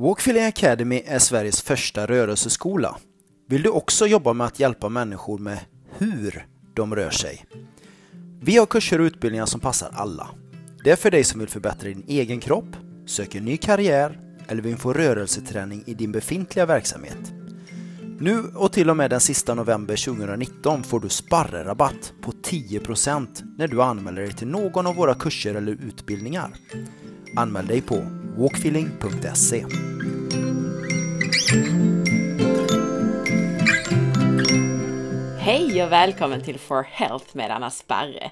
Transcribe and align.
Walkfilling 0.00 0.44
Academy 0.44 1.02
är 1.06 1.18
Sveriges 1.18 1.62
första 1.62 2.06
rörelseskola. 2.06 2.96
Vill 3.48 3.62
du 3.62 3.68
också 3.68 4.06
jobba 4.06 4.32
med 4.32 4.46
att 4.46 4.60
hjälpa 4.60 4.88
människor 4.88 5.38
med 5.38 5.58
hur 5.98 6.46
de 6.74 6.94
rör 6.94 7.10
sig? 7.10 7.44
Vi 8.42 8.56
har 8.56 8.66
kurser 8.66 9.00
och 9.00 9.04
utbildningar 9.04 9.46
som 9.46 9.60
passar 9.60 9.90
alla. 9.92 10.28
Det 10.84 10.90
är 10.90 10.96
för 10.96 11.10
dig 11.10 11.24
som 11.24 11.40
vill 11.40 11.48
förbättra 11.48 11.88
din 11.88 12.04
egen 12.08 12.40
kropp, 12.40 12.76
söker 13.06 13.40
ny 13.40 13.56
karriär 13.56 14.18
eller 14.48 14.62
vill 14.62 14.76
få 14.76 14.92
rörelseträning 14.92 15.84
i 15.86 15.94
din 15.94 16.12
befintliga 16.12 16.66
verksamhet. 16.66 17.32
Nu 18.18 18.42
och 18.54 18.72
till 18.72 18.90
och 18.90 18.96
med 18.96 19.10
den 19.10 19.20
sista 19.20 19.54
november 19.54 20.04
2019 20.04 20.82
får 20.82 21.00
du 21.00 21.08
sparrerabatt 21.08 22.12
på 22.20 22.32
10% 22.32 23.26
när 23.58 23.68
du 23.68 23.82
anmäler 23.82 24.22
dig 24.22 24.32
till 24.32 24.48
någon 24.48 24.86
av 24.86 24.96
våra 24.96 25.14
kurser 25.14 25.54
eller 25.54 25.72
utbildningar. 25.72 26.50
Anmäl 27.36 27.66
dig 27.66 27.82
på 27.82 28.06
walkfeeling.se. 28.36 29.64
Hej 35.38 35.84
och 35.84 35.92
välkommen 35.92 36.42
till 36.42 36.58
For 36.58 36.82
Health 36.82 37.36
med 37.36 37.50
Anna 37.50 37.70
Sparre. 37.70 38.30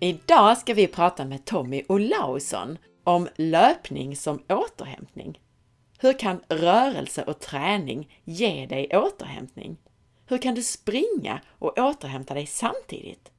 Idag 0.00 0.58
ska 0.58 0.74
vi 0.74 0.86
prata 0.86 1.24
med 1.24 1.44
Tommy 1.44 1.82
Olausson 1.88 2.78
om 3.04 3.28
löpning 3.36 4.16
som 4.16 4.42
återhämtning. 4.48 5.40
Hur 5.98 6.18
kan 6.18 6.40
rörelse 6.48 7.22
och 7.22 7.40
träning 7.40 8.20
ge 8.24 8.66
dig 8.66 8.88
återhämtning? 8.92 9.76
Hur 10.26 10.38
kan 10.38 10.54
du 10.54 10.62
springa 10.62 11.40
och 11.58 11.78
återhämta 11.78 12.34
dig 12.34 12.46
samtidigt? 12.46 13.33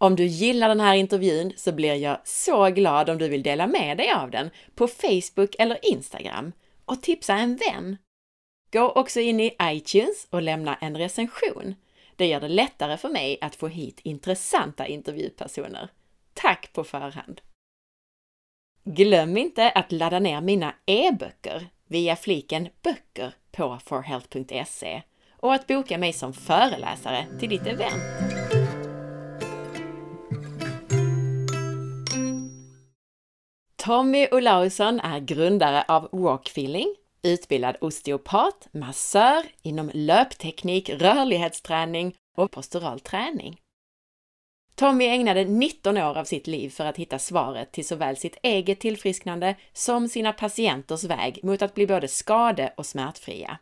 Om 0.00 0.16
du 0.16 0.26
gillar 0.26 0.68
den 0.68 0.80
här 0.80 0.94
intervjun 0.94 1.52
så 1.56 1.72
blir 1.72 1.94
jag 1.94 2.18
så 2.24 2.66
glad 2.66 3.10
om 3.10 3.18
du 3.18 3.28
vill 3.28 3.42
dela 3.42 3.66
med 3.66 3.96
dig 3.96 4.12
av 4.12 4.30
den 4.30 4.50
på 4.74 4.88
Facebook 4.88 5.54
eller 5.58 5.86
Instagram 5.92 6.52
och 6.84 7.02
tipsa 7.02 7.34
en 7.34 7.56
vän. 7.56 7.96
Gå 8.72 8.90
också 8.90 9.20
in 9.20 9.40
i 9.40 9.56
iTunes 9.62 10.26
och 10.30 10.42
lämna 10.42 10.74
en 10.74 10.96
recension. 10.96 11.74
Det 12.16 12.26
gör 12.26 12.40
det 12.40 12.48
lättare 12.48 12.96
för 12.96 13.08
mig 13.08 13.38
att 13.40 13.56
få 13.56 13.68
hit 13.68 14.00
intressanta 14.02 14.86
intervjupersoner. 14.86 15.88
Tack 16.34 16.72
på 16.72 16.84
förhand! 16.84 17.40
Glöm 18.84 19.36
inte 19.36 19.70
att 19.70 19.92
ladda 19.92 20.18
ner 20.18 20.40
mina 20.40 20.74
e-böcker 20.86 21.66
via 21.86 22.16
fliken 22.16 22.68
Böcker 22.82 23.34
på 23.50 23.78
forhealth.se 23.84 25.02
och 25.36 25.54
att 25.54 25.66
boka 25.66 25.98
mig 25.98 26.12
som 26.12 26.32
föreläsare 26.32 27.26
till 27.38 27.48
ditt 27.48 27.66
event. 27.66 28.47
Tommy 33.82 34.28
Olausson 34.30 35.00
är 35.00 35.20
grundare 35.20 35.84
av 35.88 36.08
Walkfeeling, 36.12 36.94
utbildad 37.22 37.76
osteopat, 37.80 38.68
massör 38.72 39.42
inom 39.62 39.90
löpteknik, 39.94 40.90
rörlighetsträning 40.90 42.14
och 42.36 42.50
postural 42.50 43.00
träning. 43.00 43.60
Tommy 44.74 45.04
ägnade 45.04 45.44
19 45.44 45.96
år 45.96 46.18
av 46.18 46.24
sitt 46.24 46.46
liv 46.46 46.70
för 46.70 46.84
att 46.84 46.96
hitta 46.96 47.18
svaret 47.18 47.72
till 47.72 47.86
såväl 47.86 48.16
sitt 48.16 48.36
eget 48.42 48.80
tillfrisknande 48.80 49.56
som 49.72 50.08
sina 50.08 50.32
patienters 50.32 51.04
väg 51.04 51.40
mot 51.42 51.62
att 51.62 51.74
bli 51.74 51.86
både 51.86 52.08
skade 52.08 52.74
och 52.76 52.86
smärtfria. 52.86 53.58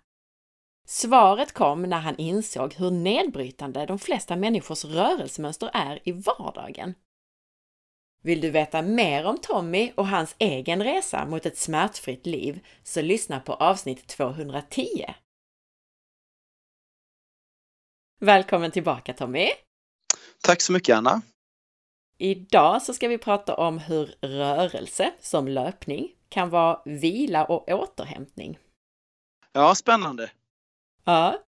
Svaret 0.86 1.52
kom 1.52 1.82
när 1.82 2.00
han 2.00 2.16
insåg 2.16 2.74
hur 2.74 2.90
nedbrytande 2.90 3.86
de 3.86 3.98
flesta 3.98 4.36
människors 4.36 4.84
rörelsemönster 4.84 5.70
är 5.72 6.00
i 6.04 6.12
vardagen. 6.12 6.94
Vill 8.26 8.40
du 8.40 8.50
veta 8.50 8.82
mer 8.82 9.24
om 9.24 9.38
Tommy 9.38 9.92
och 9.94 10.06
hans 10.06 10.34
egen 10.38 10.84
resa 10.84 11.26
mot 11.26 11.46
ett 11.46 11.58
smärtfritt 11.58 12.26
liv 12.26 12.66
så 12.82 13.02
lyssna 13.02 13.40
på 13.40 13.54
avsnitt 13.54 14.06
210. 14.06 15.14
Välkommen 18.20 18.70
tillbaka 18.70 19.14
Tommy! 19.14 19.48
Tack 20.42 20.60
så 20.60 20.72
mycket 20.72 20.96
Anna! 20.96 21.22
Idag 22.18 22.82
så 22.82 22.94
ska 22.94 23.08
vi 23.08 23.18
prata 23.18 23.56
om 23.56 23.78
hur 23.78 24.14
rörelse, 24.20 25.12
som 25.20 25.48
löpning, 25.48 26.08
kan 26.28 26.50
vara 26.50 26.82
vila 26.84 27.44
och 27.44 27.68
återhämtning. 27.68 28.58
Ja, 29.52 29.74
spännande! 29.74 30.30
Ja. 31.04 31.42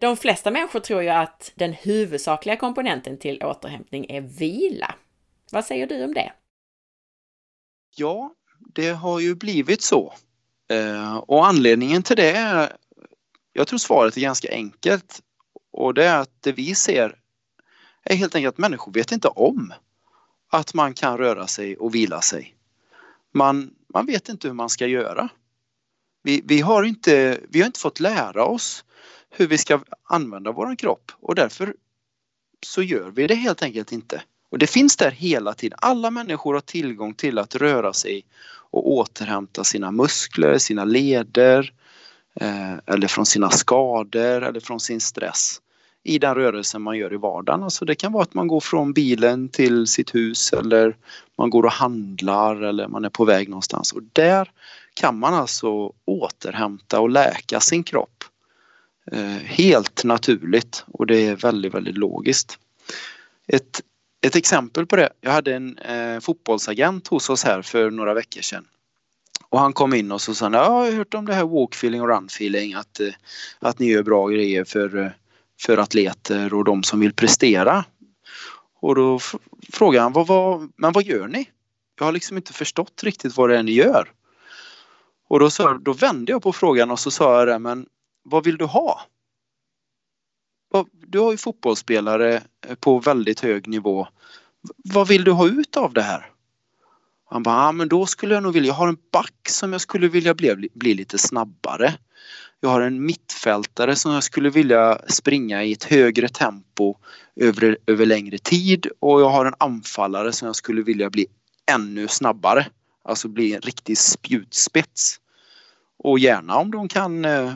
De 0.00 0.16
flesta 0.16 0.50
människor 0.50 0.80
tror 0.80 1.02
ju 1.02 1.08
att 1.08 1.52
den 1.54 1.72
huvudsakliga 1.72 2.56
komponenten 2.56 3.18
till 3.18 3.42
återhämtning 3.42 4.06
är 4.08 4.20
vila. 4.20 4.94
Vad 5.54 5.64
säger 5.64 5.86
du 5.86 6.04
om 6.04 6.14
det? 6.14 6.32
Ja, 7.96 8.34
det 8.74 8.88
har 8.88 9.20
ju 9.20 9.34
blivit 9.34 9.82
så. 9.82 10.14
Eh, 10.68 11.16
och 11.16 11.46
anledningen 11.46 12.02
till 12.02 12.16
det 12.16 12.30
är, 12.30 12.76
jag 13.52 13.66
tror 13.66 13.78
svaret 13.78 14.16
är 14.16 14.20
ganska 14.20 14.50
enkelt. 14.50 15.22
Och 15.72 15.94
det 15.94 16.04
är 16.04 16.18
att 16.18 16.42
det 16.42 16.52
vi 16.52 16.74
ser 16.74 17.18
är 18.02 18.16
helt 18.16 18.34
enkelt 18.34 18.54
att 18.54 18.58
människor 18.58 18.92
vet 18.92 19.12
inte 19.12 19.28
om 19.28 19.72
att 20.50 20.74
man 20.74 20.94
kan 20.94 21.18
röra 21.18 21.46
sig 21.46 21.76
och 21.76 21.94
vila 21.94 22.20
sig. 22.20 22.56
Man, 23.32 23.74
man 23.88 24.06
vet 24.06 24.28
inte 24.28 24.48
hur 24.48 24.54
man 24.54 24.70
ska 24.70 24.86
göra. 24.86 25.28
Vi, 26.22 26.42
vi, 26.44 26.60
har 26.60 26.82
inte, 26.82 27.40
vi 27.48 27.60
har 27.60 27.66
inte 27.66 27.80
fått 27.80 28.00
lära 28.00 28.44
oss 28.44 28.84
hur 29.30 29.46
vi 29.46 29.58
ska 29.58 29.80
använda 30.02 30.52
vår 30.52 30.76
kropp 30.76 31.12
och 31.20 31.34
därför 31.34 31.76
så 32.66 32.82
gör 32.82 33.10
vi 33.10 33.26
det 33.26 33.34
helt 33.34 33.62
enkelt 33.62 33.92
inte. 33.92 34.22
Och 34.54 34.58
det 34.58 34.66
finns 34.66 34.96
där 34.96 35.10
hela 35.10 35.54
tiden. 35.54 35.78
Alla 35.82 36.10
människor 36.10 36.54
har 36.54 36.60
tillgång 36.60 37.14
till 37.14 37.38
att 37.38 37.54
röra 37.54 37.92
sig 37.92 38.24
och 38.70 38.90
återhämta 38.92 39.64
sina 39.64 39.90
muskler, 39.90 40.58
sina 40.58 40.84
leder 40.84 41.72
eh, 42.40 42.74
eller 42.86 43.06
från 43.06 43.26
sina 43.26 43.50
skador 43.50 44.42
eller 44.42 44.60
från 44.60 44.80
sin 44.80 45.00
stress 45.00 45.60
i 46.04 46.18
den 46.18 46.34
rörelse 46.34 46.78
man 46.78 46.98
gör 46.98 47.12
i 47.12 47.16
vardagen. 47.16 47.62
Alltså 47.62 47.84
det 47.84 47.94
kan 47.94 48.12
vara 48.12 48.22
att 48.22 48.34
man 48.34 48.48
går 48.48 48.60
från 48.60 48.92
bilen 48.92 49.48
till 49.48 49.86
sitt 49.86 50.14
hus 50.14 50.52
eller 50.52 50.96
man 51.38 51.50
går 51.50 51.62
och 51.62 51.72
handlar 51.72 52.62
eller 52.62 52.88
man 52.88 53.04
är 53.04 53.10
på 53.10 53.24
väg 53.24 53.48
någonstans. 53.48 53.92
Och 53.92 54.02
där 54.12 54.50
kan 54.94 55.18
man 55.18 55.34
alltså 55.34 55.92
återhämta 56.04 57.00
och 57.00 57.10
läka 57.10 57.60
sin 57.60 57.82
kropp 57.82 58.24
eh, 59.12 59.42
helt 59.44 60.04
naturligt 60.04 60.84
och 60.86 61.06
det 61.06 61.26
är 61.26 61.36
väldigt, 61.36 61.74
väldigt 61.74 61.98
logiskt. 61.98 62.58
Ett 63.46 63.80
ett 64.26 64.36
exempel 64.36 64.86
på 64.86 64.96
det. 64.96 65.08
Jag 65.20 65.32
hade 65.32 65.54
en 65.54 65.78
eh, 65.78 66.20
fotbollsagent 66.20 67.08
hos 67.08 67.30
oss 67.30 67.44
här 67.44 67.62
för 67.62 67.90
några 67.90 68.14
veckor 68.14 68.40
sedan. 68.40 68.66
Och 69.48 69.60
han 69.60 69.72
kom 69.72 69.94
in 69.94 70.12
och 70.12 70.20
så 70.20 70.34
sa 70.34 70.44
han, 70.44 70.52
jag 70.52 70.70
har 70.70 70.92
hört 70.92 71.14
om 71.14 71.26
det 71.26 71.34
här 71.34 71.44
walkfeeling 71.44 72.02
och 72.02 72.08
runfeeling 72.08 72.74
att, 72.74 73.00
eh, 73.00 73.08
att 73.58 73.78
ni 73.78 73.86
gör 73.86 74.02
bra 74.02 74.28
grejer 74.28 74.64
för, 74.64 74.96
eh, 74.96 75.10
för 75.60 75.78
atleter 75.78 76.54
och 76.54 76.64
de 76.64 76.82
som 76.82 77.00
vill 77.00 77.12
prestera. 77.12 77.84
Och 78.80 78.94
då 78.94 79.18
frågade 79.72 80.02
han, 80.02 80.12
vad, 80.12 80.26
vad, 80.26 80.72
men 80.76 80.92
vad 80.92 81.04
gör 81.04 81.28
ni? 81.28 81.50
Jag 81.98 82.04
har 82.04 82.12
liksom 82.12 82.36
inte 82.36 82.52
förstått 82.52 83.02
riktigt 83.04 83.36
vad 83.36 83.50
det 83.50 83.58
är 83.58 83.62
ni 83.62 83.72
gör. 83.72 84.12
Och 85.28 85.40
då, 85.40 85.50
sa, 85.50 85.74
då 85.74 85.92
vände 85.92 86.32
jag 86.32 86.42
på 86.42 86.52
frågan 86.52 86.90
och 86.90 86.98
så 86.98 87.10
sa 87.10 87.38
jag 87.38 87.48
det, 87.48 87.58
men 87.58 87.86
vad 88.22 88.44
vill 88.44 88.56
du 88.56 88.64
ha? 88.64 89.00
Du 91.06 91.18
har 91.18 91.30
ju 91.30 91.36
fotbollsspelare 91.36 92.42
eh, 92.66 92.74
på 92.74 92.98
väldigt 92.98 93.40
hög 93.40 93.68
nivå. 93.68 94.08
Vad 94.76 95.08
vill 95.08 95.24
du 95.24 95.30
ha 95.30 95.48
ut 95.48 95.76
av 95.76 95.92
det 95.92 96.02
här? 96.02 96.30
Han 97.30 97.42
bara, 97.42 97.64
ja 97.64 97.72
men 97.72 97.88
då 97.88 98.06
skulle 98.06 98.34
jag 98.34 98.42
nog 98.42 98.52
vilja, 98.52 98.68
jag 98.68 98.74
har 98.74 98.88
en 98.88 98.98
back 99.12 99.48
som 99.48 99.72
jag 99.72 99.80
skulle 99.80 100.08
vilja 100.08 100.34
bli, 100.34 100.68
bli 100.74 100.94
lite 100.94 101.18
snabbare. 101.18 101.94
Jag 102.60 102.68
har 102.68 102.80
en 102.80 103.06
mittfältare 103.06 103.96
som 103.96 104.12
jag 104.12 104.22
skulle 104.22 104.50
vilja 104.50 104.98
springa 105.08 105.64
i 105.64 105.72
ett 105.72 105.84
högre 105.84 106.28
tempo 106.28 106.96
över, 107.36 107.78
över 107.86 108.06
längre 108.06 108.38
tid 108.38 108.86
och 109.00 109.20
jag 109.20 109.28
har 109.28 109.46
en 109.46 109.54
anfallare 109.58 110.32
som 110.32 110.46
jag 110.46 110.56
skulle 110.56 110.82
vilja 110.82 111.10
bli 111.10 111.26
ännu 111.70 112.08
snabbare. 112.08 112.66
Alltså 113.04 113.28
bli 113.28 113.54
en 113.54 113.60
riktig 113.60 113.98
spjutspets. 113.98 115.20
Och 115.98 116.18
gärna 116.18 116.56
om 116.56 116.70
de 116.70 116.88
kan 116.88 117.24
eh, 117.24 117.52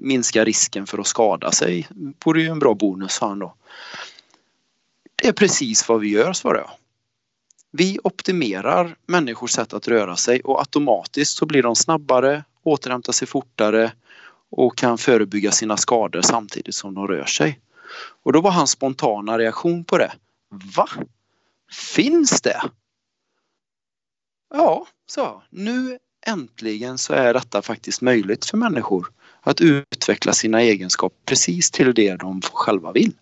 minska 0.00 0.44
risken 0.44 0.86
för 0.86 0.98
att 0.98 1.06
skada 1.06 1.52
sig 1.52 1.88
vore 2.24 2.42
ju 2.42 2.48
en 2.48 2.58
bra 2.58 2.74
bonus, 2.74 3.12
sa 3.12 3.28
han 3.28 3.38
då. 3.38 3.54
Det 5.14 5.28
är 5.28 5.32
precis 5.32 5.88
vad 5.88 6.00
vi 6.00 6.08
gör, 6.08 6.32
svarar 6.32 6.58
jag. 6.58 6.70
Vi 7.72 7.98
optimerar 8.04 8.96
människors 9.06 9.50
sätt 9.50 9.72
att 9.72 9.88
röra 9.88 10.16
sig 10.16 10.40
och 10.40 10.58
automatiskt 10.58 11.36
så 11.36 11.46
blir 11.46 11.62
de 11.62 11.76
snabbare, 11.76 12.44
återhämtar 12.62 13.12
sig 13.12 13.28
fortare 13.28 13.92
och 14.50 14.76
kan 14.76 14.98
förebygga 14.98 15.52
sina 15.52 15.76
skador 15.76 16.22
samtidigt 16.22 16.74
som 16.74 16.94
de 16.94 17.06
rör 17.08 17.24
sig. 17.24 17.60
Och 18.22 18.32
då 18.32 18.40
var 18.40 18.50
hans 18.50 18.70
spontana 18.70 19.38
reaktion 19.38 19.84
på 19.84 19.98
det. 19.98 20.12
Va? 20.76 20.88
Finns 21.72 22.40
det? 22.40 22.62
Ja, 24.54 24.86
så 25.06 25.42
nu 25.50 25.98
äntligen 26.26 26.98
så 26.98 27.12
är 27.12 27.34
detta 27.34 27.62
faktiskt 27.62 28.00
möjligt 28.00 28.44
för 28.44 28.56
människor 28.56 29.10
att 29.42 29.60
utveckla 29.60 30.32
sina 30.32 30.60
egenskaper 30.60 31.16
precis 31.24 31.70
till 31.70 31.94
det 31.94 32.16
de 32.16 32.42
själva 32.42 32.92
vill. 32.92 33.12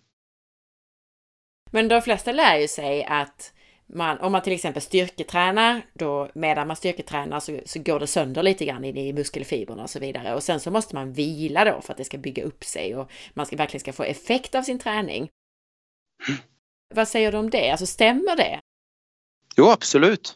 Men 1.71 1.87
de 1.87 2.01
flesta 2.01 2.31
lär 2.31 2.57
ju 2.57 2.67
sig 2.67 3.03
att 3.03 3.53
man, 3.93 4.19
om 4.19 4.31
man 4.31 4.41
till 4.41 4.53
exempel 4.53 4.81
styrketränar, 4.81 5.81
då 5.93 6.29
medan 6.33 6.67
man 6.67 6.75
styrketränar 6.75 7.39
så, 7.39 7.59
så 7.65 7.79
går 7.79 7.99
det 7.99 8.07
sönder 8.07 8.43
lite 8.43 8.65
grann 8.65 8.85
i, 8.85 9.07
i 9.07 9.13
muskelfibrerna 9.13 9.83
och 9.83 9.89
så 9.89 9.99
vidare. 9.99 10.35
Och 10.35 10.43
sen 10.43 10.59
så 10.59 10.71
måste 10.71 10.95
man 10.95 11.13
vila 11.13 11.65
då 11.65 11.81
för 11.81 11.93
att 11.93 11.97
det 11.97 12.05
ska 12.05 12.17
bygga 12.17 12.43
upp 12.43 12.63
sig 12.63 12.95
och 12.95 13.11
man 13.33 13.45
ska, 13.45 13.55
verkligen 13.55 13.79
ska 13.79 13.93
få 13.93 14.03
effekt 14.03 14.55
av 14.55 14.63
sin 14.63 14.79
träning. 14.79 15.29
Mm. 16.27 16.39
Vad 16.95 17.07
säger 17.07 17.31
du 17.31 17.37
om 17.37 17.49
det? 17.49 17.71
Alltså 17.71 17.85
stämmer 17.85 18.35
det? 18.35 18.59
Jo, 19.57 19.69
absolut. 19.69 20.35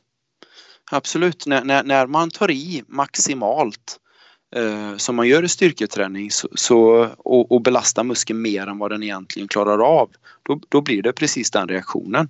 Absolut. 0.91 1.45
När, 1.45 1.63
när, 1.63 1.83
när 1.83 2.07
man 2.07 2.29
tar 2.29 2.51
i 2.51 2.83
maximalt 2.87 3.99
eh, 4.55 4.97
som 4.97 5.15
man 5.15 5.27
gör 5.27 5.43
i 5.43 5.49
styrketräning 5.49 6.31
så, 6.31 6.47
så, 6.55 7.09
och, 7.17 7.51
och 7.51 7.61
belastar 7.61 8.03
muskeln 8.03 8.41
mer 8.41 8.67
än 8.67 8.77
vad 8.77 8.91
den 8.91 9.03
egentligen 9.03 9.47
klarar 9.47 9.79
av, 9.99 10.09
då, 10.43 10.59
då 10.69 10.81
blir 10.81 11.01
det 11.01 11.13
precis 11.13 11.51
den 11.51 11.67
reaktionen. 11.67 12.29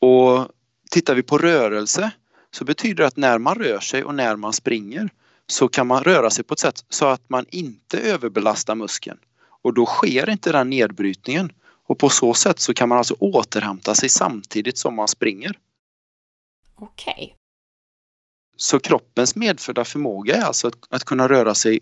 Och 0.00 0.48
tittar 0.90 1.14
vi 1.14 1.22
på 1.22 1.38
rörelse 1.38 2.10
så 2.50 2.64
betyder 2.64 2.94
det 2.94 3.06
att 3.06 3.16
när 3.16 3.38
man 3.38 3.54
rör 3.54 3.80
sig 3.80 4.04
och 4.04 4.14
när 4.14 4.36
man 4.36 4.52
springer 4.52 5.10
så 5.46 5.68
kan 5.68 5.86
man 5.86 6.04
röra 6.04 6.30
sig 6.30 6.44
på 6.44 6.54
ett 6.54 6.60
sätt 6.60 6.84
så 6.88 7.06
att 7.06 7.28
man 7.28 7.46
inte 7.50 7.98
överbelastar 7.98 8.74
muskeln. 8.74 9.18
Och 9.62 9.74
då 9.74 9.86
sker 9.86 10.30
inte 10.30 10.52
den 10.52 10.70
nedbrytningen. 10.70 11.52
Och 11.86 11.98
på 11.98 12.08
så 12.08 12.34
sätt 12.34 12.58
så 12.58 12.74
kan 12.74 12.88
man 12.88 12.98
alltså 12.98 13.14
återhämta 13.18 13.94
sig 13.94 14.08
samtidigt 14.08 14.78
som 14.78 14.94
man 14.94 15.08
springer. 15.08 15.58
Okej. 16.74 17.36
Så 18.62 18.80
kroppens 18.80 19.36
medfödda 19.36 19.84
förmåga 19.84 20.36
är 20.36 20.42
alltså 20.42 20.68
att, 20.68 20.74
att 20.90 21.04
kunna 21.04 21.28
röra 21.28 21.54
sig 21.54 21.80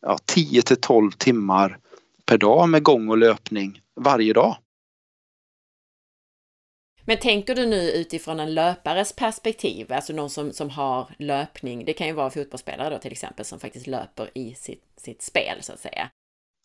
ja, 0.00 0.18
10 0.24 0.62
till 0.62 0.80
12 0.80 1.10
timmar 1.10 1.78
per 2.24 2.38
dag 2.38 2.68
med 2.68 2.82
gång 2.82 3.08
och 3.08 3.18
löpning 3.18 3.80
varje 3.96 4.32
dag. 4.32 4.56
Men 7.04 7.18
tänker 7.18 7.54
du 7.54 7.66
nu 7.66 7.90
utifrån 7.90 8.40
en 8.40 8.54
löpares 8.54 9.12
perspektiv, 9.12 9.92
alltså 9.92 10.12
någon 10.12 10.30
som, 10.30 10.52
som 10.52 10.70
har 10.70 11.14
löpning, 11.18 11.84
det 11.84 11.92
kan 11.92 12.06
ju 12.06 12.12
vara 12.12 12.30
fotbollsspelare 12.30 12.90
då 12.90 12.98
till 12.98 13.12
exempel 13.12 13.44
som 13.44 13.60
faktiskt 13.60 13.86
löper 13.86 14.30
i 14.34 14.54
sitt, 14.54 14.84
sitt 14.96 15.22
spel 15.22 15.62
så 15.62 15.72
att 15.72 15.80
säga. 15.80 16.10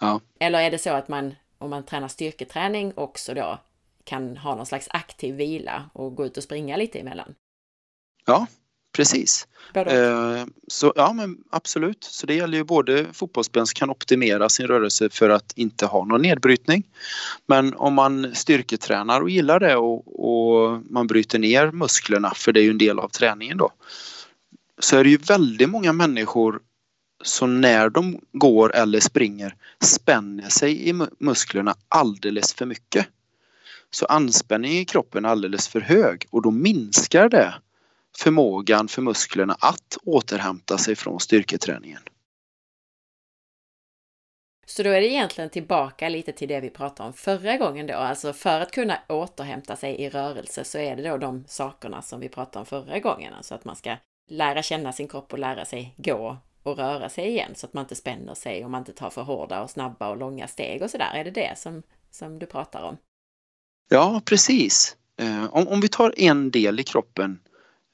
Ja. 0.01 0.21
Eller 0.39 0.59
är 0.59 0.71
det 0.71 0.77
så 0.77 0.89
att 0.89 1.07
man, 1.07 1.35
om 1.57 1.69
man 1.69 1.85
tränar 1.85 2.07
styrketräning 2.07 2.93
också 2.95 3.33
då, 3.33 3.59
kan 4.03 4.37
ha 4.37 4.55
någon 4.55 4.65
slags 4.65 4.87
aktiv 4.89 5.35
vila 5.35 5.89
och 5.93 6.15
gå 6.15 6.25
ut 6.25 6.37
och 6.37 6.43
springa 6.43 6.77
lite 6.77 6.99
emellan? 6.99 7.35
Ja, 8.25 8.47
Precis. 8.95 9.47
Eh, 9.73 10.45
så 10.67 10.93
ja 10.95 11.13
men 11.13 11.37
absolut. 11.49 12.03
Så 12.03 12.27
det 12.27 12.35
gäller 12.35 12.57
ju 12.57 12.63
både 12.63 13.05
fotbollsspelare 13.13 13.67
som 13.67 13.73
kan 13.73 13.89
optimera 13.89 14.49
sin 14.49 14.67
rörelse 14.67 15.09
för 15.09 15.29
att 15.29 15.53
inte 15.55 15.85
ha 15.85 16.05
någon 16.05 16.21
nedbrytning. 16.21 16.83
Men 17.45 17.73
om 17.73 17.93
man 17.93 18.35
styrketränar 18.35 19.21
och 19.21 19.29
gillar 19.29 19.59
det 19.59 19.75
och, 19.75 20.25
och 20.25 20.81
man 20.89 21.07
bryter 21.07 21.39
ner 21.39 21.71
musklerna, 21.71 22.33
för 22.35 22.51
det 22.51 22.59
är 22.59 22.63
ju 22.63 22.69
en 22.69 22.77
del 22.77 22.99
av 22.99 23.09
träningen 23.09 23.57
då. 23.57 23.71
Så 24.79 24.97
är 24.97 25.03
det 25.03 25.09
ju 25.09 25.17
väldigt 25.17 25.69
många 25.69 25.93
människor 25.93 26.59
som 27.23 27.61
när 27.61 27.89
de 27.89 28.19
går 28.31 28.75
eller 28.75 28.99
springer 28.99 29.55
spänner 29.83 30.49
sig 30.49 30.89
i 30.89 30.93
musklerna 31.19 31.75
alldeles 31.87 32.53
för 32.53 32.65
mycket. 32.65 33.07
Så 33.91 34.05
anspänningen 34.05 34.81
i 34.81 34.85
kroppen 34.85 35.25
är 35.25 35.29
alldeles 35.29 35.67
för 35.67 35.81
hög 35.81 36.25
och 36.29 36.41
då 36.41 36.51
minskar 36.51 37.29
det 37.29 37.53
förmågan 38.17 38.87
för 38.87 39.01
musklerna 39.01 39.55
att 39.59 39.97
återhämta 40.03 40.77
sig 40.77 40.95
från 40.95 41.19
styrketräningen. 41.19 42.01
Så 44.67 44.83
då 44.83 44.89
är 44.89 45.01
det 45.01 45.07
egentligen 45.07 45.49
tillbaka 45.49 46.09
lite 46.09 46.31
till 46.31 46.47
det 46.47 46.59
vi 46.59 46.69
pratade 46.69 47.07
om 47.07 47.13
förra 47.13 47.57
gången 47.57 47.87
då, 47.87 47.93
alltså 47.93 48.33
för 48.33 48.61
att 48.61 48.71
kunna 48.71 48.99
återhämta 49.09 49.75
sig 49.75 49.95
i 49.95 50.09
rörelse 50.09 50.63
så 50.63 50.77
är 50.77 50.95
det 50.95 51.09
då 51.09 51.17
de 51.17 51.43
sakerna 51.47 52.01
som 52.01 52.19
vi 52.19 52.29
pratade 52.29 52.59
om 52.59 52.65
förra 52.65 52.99
gången, 52.99 53.33
alltså 53.33 53.55
att 53.55 53.65
man 53.65 53.75
ska 53.75 53.95
lära 54.29 54.63
känna 54.63 54.93
sin 54.93 55.07
kropp 55.07 55.33
och 55.33 55.39
lära 55.39 55.65
sig 55.65 55.95
gå 55.97 56.37
och 56.63 56.77
röra 56.77 57.09
sig 57.09 57.27
igen 57.27 57.51
så 57.55 57.65
att 57.65 57.73
man 57.73 57.83
inte 57.83 57.95
spänner 57.95 58.33
sig 58.33 58.65
och 58.65 58.71
man 58.71 58.81
inte 58.81 58.93
tar 58.93 59.09
för 59.09 59.21
hårda 59.21 59.63
och 59.63 59.69
snabba 59.69 60.09
och 60.09 60.17
långa 60.17 60.47
steg 60.47 60.81
och 60.81 60.89
sådär. 60.89 61.11
Är 61.13 61.23
det 61.23 61.31
det 61.31 61.57
som, 61.57 61.83
som 62.11 62.39
du 62.39 62.45
pratar 62.45 62.83
om? 62.83 62.97
Ja, 63.89 64.21
precis. 64.25 64.97
Eh, 65.17 65.53
om, 65.53 65.67
om 65.67 65.81
vi 65.81 65.87
tar 65.87 66.13
en 66.17 66.51
del 66.51 66.79
i 66.79 66.83
kroppen 66.83 67.39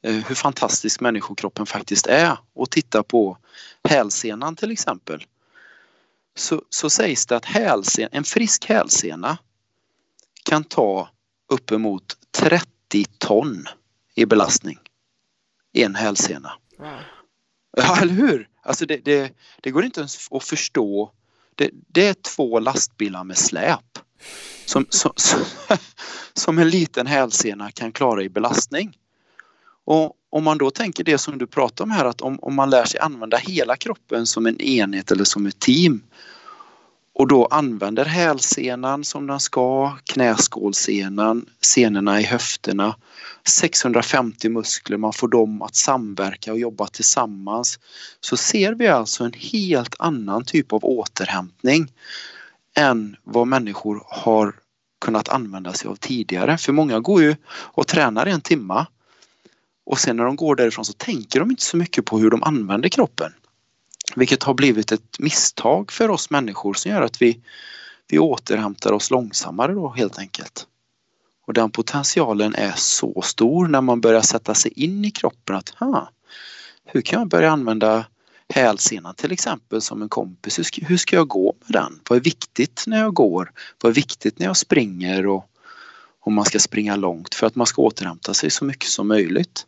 hur 0.02 0.36
fantastisk 0.36 1.00
människokroppen 1.00 1.66
faktiskt 1.66 2.08
är 2.08 2.38
och 2.54 2.70
titta 2.70 3.04
på 3.04 3.38
hälsenan 3.84 4.56
till 4.56 4.72
exempel. 4.72 5.26
Så, 6.36 6.62
så 6.70 6.90
sägs 6.90 7.26
det 7.26 7.36
att 7.36 7.46
hälsen, 7.46 8.10
en 8.12 8.24
frisk 8.24 8.66
hälsena 8.66 9.38
kan 10.44 10.64
ta 10.64 11.10
uppemot 11.50 12.18
30 12.32 12.66
ton 13.18 13.66
i 14.16 14.26
belastning. 14.26 14.80
En 15.74 15.96
hälsena. 15.96 16.52
Wow. 16.78 17.00
Ja, 17.78 18.02
eller 18.02 18.14
hur? 18.14 18.48
Alltså 18.64 18.86
det, 18.86 18.98
det, 18.98 19.34
det, 19.62 19.72
går 19.72 19.86
inte 19.86 20.00
ens 20.00 20.28
att 20.32 20.44
förstå. 20.44 21.12
Det, 21.56 21.70
det 21.88 22.08
är 22.08 22.14
två 22.14 22.60
lastbilar 22.60 23.24
med 23.24 23.38
släp 23.38 24.00
som, 24.66 24.86
som, 24.90 25.12
som, 25.16 25.40
som 26.34 26.60
en 26.60 26.70
liten 26.70 27.08
hälsena 27.08 27.72
kan 27.72 27.92
klara 27.92 28.24
i 28.24 28.30
belastning. 28.30 28.98
Och 29.86 30.14
om 30.30 30.44
man 30.44 30.58
då 30.58 30.72
tänker 30.72 31.04
det 31.04 31.18
som 31.18 31.38
du 31.38 31.48
pratar 31.48 31.86
om 31.86 31.92
här 31.92 32.06
att 32.06 32.22
om, 32.22 32.40
om 32.42 32.56
man 32.56 32.70
lär 32.70 32.86
sig 32.86 33.00
använda 33.00 33.38
hela 33.38 33.76
kroppen 33.76 34.26
som 34.26 34.46
en 34.46 34.62
enhet 34.62 35.12
eller 35.12 35.24
som 35.24 35.46
ett 35.46 35.60
team 35.60 36.02
och 37.14 37.28
då 37.28 37.46
använder 37.46 38.06
hälsenan 38.06 39.04
som 39.04 39.28
den 39.28 39.40
ska, 39.40 39.98
knäskålsenan, 40.04 41.46
senorna 41.62 42.22
i 42.22 42.24
höfterna, 42.24 42.96
650 43.48 44.50
muskler, 44.50 44.98
man 44.98 45.14
får 45.14 45.28
dem 45.28 45.62
att 45.62 45.76
samverka 45.76 46.52
och 46.52 46.60
jobba 46.60 46.88
tillsammans 46.88 47.80
så 48.22 48.38
ser 48.38 48.74
vi 48.74 48.88
alltså 48.88 49.24
en 49.24 49.34
helt 49.34 49.96
annan 50.00 50.46
typ 50.46 50.74
av 50.74 50.86
återhämtning 50.86 51.92
än 52.76 53.16
vad 53.24 53.48
människor 53.48 54.04
har 54.08 54.56
kunnat 55.02 55.30
använda 55.30 55.74
sig 55.74 55.90
av 55.90 55.96
tidigare. 55.96 56.58
För 56.58 56.74
många 56.74 57.00
går 57.00 57.22
ju 57.22 57.36
och 57.50 57.88
tränar 57.88 58.26
en 58.26 58.42
timma 58.42 58.88
och 59.92 60.00
sen 60.00 60.16
när 60.18 60.24
de 60.24 60.36
går 60.36 60.56
därifrån 60.56 60.86
så 60.86 60.94
tänker 60.94 61.40
de 61.40 61.52
inte 61.52 61.64
så 61.64 61.78
mycket 61.78 62.06
på 62.06 62.20
hur 62.20 62.30
de 62.30 62.44
använder 62.44 62.90
kroppen. 62.90 63.34
Vilket 64.16 64.44
har 64.44 64.54
blivit 64.54 64.92
ett 64.92 65.20
misstag 65.20 65.92
för 65.92 66.10
oss 66.10 66.30
människor 66.30 66.74
som 66.74 66.92
gör 66.92 67.02
att 67.02 67.22
vi, 67.22 67.40
vi 68.08 68.20
återhämtar 68.20 68.92
oss 68.92 69.12
långsammare 69.12 69.74
då 69.74 69.90
helt 69.90 70.20
enkelt. 70.20 70.68
Och 71.48 71.54
den 71.54 71.72
potentialen 71.72 72.56
är 72.56 72.74
så 72.76 73.22
stor 73.22 73.68
när 73.68 73.82
man 73.82 74.02
börjar 74.02 74.22
sätta 74.22 74.54
sig 74.54 74.72
in 74.76 75.06
i 75.06 75.12
kroppen 75.12 75.56
att 75.56 75.70
ha, 75.70 76.12
hur 76.86 77.02
kan 77.02 77.20
jag 77.20 77.30
börja 77.30 77.52
använda 77.52 78.06
hälsenan 78.50 79.16
till 79.16 79.32
exempel 79.32 79.82
som 79.82 80.02
en 80.02 80.10
kompis. 80.10 80.60
Hur 80.60 80.64
ska, 80.64 80.86
hur 80.86 80.98
ska 80.98 81.16
jag 81.16 81.28
gå 81.28 81.56
med 81.66 81.82
den? 81.82 82.00
Vad 82.10 82.18
är 82.18 82.24
viktigt 82.24 82.84
när 82.88 83.00
jag 83.00 83.14
går? 83.14 83.52
Vad 83.82 83.90
är 83.90 83.96
viktigt 83.96 84.40
när 84.40 84.46
jag 84.46 84.58
springer 84.58 85.28
och 85.28 85.46
om 86.20 86.34
man 86.34 86.46
ska 86.46 86.60
springa 86.60 86.96
långt 86.96 87.36
för 87.36 87.48
att 87.48 87.56
man 87.56 87.68
ska 87.68 87.82
återhämta 87.82 88.34
sig 88.34 88.50
så 88.50 88.66
mycket 88.66 88.90
som 88.90 89.08
möjligt. 89.08 89.66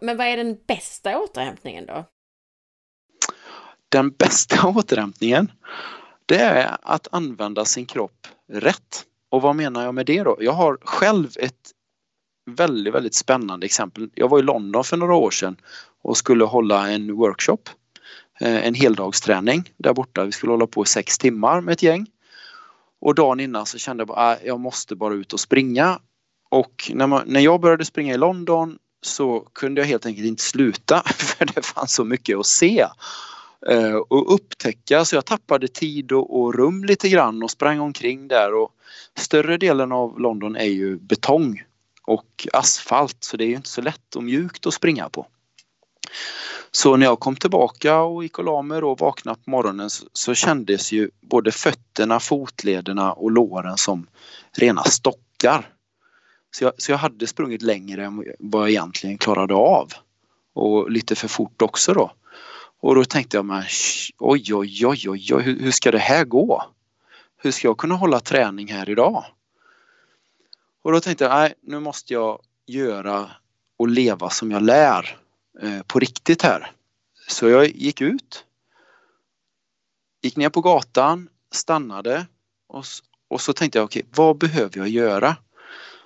Men 0.00 0.16
vad 0.16 0.26
är 0.26 0.36
den 0.36 0.58
bästa 0.66 1.18
återhämtningen 1.18 1.86
då? 1.86 2.04
Den 3.88 4.10
bästa 4.10 4.68
återhämtningen 4.76 5.52
det 6.26 6.38
är 6.38 6.76
att 6.82 7.08
använda 7.12 7.64
sin 7.64 7.86
kropp 7.86 8.26
rätt. 8.52 9.04
Och 9.28 9.42
vad 9.42 9.56
menar 9.56 9.84
jag 9.84 9.94
med 9.94 10.06
det 10.06 10.22
då? 10.22 10.36
Jag 10.40 10.52
har 10.52 10.78
själv 10.82 11.28
ett 11.36 11.70
väldigt, 12.50 12.94
väldigt 12.94 13.14
spännande 13.14 13.66
exempel. 13.66 14.10
Jag 14.14 14.28
var 14.28 14.38
i 14.38 14.42
London 14.42 14.84
för 14.84 14.96
några 14.96 15.14
år 15.14 15.30
sedan 15.30 15.56
och 16.02 16.16
skulle 16.16 16.44
hålla 16.44 16.90
en 16.90 17.14
workshop, 17.14 17.58
eh, 18.40 18.66
en 18.66 18.74
heldagsträning 18.74 19.72
där 19.76 19.92
borta. 19.92 20.24
Vi 20.24 20.32
skulle 20.32 20.52
hålla 20.52 20.66
på 20.66 20.82
i 20.82 20.86
sex 20.86 21.18
timmar 21.18 21.60
med 21.60 21.72
ett 21.72 21.82
gäng. 21.82 22.06
Och 23.00 23.14
dagen 23.14 23.40
innan 23.40 23.66
så 23.66 23.78
kände 23.78 24.02
jag 24.02 24.10
att 24.10 24.18
ah, 24.18 24.44
jag 24.44 24.60
måste 24.60 24.96
bara 24.96 25.14
ut 25.14 25.32
och 25.32 25.40
springa. 25.40 26.00
Och 26.50 26.90
när, 26.94 27.06
man, 27.06 27.22
när 27.26 27.40
jag 27.40 27.60
började 27.60 27.84
springa 27.84 28.14
i 28.14 28.18
London 28.18 28.78
så 29.02 29.40
kunde 29.52 29.80
jag 29.80 29.88
helt 29.88 30.06
enkelt 30.06 30.26
inte 30.26 30.42
sluta 30.42 31.02
för 31.16 31.44
det 31.44 31.66
fanns 31.66 31.94
så 31.94 32.04
mycket 32.04 32.38
att 32.38 32.46
se 32.46 32.86
eh, 33.70 33.94
och 33.94 34.34
upptäcka 34.34 35.04
så 35.04 35.16
jag 35.16 35.24
tappade 35.24 35.68
tid 35.68 36.12
och, 36.12 36.54
rum 36.54 36.84
lite 36.84 37.08
grann 37.08 37.42
och 37.42 37.50
sprang 37.50 37.80
omkring 37.80 38.28
där 38.28 38.54
och 38.54 38.70
större 39.16 39.56
delen 39.56 39.92
av 39.92 40.20
London 40.20 40.56
är 40.56 40.64
ju 40.64 40.96
betong 40.96 41.62
och 42.02 42.48
asfalt 42.52 43.16
så 43.20 43.36
det 43.36 43.44
är 43.44 43.56
inte 43.56 43.68
så 43.68 43.80
lätt 43.80 44.16
och 44.16 44.22
mjukt 44.22 44.66
att 44.66 44.74
springa 44.74 45.08
på. 45.08 45.26
Så 46.70 46.96
när 46.96 47.06
jag 47.06 47.20
kom 47.20 47.36
tillbaka 47.36 48.00
och 48.00 48.22
gick 48.22 48.38
och 48.38 48.44
la 48.44 48.62
mig 48.62 48.82
och 48.82 48.98
vaknade 48.98 49.38
på 49.44 49.50
morgonen 49.50 49.90
så 50.12 50.34
kändes 50.34 50.92
ju 50.92 51.10
både 51.20 51.52
fötterna, 51.52 52.20
fotlederna 52.20 53.12
och 53.12 53.30
låren 53.30 53.76
som 53.76 54.06
rena 54.56 54.84
stockar. 54.84 55.68
Så 56.50 56.64
jag, 56.64 56.72
så 56.76 56.92
jag 56.92 56.98
hade 56.98 57.26
sprungit 57.26 57.62
längre 57.62 58.04
än 58.04 58.24
vad 58.38 58.62
jag 58.62 58.70
egentligen 58.70 59.18
klarade 59.18 59.54
av. 59.54 59.88
Och 60.52 60.90
lite 60.90 61.14
för 61.14 61.28
fort 61.28 61.62
också 61.62 61.94
då. 61.94 62.12
Och 62.80 62.94
då 62.94 63.04
tänkte 63.04 63.36
jag 63.36 63.44
men 63.44 63.62
oj, 64.18 64.54
oj, 64.54 64.86
oj, 64.86 65.08
oj, 65.08 65.34
oj 65.34 65.42
hur, 65.42 65.60
hur 65.60 65.70
ska 65.70 65.90
det 65.90 65.98
här 65.98 66.24
gå? 66.24 66.64
Hur 67.36 67.50
ska 67.50 67.68
jag 67.68 67.78
kunna 67.78 67.94
hålla 67.94 68.20
träning 68.20 68.72
här 68.72 68.90
idag? 68.90 69.24
Och 70.82 70.92
då 70.92 71.00
tänkte 71.00 71.24
jag, 71.24 71.30
nej, 71.30 71.54
nu 71.60 71.80
måste 71.80 72.12
jag 72.12 72.42
göra 72.66 73.30
och 73.76 73.88
leva 73.88 74.30
som 74.30 74.50
jag 74.50 74.62
lär 74.62 75.18
eh, 75.62 75.82
på 75.82 75.98
riktigt 75.98 76.42
här. 76.42 76.72
Så 77.28 77.48
jag 77.48 77.66
gick 77.66 78.00
ut, 78.00 78.44
gick 80.22 80.36
ner 80.36 80.48
på 80.48 80.60
gatan, 80.60 81.28
stannade 81.52 82.26
och, 82.66 82.84
och 83.28 83.40
så 83.40 83.52
tänkte 83.52 83.78
jag, 83.78 83.84
okej, 83.84 84.00
okay, 84.00 84.12
vad 84.16 84.38
behöver 84.38 84.78
jag 84.78 84.88
göra? 84.88 85.36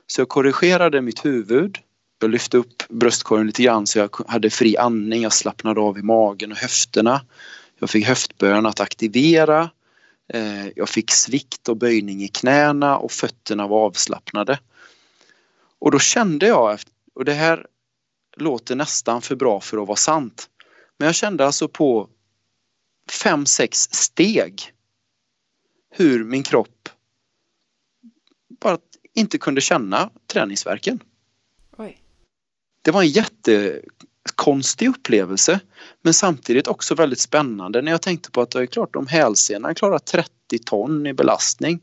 Så 0.06 0.20
jag 0.20 0.28
korrigerade 0.28 1.00
mitt 1.00 1.24
huvud. 1.24 1.78
Jag 2.20 2.30
lyfte 2.30 2.56
upp 2.56 2.88
bröstkorgen 2.88 3.46
lite 3.46 3.62
grann 3.62 3.86
så 3.86 3.98
jag 3.98 4.16
hade 4.28 4.50
fri 4.50 4.76
andning. 4.76 5.22
Jag 5.22 5.32
slappnade 5.32 5.80
av 5.80 5.98
i 5.98 6.02
magen 6.02 6.52
och 6.52 6.58
höfterna. 6.58 7.20
Jag 7.78 7.90
fick 7.90 8.06
höftböjarna 8.06 8.68
att 8.68 8.80
aktivera. 8.80 9.70
Eh, 10.28 10.68
jag 10.76 10.88
fick 10.88 11.10
svikt 11.10 11.68
och 11.68 11.76
böjning 11.76 12.22
i 12.22 12.28
knäna 12.28 12.98
och 12.98 13.12
fötterna 13.12 13.66
var 13.66 13.86
avslappnade. 13.86 14.58
Och 15.78 15.90
då 15.90 15.98
kände 15.98 16.46
jag, 16.46 16.78
och 17.14 17.24
det 17.24 17.32
här 17.32 17.66
låter 18.36 18.76
nästan 18.76 19.22
för 19.22 19.36
bra 19.36 19.60
för 19.60 19.82
att 19.82 19.88
vara 19.88 19.96
sant, 19.96 20.50
men 20.98 21.06
jag 21.06 21.14
kände 21.14 21.46
alltså 21.46 21.68
på 21.68 22.08
fem, 23.22 23.46
sex 23.46 23.78
steg 23.78 24.72
hur 25.90 26.24
min 26.24 26.42
kropp 26.42 26.88
bara 28.60 28.78
inte 29.14 29.38
kunde 29.38 29.60
känna 29.60 30.10
träningsverken. 30.26 31.00
Oj. 31.76 31.98
Det 32.82 32.90
var 32.90 33.02
en 33.02 33.08
jättekonstig 33.08 34.88
upplevelse 34.88 35.60
men 36.02 36.14
samtidigt 36.14 36.68
också 36.68 36.94
väldigt 36.94 37.20
spännande 37.20 37.82
när 37.82 37.90
jag 37.90 38.02
tänkte 38.02 38.30
på 38.30 38.40
att 38.40 38.50
det 38.50 38.60
är 38.60 38.66
klart 38.66 38.96
om 38.96 39.06
hälsenan 39.06 39.74
klarar 39.74 39.98
30 39.98 40.30
ton 40.64 41.06
i 41.06 41.12
belastning 41.12 41.80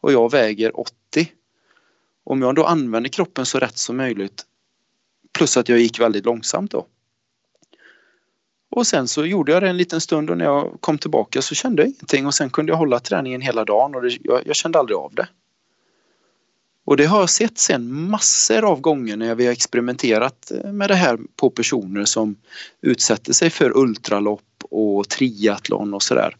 och 0.00 0.12
jag 0.12 0.30
väger 0.30 0.80
80. 0.80 0.94
Om 2.24 2.42
jag 2.42 2.54
då 2.54 2.64
använder 2.64 3.10
kroppen 3.10 3.46
så 3.46 3.58
rätt 3.58 3.78
som 3.78 3.96
möjligt 3.96 4.44
plus 5.32 5.56
att 5.56 5.68
jag 5.68 5.78
gick 5.78 6.00
väldigt 6.00 6.24
långsamt 6.24 6.70
då. 6.70 6.86
Och 8.70 8.86
sen 8.86 9.08
så 9.08 9.26
gjorde 9.26 9.52
jag 9.52 9.62
det 9.62 9.68
en 9.68 9.76
liten 9.76 10.00
stund 10.00 10.30
och 10.30 10.38
när 10.38 10.44
jag 10.44 10.78
kom 10.80 10.98
tillbaka 10.98 11.42
så 11.42 11.54
kände 11.54 11.82
jag 11.82 11.88
ingenting 11.88 12.26
och 12.26 12.34
sen 12.34 12.50
kunde 12.50 12.72
jag 12.72 12.76
hålla 12.76 13.00
träningen 13.00 13.40
hela 13.40 13.64
dagen 13.64 13.94
och 13.94 14.02
det, 14.02 14.18
jag, 14.20 14.46
jag 14.46 14.56
kände 14.56 14.78
aldrig 14.78 14.96
av 14.96 15.14
det. 15.14 15.28
Och 16.84 16.96
det 16.96 17.04
har 17.04 17.20
jag 17.20 17.30
sett 17.30 17.58
sen 17.58 18.10
massor 18.10 18.64
av 18.64 18.80
gånger 18.80 19.16
när 19.16 19.34
vi 19.34 19.46
har 19.46 19.52
experimenterat 19.52 20.52
med 20.64 20.90
det 20.90 20.94
här 20.94 21.18
på 21.36 21.50
personer 21.50 22.04
som 22.04 22.36
utsätter 22.82 23.32
sig 23.32 23.50
för 23.50 23.76
ultralopp 23.76 24.64
och 24.70 25.08
triathlon 25.08 25.94
och 25.94 26.02
sådär. 26.02 26.36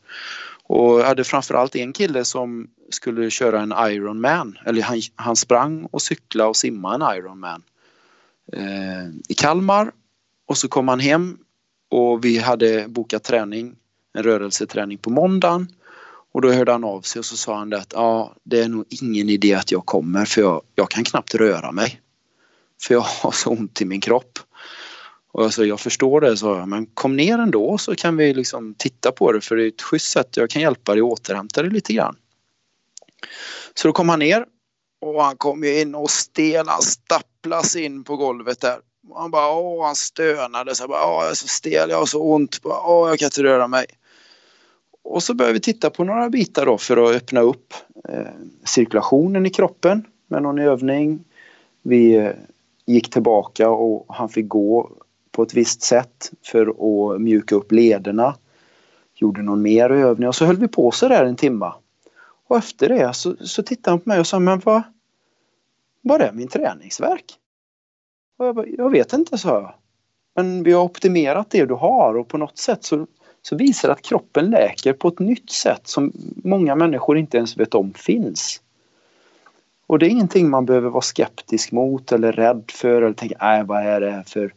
Och 0.62 1.00
jag 1.00 1.06
hade 1.06 1.24
framförallt 1.24 1.76
en 1.76 1.92
kille 1.92 2.24
som 2.24 2.68
skulle 2.90 3.30
köra 3.30 3.60
en 3.60 3.74
Ironman, 3.92 4.58
eller 4.66 4.82
han, 4.82 5.00
han 5.16 5.36
sprang 5.36 5.84
och 5.90 6.02
cyklade 6.02 6.48
och 6.48 6.56
simmade 6.56 7.04
en 7.04 7.18
Ironman 7.18 7.62
eh, 8.52 9.08
i 9.28 9.34
Kalmar 9.34 9.92
och 10.46 10.58
så 10.58 10.68
kom 10.68 10.88
han 10.88 11.00
hem 11.00 11.38
och 11.90 12.24
vi 12.24 12.38
hade 12.38 12.88
bokat 12.88 13.24
träning, 13.24 13.76
en 14.12 14.22
rörelseträning 14.22 14.98
på 14.98 15.10
måndagen 15.10 15.68
och 16.34 16.40
då 16.40 16.52
hörde 16.52 16.72
han 16.72 16.84
av 16.84 17.00
sig 17.00 17.18
och 17.18 17.24
så 17.24 17.36
sa 17.36 17.58
han 17.58 17.70
det 17.70 17.78
att 17.78 17.92
ja, 17.92 18.34
det 18.44 18.60
är 18.60 18.68
nog 18.68 18.84
ingen 18.88 19.28
idé 19.28 19.54
att 19.54 19.70
jag 19.70 19.86
kommer 19.86 20.24
för 20.24 20.40
jag, 20.40 20.62
jag 20.74 20.90
kan 20.90 21.04
knappt 21.04 21.34
röra 21.34 21.72
mig. 21.72 22.00
För 22.82 22.94
jag 22.94 23.00
har 23.00 23.30
så 23.30 23.50
ont 23.50 23.80
i 23.80 23.84
min 23.84 24.00
kropp. 24.00 24.38
Och 25.32 25.44
jag 25.44 25.52
sa, 25.52 25.64
jag 25.64 25.80
förstår 25.80 26.20
det, 26.20 26.36
sa 26.36 26.58
jag, 26.58 26.68
men 26.68 26.86
kom 26.86 27.16
ner 27.16 27.38
ändå 27.38 27.78
så 27.78 27.94
kan 27.94 28.16
vi 28.16 28.34
liksom 28.34 28.74
titta 28.78 29.12
på 29.12 29.32
det 29.32 29.40
för 29.40 29.56
det 29.56 29.64
är 29.64 29.68
ett 29.68 29.82
schysst 29.82 30.12
sätt. 30.12 30.36
Jag 30.36 30.50
kan 30.50 30.62
hjälpa 30.62 30.94
dig 30.94 31.00
att 31.00 31.12
återhämta 31.12 31.62
dig 31.62 31.70
lite 31.70 31.92
grann. 31.92 32.16
Så 33.74 33.88
då 33.88 33.92
kom 33.92 34.08
han 34.08 34.18
ner 34.18 34.44
och 35.00 35.24
han 35.24 35.36
kom 35.36 35.64
ju 35.64 35.80
in 35.80 35.94
och 35.94 36.10
stel, 36.10 36.68
han 36.68 36.82
stapplas 36.82 37.76
in 37.76 38.04
på 38.04 38.16
golvet 38.16 38.60
där. 38.60 38.78
Och 39.08 39.20
han 39.20 39.30
bara, 39.30 39.52
åh, 39.52 39.86
han 39.86 39.96
stönade. 39.96 40.74
Så 40.74 40.82
jag 40.82 40.90
bara, 40.90 41.06
åh, 41.06 41.22
jag 41.22 41.30
är 41.30 41.34
så 41.34 41.48
stel, 41.48 41.90
jag 41.90 41.98
har 41.98 42.06
så 42.06 42.22
ont. 42.22 42.60
Åh, 42.62 43.08
jag 43.08 43.18
kan 43.18 43.26
inte 43.26 43.42
röra 43.42 43.68
mig. 43.68 43.86
Och 45.04 45.22
så 45.22 45.34
började 45.34 45.54
vi 45.54 45.60
titta 45.60 45.90
på 45.90 46.04
några 46.04 46.30
bitar 46.30 46.66
då 46.66 46.78
för 46.78 46.96
att 46.96 47.16
öppna 47.16 47.40
upp 47.40 47.74
eh, 48.08 48.26
cirkulationen 48.64 49.46
i 49.46 49.50
kroppen 49.50 50.04
med 50.26 50.42
någon 50.42 50.58
övning. 50.58 51.24
Vi 51.82 52.16
eh, 52.16 52.30
gick 52.86 53.10
tillbaka 53.10 53.70
och 53.70 54.06
han 54.08 54.28
fick 54.28 54.48
gå 54.48 54.90
på 55.30 55.42
ett 55.42 55.54
visst 55.54 55.82
sätt 55.82 56.32
för 56.42 56.66
att 56.66 57.20
mjuka 57.20 57.54
upp 57.54 57.72
lederna. 57.72 58.34
Gjorde 59.14 59.42
någon 59.42 59.62
mer 59.62 59.90
övning 59.90 60.28
och 60.28 60.34
så 60.34 60.44
höll 60.44 60.56
vi 60.56 60.68
på 60.68 60.90
så 60.90 61.08
där 61.08 61.24
en 61.24 61.36
timma. 61.36 61.74
Och 62.46 62.56
efter 62.56 62.88
det 62.88 63.14
så, 63.14 63.36
så 63.40 63.62
tittade 63.62 63.92
han 63.92 64.00
på 64.00 64.08
mig 64.08 64.20
och 64.20 64.26
sa, 64.26 64.38
men 64.38 64.60
vad, 64.64 64.82
vad 66.02 66.22
är 66.22 66.32
min 66.32 66.48
träningsverk? 66.48 67.24
Och 68.38 68.46
jag, 68.46 68.54
bara, 68.54 68.66
jag 68.66 68.90
vet 68.90 69.12
inte, 69.12 69.38
sa 69.38 69.48
jag. 69.48 69.74
Men 70.34 70.62
vi 70.62 70.72
har 70.72 70.84
optimerat 70.84 71.50
det 71.50 71.64
du 71.64 71.74
har 71.74 72.16
och 72.16 72.28
på 72.28 72.38
något 72.38 72.58
sätt 72.58 72.84
så 72.84 73.06
så 73.48 73.56
visar 73.56 73.88
det 73.88 73.92
att 73.92 74.02
kroppen 74.02 74.50
läker 74.50 74.92
på 74.92 75.08
ett 75.08 75.18
nytt 75.18 75.50
sätt 75.50 75.86
som 75.88 76.12
många 76.44 76.74
människor 76.74 77.18
inte 77.18 77.36
ens 77.36 77.56
vet 77.56 77.74
om 77.74 77.92
finns. 77.94 78.60
Och 79.86 79.98
det 79.98 80.06
är 80.06 80.10
ingenting 80.10 80.50
man 80.50 80.66
behöver 80.66 80.90
vara 80.90 81.02
skeptisk 81.02 81.72
mot 81.72 82.12
eller 82.12 82.32
rädd 82.32 82.64
för 82.68 83.02
eller 83.02 83.12
tänka, 83.12 83.36
nej 83.40 83.64
vad 83.64 83.86
är 83.86 84.00
det 84.00 84.10
här 84.10 84.22
för, 84.22 84.54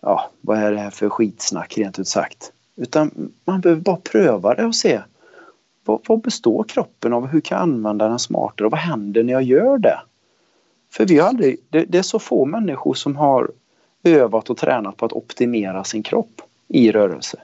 ja, 0.00 0.30
vad 0.40 0.58
är 0.58 0.72
det 0.72 0.78
här 0.78 0.90
för 0.90 1.08
skitsnack 1.08 1.78
rent 1.78 1.98
ut 1.98 2.08
sagt. 2.08 2.52
Utan 2.76 3.32
man 3.44 3.60
behöver 3.60 3.82
bara 3.82 3.96
pröva 3.96 4.54
det 4.54 4.64
och 4.64 4.74
se 4.74 5.00
vad, 5.84 6.00
vad 6.08 6.20
består 6.20 6.64
kroppen 6.64 7.12
av? 7.12 7.26
Hur 7.26 7.40
kan 7.40 7.56
jag 7.56 7.62
använda 7.62 8.08
den 8.08 8.18
smartare? 8.18 8.66
Och 8.66 8.72
vad 8.72 8.80
händer 8.80 9.22
när 9.22 9.32
jag 9.32 9.42
gör 9.42 9.78
det? 9.78 10.00
För 10.92 11.06
vi 11.06 11.18
har 11.18 11.28
aldrig, 11.28 11.56
det, 11.70 11.84
det 11.84 11.98
är 11.98 12.02
så 12.02 12.18
få 12.18 12.44
människor 12.44 12.94
som 12.94 13.16
har 13.16 13.50
övat 14.04 14.50
och 14.50 14.56
tränat 14.56 14.96
på 14.96 15.06
att 15.06 15.12
optimera 15.12 15.84
sin 15.84 16.02
kropp 16.02 16.42
i 16.68 16.92
rörelse. 16.92 17.40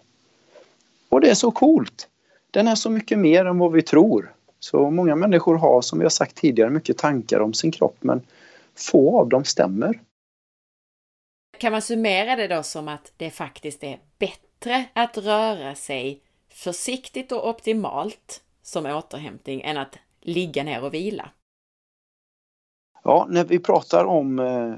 Och 1.09 1.21
det 1.21 1.31
är 1.31 1.35
så 1.35 1.50
coolt. 1.50 2.09
Den 2.50 2.69
är 2.69 2.75
så 2.75 2.91
mycket 2.91 3.19
mer 3.19 3.45
än 3.45 3.59
vad 3.59 3.73
vi 3.73 3.83
tror. 3.83 4.35
Så 4.61 4.91
många 4.91 5.17
människor 5.17 5.55
har, 5.55 5.81
som 5.81 5.99
vi 5.99 6.05
har 6.05 6.11
sagt 6.11 6.37
tidigare, 6.37 6.71
mycket 6.71 6.99
tankar 6.99 7.41
om 7.41 7.55
sin 7.55 7.71
kropp 7.73 7.97
men 8.00 8.23
få 8.75 9.21
av 9.21 9.29
dem 9.29 9.45
stämmer. 9.45 10.00
Kan 11.59 11.73
man 11.73 11.83
summera 11.83 12.37
det 12.37 12.49
då 12.49 12.62
som 12.62 12.88
att 12.88 13.12
det 13.17 13.31
faktiskt 13.31 13.85
är 13.85 13.99
bättre 14.19 14.85
att 14.93 15.19
röra 15.19 15.75
sig 15.75 16.21
försiktigt 16.49 17.33
och 17.33 17.49
optimalt 17.49 18.43
som 18.62 18.87
återhämtning 18.87 19.62
än 19.62 19.77
att 19.77 19.99
ligga 20.21 20.65
ner 20.65 20.85
och 20.85 20.95
vila? 20.95 21.31
Ja, 23.05 23.27
när 23.31 23.45
vi 23.45 23.59
pratar 23.59 24.05
om, 24.05 24.38
eh, 24.38 24.75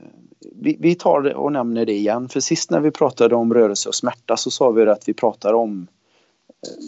vi, 0.78 0.94
tar 0.94 1.20
det 1.20 1.34
och 1.34 1.52
nämner 1.52 1.86
det 1.86 1.92
igen, 1.92 2.28
för 2.28 2.40
sist 2.40 2.70
när 2.70 2.80
vi 2.80 2.90
pratade 2.90 3.34
om 3.34 3.54
rörelse 3.54 3.88
och 3.88 3.94
smärta 3.94 4.36
så 4.36 4.50
sa 4.50 4.70
vi 4.70 4.82
att 4.82 5.08
vi 5.08 5.14
pratar 5.14 5.54
om 5.54 5.86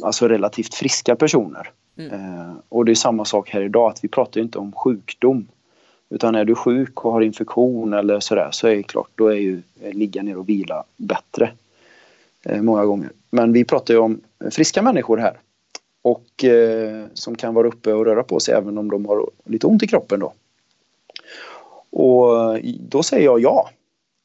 alltså 0.05 0.29
relativt 0.29 0.75
friska 0.75 1.17
personer. 1.17 1.71
Mm. 1.97 2.13
Eh, 2.13 2.55
och 2.69 2.85
det 2.85 2.93
är 2.93 2.95
samma 2.95 3.25
sak 3.25 3.51
här 3.51 3.61
idag 3.61 3.91
att 3.91 4.05
vi 4.05 4.09
pratar 4.09 4.41
inte 4.41 4.59
om 4.59 4.73
sjukdom. 4.73 5.49
Utan 6.11 6.35
är 6.35 6.45
du 6.45 6.55
sjuk 6.55 7.05
och 7.05 7.13
har 7.13 7.21
infektion 7.21 7.93
eller 7.93 8.21
sådär 8.21 8.49
så 8.53 8.69
är 8.69 8.77
det 8.77 8.83
klart, 8.83 9.11
då 9.15 9.27
är 9.27 9.37
ju 9.37 9.63
eh, 9.81 9.93
ligga 9.93 10.23
ner 10.23 10.39
och 10.39 10.49
vila 10.49 10.85
bättre. 10.97 11.53
Eh, 12.45 12.63
många 12.63 12.85
gånger. 12.85 13.11
Men 13.31 13.53
vi 13.53 13.65
pratar 13.65 13.95
ju 13.95 14.01
om 14.01 14.21
friska 14.51 14.83
människor 14.83 15.17
här. 15.17 15.39
Och 16.03 16.45
eh, 16.45 17.05
som 17.15 17.35
kan 17.35 17.55
vara 17.55 17.69
uppe 17.69 17.93
och 17.93 18.05
röra 18.05 18.23
på 18.23 18.41
sig 18.41 18.55
även 18.55 18.79
om 18.79 18.91
de 18.91 19.07
har 19.07 19.31
lite 19.45 19.67
ont 19.67 19.83
i 19.83 19.87
kroppen 19.87 20.21
då. 20.21 20.33
Och 21.91 22.59
då 22.81 23.03
säger 23.03 23.25
jag 23.25 23.41
ja. 23.41 23.71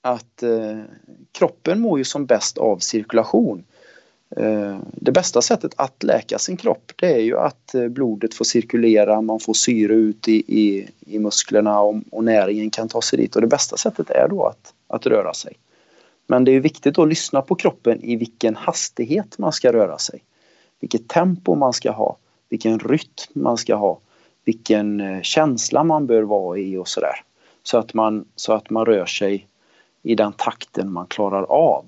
Att 0.02 0.44
eh, 0.44 0.80
kroppen 1.32 1.80
mår 1.80 1.98
ju 1.98 2.04
som 2.04 2.26
bäst 2.26 2.58
av 2.58 2.78
cirkulation. 2.78 3.64
Eh, 4.36 4.78
det 4.94 5.12
bästa 5.12 5.42
sättet 5.42 5.74
att 5.76 6.04
läka 6.04 6.40
sin 6.40 6.58
kropp 6.58 6.92
det 6.96 7.14
är 7.14 7.20
ju 7.20 7.38
att 7.38 7.76
eh, 7.76 7.88
blodet 7.88 8.34
får 8.34 8.46
cirkulera, 8.46 9.22
man 9.22 9.40
får 9.40 9.54
syre 9.54 9.94
ut 9.94 10.28
i, 10.28 10.44
i, 10.48 10.88
i 11.00 11.20
musklerna 11.20 11.80
och, 11.80 11.96
och, 12.12 12.24
näringen 12.24 12.70
kan 12.70 12.90
ta 12.90 13.02
sig 13.02 13.20
dit. 13.20 13.36
Och 13.36 13.42
det 13.42 13.48
bästa 13.48 13.78
sättet 13.78 14.10
är 14.10 14.28
då 14.30 14.46
att, 14.46 14.74
att 14.88 15.06
röra 15.06 15.34
sig. 15.34 15.54
Men 16.28 16.44
det 16.44 16.52
är 16.52 16.60
viktigt 16.60 17.00
att 17.00 17.08
lyssna 17.08 17.42
på 17.42 17.56
kroppen 17.56 18.04
i 18.04 18.16
vilken 18.16 18.56
hastighet 18.56 19.38
man 19.38 19.52
ska 19.52 19.74
röra 19.74 19.98
sig. 19.98 20.24
Vilket 20.80 21.08
tempo 21.08 21.56
man 21.56 21.74
ska 21.74 21.92
ha, 21.92 22.18
vilken 22.50 22.80
rytm 22.80 23.34
man 23.34 23.58
ska 23.58 23.76
ha, 23.76 24.00
vilken 24.46 25.02
eh, 25.02 25.22
känsla 25.22 25.84
man 25.84 26.08
bör 26.08 26.22
vara 26.24 26.58
i 26.58 26.78
och 26.78 26.88
sådär. 26.88 27.24
Så 27.64 27.78
att 27.78 27.94
man, 27.94 28.26
så 28.36 28.54
att 28.54 28.70
man 28.70 28.86
rör 28.86 29.06
sig 29.06 29.48
i 30.04 30.16
den 30.16 30.34
takten 30.34 30.92
man 30.92 31.08
klarar 31.08 31.44
av. 31.44 31.86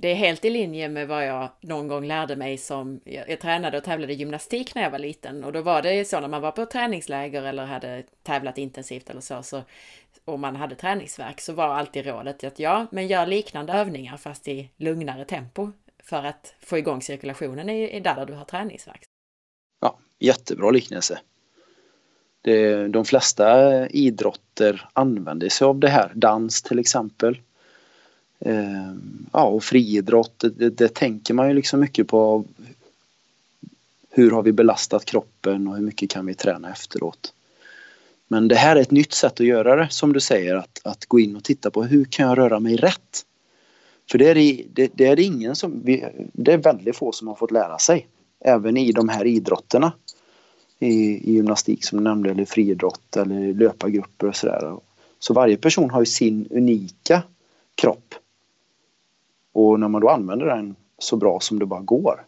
Det 0.00 0.08
är 0.08 0.14
helt 0.14 0.44
i 0.44 0.50
linje 0.50 0.88
med 0.88 1.08
vad 1.08 1.26
jag 1.26 1.48
någon 1.60 1.88
gång 1.88 2.06
lärde 2.06 2.36
mig 2.36 2.58
som, 2.58 3.00
jag, 3.04 3.30
jag 3.30 3.40
tränade 3.40 3.78
och 3.78 3.84
tävlade 3.84 4.12
gymnastik 4.12 4.74
när 4.74 4.82
jag 4.82 4.90
var 4.90 4.98
liten 4.98 5.44
och 5.44 5.52
då 5.52 5.62
var 5.62 5.82
det 5.82 6.04
så 6.04 6.20
när 6.20 6.28
man 6.28 6.42
var 6.42 6.52
på 6.52 6.66
träningsläger 6.66 7.42
eller 7.42 7.64
hade 7.64 8.02
tävlat 8.22 8.58
intensivt 8.58 9.10
eller 9.10 9.20
så, 9.20 9.42
så 9.42 9.62
och 10.24 10.38
man 10.38 10.56
hade 10.56 10.74
träningsverk 10.74 11.40
så 11.40 11.52
var 11.52 11.68
alltid 11.68 12.06
rådet 12.06 12.44
att 12.44 12.58
ja, 12.58 12.86
men 12.90 13.06
gör 13.06 13.26
liknande 13.26 13.72
övningar 13.72 14.16
fast 14.16 14.48
i 14.48 14.70
lugnare 14.76 15.24
tempo 15.24 15.72
för 16.02 16.24
att 16.24 16.54
få 16.60 16.78
igång 16.78 17.02
cirkulationen 17.02 17.68
i, 17.68 17.90
i 17.90 18.00
där, 18.00 18.14
där 18.14 18.26
du 18.26 18.32
har 18.32 18.44
träningsverk. 18.44 19.02
Ja, 19.80 19.98
jättebra 20.18 20.70
liknelse. 20.70 21.18
Det, 22.42 22.88
de 22.88 23.04
flesta 23.04 23.88
idrotter 23.88 24.88
använder 24.92 25.48
sig 25.48 25.64
av 25.64 25.78
det 25.78 25.88
här. 25.88 26.12
Dans 26.14 26.62
till 26.62 26.78
exempel. 26.78 27.38
Ehm, 28.40 29.26
ja, 29.32 29.44
och 29.44 29.64
friidrott, 29.64 30.44
det, 30.56 30.70
det, 30.70 30.94
tänker 30.94 31.34
man 31.34 31.48
ju 31.48 31.54
liksom 31.54 31.80
mycket 31.80 32.08
på. 32.08 32.44
Hur 34.10 34.30
har 34.30 34.42
vi 34.42 34.52
belastat 34.52 35.04
kroppen 35.04 35.68
och 35.68 35.76
hur 35.76 35.82
mycket 35.82 36.10
kan 36.10 36.26
vi 36.26 36.34
träna 36.34 36.72
efteråt? 36.72 37.32
Men 38.28 38.48
det 38.48 38.54
här 38.54 38.76
är 38.76 38.80
ett 38.80 38.90
nytt 38.90 39.12
sätt 39.12 39.40
att 39.40 39.46
göra 39.46 39.76
det, 39.76 39.88
som 39.90 40.12
du 40.12 40.20
säger, 40.20 40.54
att, 40.54 40.80
att 40.84 41.06
gå 41.06 41.20
in 41.20 41.36
och 41.36 41.44
titta 41.44 41.70
på 41.70 41.84
hur 41.84 42.04
kan 42.04 42.28
jag 42.28 42.38
röra 42.38 42.60
mig 42.60 42.76
rätt? 42.76 43.24
För 44.10 44.18
det 44.18 44.28
är 44.28 44.34
det, 44.72 44.90
det 44.94 45.06
är 45.06 45.16
det 45.16 45.22
ingen 45.22 45.56
som, 45.56 45.82
vi, 45.84 46.04
det 46.32 46.52
är 46.52 46.58
väldigt 46.58 46.96
få 46.96 47.12
som 47.12 47.28
har 47.28 47.34
fått 47.34 47.50
lära 47.50 47.78
sig. 47.78 48.06
Även 48.40 48.76
i 48.76 48.92
de 48.92 49.08
här 49.08 49.24
idrotterna. 49.24 49.92
I, 50.80 51.30
i 51.30 51.32
gymnastik 51.32 51.84
som 51.84 51.98
du 51.98 52.04
nämnde, 52.04 52.30
eller 52.30 52.44
friidrott 52.44 53.16
eller 53.16 53.54
löpargrupper 53.54 54.26
och 54.26 54.36
sådär. 54.36 54.76
Så 55.18 55.34
varje 55.34 55.56
person 55.56 55.90
har 55.90 56.00
ju 56.00 56.06
sin 56.06 56.48
unika 56.50 57.22
kropp. 57.74 58.14
Och 59.52 59.80
när 59.80 59.88
man 59.88 60.00
då 60.00 60.08
använder 60.08 60.46
den 60.46 60.76
så 60.98 61.16
bra 61.16 61.40
som 61.40 61.58
det 61.58 61.66
bara 61.66 61.80
går. 61.80 62.24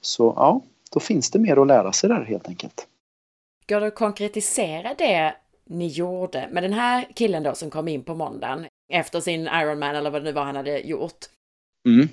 Så 0.00 0.34
ja, 0.36 0.60
då 0.90 1.00
finns 1.00 1.30
det 1.30 1.38
mer 1.38 1.56
att 1.56 1.66
lära 1.66 1.92
sig 1.92 2.08
där 2.08 2.24
helt 2.24 2.48
enkelt. 2.48 2.86
Går 3.68 3.80
det 3.80 3.86
att 3.86 3.94
konkretisera 3.94 4.94
det 4.98 5.34
ni 5.64 5.86
gjorde 5.86 6.48
med 6.52 6.62
den 6.62 6.72
här 6.72 7.08
killen 7.14 7.42
då 7.42 7.54
som 7.54 7.70
kom 7.70 7.88
in 7.88 8.02
på 8.02 8.14
måndagen 8.14 8.66
efter 8.92 9.20
sin 9.20 9.40
Ironman 9.46 9.96
eller 9.96 10.10
vad 10.10 10.20
det 10.20 10.24
nu 10.24 10.32
var 10.32 10.44
han 10.44 10.56
hade 10.56 10.78
gjort? 10.78 11.26
Mm. 11.88 12.08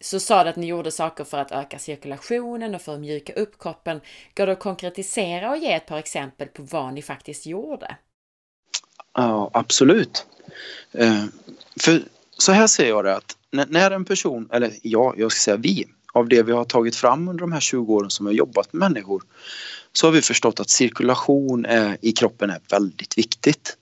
Så 0.00 0.20
sa 0.20 0.44
du 0.44 0.50
att 0.50 0.56
ni 0.56 0.66
gjorde 0.66 0.90
saker 0.90 1.24
för 1.24 1.38
att 1.38 1.52
öka 1.52 1.78
cirkulationen 1.78 2.74
och 2.74 2.82
för 2.82 2.94
att 2.94 3.00
mjuka 3.00 3.32
upp 3.32 3.58
kroppen. 3.58 4.00
Går 4.36 4.46
det 4.46 4.52
att 4.52 4.58
konkretisera 4.58 5.50
och 5.50 5.56
ge 5.56 5.72
ett 5.72 5.86
par 5.86 5.98
exempel 5.98 6.48
på 6.48 6.62
vad 6.62 6.94
ni 6.94 7.02
faktiskt 7.02 7.46
gjorde? 7.46 7.96
Ja, 9.12 9.50
absolut. 9.52 10.26
Eh, 10.92 11.24
för 11.80 12.02
så 12.38 12.52
här 12.52 12.66
ser 12.66 12.88
jag 12.88 13.04
det 13.04 13.16
att 13.16 13.36
när 13.50 13.90
en 13.90 14.04
person, 14.04 14.48
eller 14.52 14.72
ja, 14.82 15.14
jag 15.16 15.32
ska 15.32 15.40
säga 15.40 15.56
vi, 15.56 15.86
av 16.12 16.28
det 16.28 16.42
vi 16.42 16.52
har 16.52 16.64
tagit 16.64 16.96
fram 16.96 17.28
under 17.28 17.40
de 17.40 17.52
här 17.52 17.60
20 17.60 17.94
åren 17.94 18.10
som 18.10 18.26
vi 18.26 18.32
har 18.32 18.36
jobbat 18.36 18.72
med 18.72 18.92
människor 18.92 19.22
så 19.92 20.06
har 20.06 20.12
vi 20.12 20.22
förstått 20.22 20.60
att 20.60 20.70
cirkulation 20.70 21.64
är, 21.64 21.98
i 22.00 22.12
kroppen 22.12 22.50
är 22.50 22.60
väldigt 22.70 23.18
viktigt. 23.18 23.76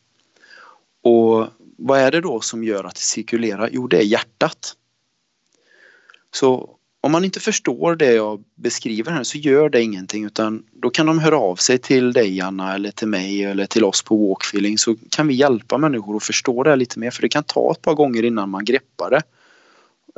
Och 1.03 1.47
vad 1.77 2.01
är 2.01 2.11
det 2.11 2.21
då 2.21 2.41
som 2.41 2.65
gör 2.65 2.85
att 2.85 2.95
det 2.95 3.01
cirkulerar? 3.01 3.69
Jo, 3.73 3.87
det 3.87 3.99
är 3.99 4.03
hjärtat. 4.03 4.77
Så 6.31 6.77
om 7.05 7.13
man 7.13 7.25
inte 7.25 7.41
förstår 7.41 7.97
det 7.97 8.13
jag 8.13 8.45
beskriver 8.55 9.13
här 9.13 9.23
så 9.23 9.39
gör 9.39 9.69
det 9.69 9.83
ingenting 9.83 10.25
utan 10.25 10.65
då 10.73 10.91
kan 10.91 11.07
de 11.07 11.19
höra 11.19 11.39
av 11.39 11.57
sig 11.57 11.79
till 11.79 12.13
dig 12.13 12.41
Anna 12.41 12.75
eller 12.75 12.91
till 12.91 13.09
mig 13.09 13.45
eller 13.45 13.67
till 13.67 13.85
oss 13.85 14.03
på 14.03 14.17
Walkfeeling 14.17 14.79
så 14.79 14.97
kan 15.11 15.29
vi 15.29 15.35
hjälpa 15.35 15.79
människor 15.79 16.17
att 16.17 16.25
förstå 16.25 16.63
det 16.63 16.77
lite 16.77 16.99
mer 16.99 17.11
för 17.11 17.23
det 17.23 17.29
kan 17.29 17.45
ta 17.45 17.73
ett 17.73 17.83
par 17.83 17.95
gånger 17.95 18.23
innan 18.23 18.51
man 18.51 18.65
greppar 18.65 19.11
det. 19.11 19.23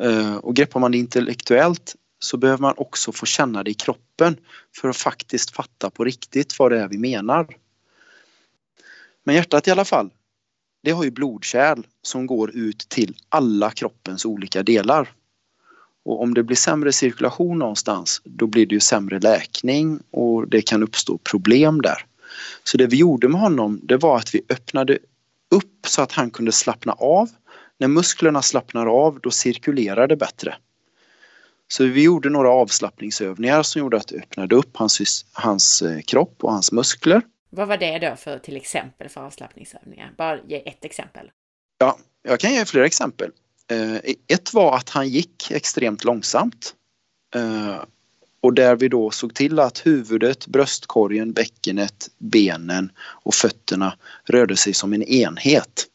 Eh, 0.03 0.37
och 0.37 0.57
greppar 0.57 0.81
man 0.81 0.93
det 0.93 0.99
intellektuellt 0.99 1.97
så 2.19 2.37
behöver 2.37 2.61
man 2.61 2.75
också 2.77 3.13
få 3.13 3.27
känna 3.27 3.63
det 3.63 3.71
i 3.71 3.75
kroppen 3.75 4.37
för 4.77 4.89
att 4.89 4.97
faktiskt 4.97 5.51
fatta 5.51 5.91
på 5.91 6.05
riktigt 6.05 6.59
vad 6.59 6.73
det 6.73 6.81
är 6.81 6.89
vi 6.89 6.99
menar. 6.99 7.47
Men 9.25 9.35
hjärtat 9.35 9.69
i 9.69 9.71
alla 9.71 9.85
fall, 9.85 10.11
det 10.83 10.91
har 10.91 11.05
ju 11.05 11.11
blodkärl 11.11 11.83
som 12.03 12.27
går 12.27 12.57
ut 12.57 12.79
till 12.89 13.17
alla 13.29 13.71
kroppens 13.71 14.25
olika 14.25 14.63
delar. 14.63 15.13
Och 16.05 16.23
om 16.23 16.35
det 16.35 16.43
blir 16.43 16.57
sämre 16.57 16.93
cirkulation 16.93 17.59
någonstans 17.59 18.23
då 18.25 18.47
blir 18.47 18.67
det 18.67 18.75
ju 18.75 18.81
sämre 18.81 19.21
läkning 19.21 20.01
och 20.11 20.49
det 20.49 20.63
kan 20.63 20.83
uppstå 20.83 21.19
problem 21.19 21.83
där. 21.83 22.07
Så 22.65 22.77
det 22.77 22.87
vi 22.87 22.97
gjorde 22.97 23.29
med 23.29 23.41
honom 23.41 23.81
det 23.83 23.97
var 23.97 24.17
att 24.17 24.35
vi 24.35 24.43
öppnade 24.49 24.99
upp 25.51 25.87
så 25.87 26.03
att 26.03 26.13
han 26.13 26.31
kunde 26.31 26.53
slappna 26.53 26.93
av. 26.93 27.31
När 27.79 27.89
musklerna 27.89 28.43
slappnar 28.43 28.87
av 28.87 29.21
då 29.23 29.31
cirkulerar 29.31 30.07
det 30.07 30.17
bättre. 30.17 30.55
Så 31.69 31.85
vi 31.85 32.03
gjorde 32.03 32.31
några 32.31 32.51
avslappningsövningar 32.51 33.63
som 33.63 33.81
gjorde 33.81 33.97
att 33.97 34.09
det 34.09 34.17
öppnade 34.17 34.55
upp 34.55 34.77
hans, 34.77 35.25
hans 35.33 35.83
eh, 35.83 36.01
kropp 36.01 36.45
och 36.45 36.53
hans 36.53 36.73
muskler. 36.73 37.23
Vad 37.51 37.69
var 37.69 37.77
det 37.77 37.99
då 37.99 38.17
för 38.17 38.39
till 38.39 38.57
exempel 38.57 39.09
för 39.09 39.21
avslappningsövningar? 39.21 40.13
Bara 40.17 40.39
ge 40.49 40.69
ett 40.69 40.85
exempel. 40.85 41.31
Ja, 41.79 41.99
jag 42.23 42.41
kan 42.41 42.53
ge 42.53 42.65
fler 42.65 42.83
exempel. 42.83 43.31
Eh, 43.71 44.15
ett 44.29 44.55
var 44.55 44.77
att 44.77 44.89
han 44.89 45.09
gick 45.09 45.51
extremt 45.51 46.05
långsamt. 46.05 46.75
Eh, 47.35 47.83
och 48.41 48.55
där 48.55 48.77
vi 48.77 48.89
då 48.89 49.11
såg 49.11 49.35
till 49.35 49.59
att 49.59 49.87
huvudet, 49.87 50.47
bröstkorgen, 50.47 51.33
bäckenet, 51.33 52.09
benen 52.19 52.93
och 52.99 53.35
fötterna 53.35 53.97
rörde 54.25 54.57
sig 54.57 54.75
som 54.75 54.93
en 54.93 55.03
enhet. 55.03 55.87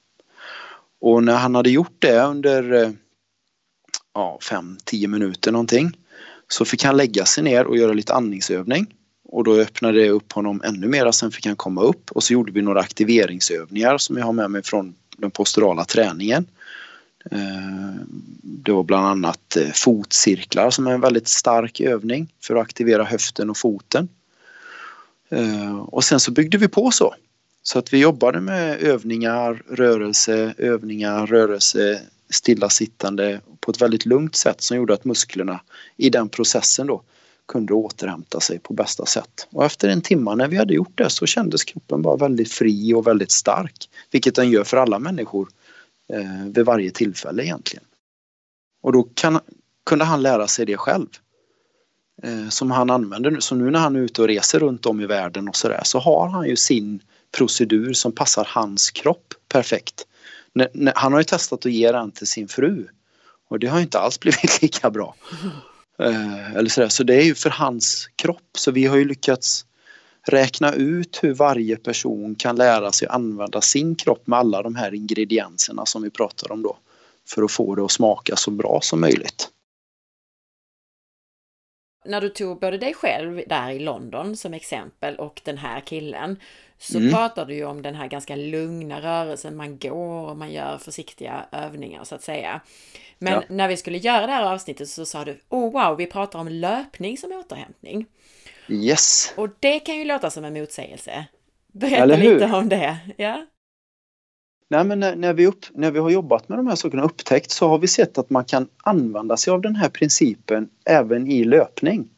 Och 1.02 1.24
när 1.24 1.36
han 1.36 1.56
hade 1.56 1.70
gjort 1.70 1.96
det 2.00 2.22
under 2.22 2.74
eh, 2.74 2.92
5-10 4.16 5.08
minuter 5.08 5.52
någonting 5.52 5.98
så 6.48 6.66
fick 6.66 6.84
han 6.84 6.98
lägga 6.98 7.26
sig 7.26 7.44
ner 7.44 7.66
och 7.66 7.78
göra 7.78 7.94
lite 7.94 8.14
andningsövning. 8.14 8.96
Och 9.24 9.44
då 9.44 9.56
öppnade 9.56 10.00
det 10.00 10.10
upp 10.10 10.32
honom 10.32 10.62
ännu 10.66 10.88
mer. 10.88 11.12
Sen 11.12 11.32
fick 11.32 11.46
han 11.46 11.56
komma 11.56 11.82
upp 11.82 12.12
och 12.12 12.24
så 12.24 12.34
gjorde 12.34 12.52
vi 12.52 12.62
några 12.62 12.80
aktiveringsövningar 12.80 13.98
som 13.98 14.18
jag 14.18 14.26
har 14.26 14.34
med 14.34 14.52
mig 14.52 14.64
från 14.64 14.96
den 15.18 15.32
posturala 15.32 15.86
träningen. 15.86 16.48
Eh, 17.32 17.94
det 18.42 18.72
var 18.72 18.84
bland 18.84 19.08
annat 19.08 19.58
eh, 19.58 19.72
fotcirklar 19.74 20.70
som 20.70 20.88
är 20.88 20.92
en 20.92 21.02
väldigt 21.02 21.28
stark 21.28 21.80
övning 21.80 22.28
för 22.42 22.56
att 22.56 22.62
aktivera 22.62 23.04
höften 23.04 23.50
och 23.50 23.58
foten. 23.58 24.10
Eh, 25.30 25.80
och 25.80 26.04
sen 26.04 26.20
så 26.20 26.32
byggde 26.32 26.58
vi 26.58 26.68
på 26.68 26.92
så. 26.92 27.16
Så 27.64 27.80
att 27.80 27.94
vi 27.94 27.98
jobbade 27.98 28.42
med 28.42 28.82
övningar, 28.82 29.64
rörelse, 29.70 30.54
övningar, 30.58 31.28
rörelse, 31.28 32.02
stillasittande 32.30 33.42
på 33.60 33.72
ett 33.72 33.82
väldigt 33.82 34.06
lugnt 34.06 34.36
sätt 34.36 34.62
som 34.62 34.78
gjorde 34.78 34.94
att 34.94 35.06
musklerna 35.06 35.62
i 35.98 36.10
den 36.10 36.30
processen 36.30 36.88
då 36.88 37.02
kunde 37.48 37.74
återhämta 37.74 38.40
sig 38.40 38.60
på 38.60 38.74
bästa 38.74 39.06
sätt. 39.06 39.48
Och 39.50 39.66
efter 39.66 39.90
en 39.90 40.02
timme 40.02 40.36
när 40.36 40.48
vi 40.48 40.58
hade 40.58 40.74
gjort 40.74 40.98
det 40.98 41.10
så 41.10 41.26
kändes 41.26 41.64
kroppen 41.64 42.02
bara 42.02 42.16
väldigt 42.16 42.52
fri 42.52 42.94
och 42.94 43.08
väldigt 43.08 43.32
stark. 43.32 43.90
Vilket 44.12 44.36
den 44.36 44.50
gör 44.50 44.64
för 44.64 44.78
alla 44.78 45.00
människor 45.00 45.50
eh, 46.14 46.46
vid 46.46 46.66
varje 46.66 46.92
tillfälle 46.92 47.44
egentligen. 47.44 47.86
Och 48.82 48.94
då 48.94 49.04
kan, 49.04 49.40
kunde 49.86 50.06
han 50.06 50.22
lära 50.22 50.48
sig 50.48 50.66
det 50.66 50.78
själv. 50.78 51.08
Eh, 52.24 52.50
som 52.50 52.72
han 52.72 52.90
använder 52.90 53.32
nu. 53.32 53.42
Så 53.42 53.56
nu 53.56 53.72
när 53.72 53.80
han 53.80 53.96
är 53.96 54.00
ute 54.00 54.22
och 54.22 54.28
reser 54.28 54.60
runt 54.60 54.86
om 54.86 55.02
i 55.02 55.06
världen 55.06 55.48
och 55.48 55.56
sådär 55.56 55.82
så 55.84 56.00
har 56.00 56.28
han 56.28 56.48
ju 56.48 56.56
sin 56.56 57.02
procedur 57.32 57.94
som 57.94 58.12
passar 58.12 58.48
hans 58.50 58.92
kropp 58.92 59.34
perfekt. 59.48 60.06
Han 60.96 61.14
har 61.14 61.20
ju 61.20 61.24
testat 61.24 61.66
att 61.66 61.72
ge 61.72 61.92
den 61.92 62.12
till 62.12 62.28
sin 62.28 62.48
fru 62.48 62.88
och 63.50 63.60
det 63.60 63.68
har 63.68 63.80
inte 63.80 64.00
alls 64.00 64.20
blivit 64.20 64.62
lika 64.62 64.90
bra. 64.90 65.16
Eh, 66.00 66.56
eller 66.56 66.70
sådär. 66.70 66.90
Så 66.90 67.04
det 67.04 67.16
är 67.16 67.24
ju 67.24 67.36
för 67.36 67.50
hans 67.50 68.10
kropp 68.16 68.50
så 68.58 68.72
vi 68.72 68.86
har 68.86 68.98
ju 68.98 69.06
lyckats 69.06 69.66
räkna 70.28 70.74
ut 70.74 71.20
hur 71.24 71.34
varje 71.34 71.76
person 71.76 72.36
kan 72.36 72.56
lära 72.56 72.92
sig 72.92 73.08
använda 73.08 73.62
sin 73.62 73.96
kropp 73.96 74.28
med 74.28 74.40
alla 74.40 74.62
de 74.62 74.76
här 74.76 74.94
ingredienserna 74.94 75.86
som 75.86 76.02
vi 76.02 76.10
pratar 76.10 76.52
om 76.52 76.62
då 76.62 76.78
för 77.28 77.44
att 77.44 77.52
få 77.52 77.76
det 77.76 77.84
att 77.84 77.92
smaka 77.92 78.36
så 78.36 78.52
bra 78.52 78.80
som 78.82 79.02
möjligt. 79.02 79.50
När 82.06 82.22
du 82.22 82.30
tog 82.30 82.60
både 82.60 82.78
dig 82.78 82.94
själv 82.94 83.44
där 83.48 83.72
i 83.72 83.80
London 83.80 84.38
som 84.38 84.54
exempel 84.54 85.16
och 85.16 85.42
den 85.44 85.58
här 85.58 85.80
killen 85.80 86.40
så 86.78 86.98
mm. 86.98 87.14
pratar 87.14 87.46
du 87.46 87.56
ju 87.56 87.66
om 87.66 87.82
den 87.82 87.96
här 87.96 88.08
ganska 88.08 88.36
lugna 88.36 89.02
rörelsen. 89.02 89.56
Man 89.56 89.80
går 89.80 90.30
och 90.30 90.38
man 90.38 90.52
gör 90.52 90.78
försiktiga 90.78 91.46
övningar 91.52 92.04
så 92.04 92.16
att 92.16 92.22
säga. 92.22 92.62
Men 93.18 93.34
ja. 93.34 93.44
när 93.50 93.68
vi 93.68 93.78
skulle 93.78 93.98
göra 93.98 94.26
det 94.26 94.32
här 94.32 94.54
avsnittet 94.54 94.90
så 94.90 95.06
sa 95.06 95.26
du, 95.26 95.40
oh 95.50 95.72
wow, 95.72 95.98
vi 95.98 96.06
pratar 96.06 96.40
om 96.40 96.48
löpning 96.48 97.18
som 97.18 97.32
återhämtning. 97.32 98.06
Yes. 98.68 99.34
Och 99.36 99.50
det 99.60 99.80
kan 99.80 99.98
ju 99.98 100.06
låta 100.06 100.30
som 100.30 100.46
en 100.46 100.54
motsägelse. 100.54 101.26
Berätta 101.68 102.06
lite 102.06 102.46
om 102.46 102.70
det. 102.70 102.98
Ja. 103.18 103.46
Nej, 104.70 104.84
men 104.84 105.00
när, 105.00 105.16
när, 105.16 105.34
vi 105.34 105.48
upp, 105.48 105.66
när 105.72 105.92
vi 105.92 106.00
har 106.00 106.10
jobbat 106.10 106.50
med 106.50 106.60
de 106.60 106.68
här 106.68 106.76
sakerna 106.76 107.04
och 107.04 107.12
upptäckt 107.12 107.52
så 107.52 107.68
har 107.68 107.78
vi 107.78 107.88
sett 107.88 108.18
att 108.18 108.30
man 108.30 108.46
kan 108.46 108.68
använda 108.84 109.38
sig 109.38 109.52
av 109.52 109.62
den 109.62 109.76
här 109.76 109.90
principen 109.90 110.70
även 110.86 111.28
i 111.28 111.44
löpning. 111.44 112.10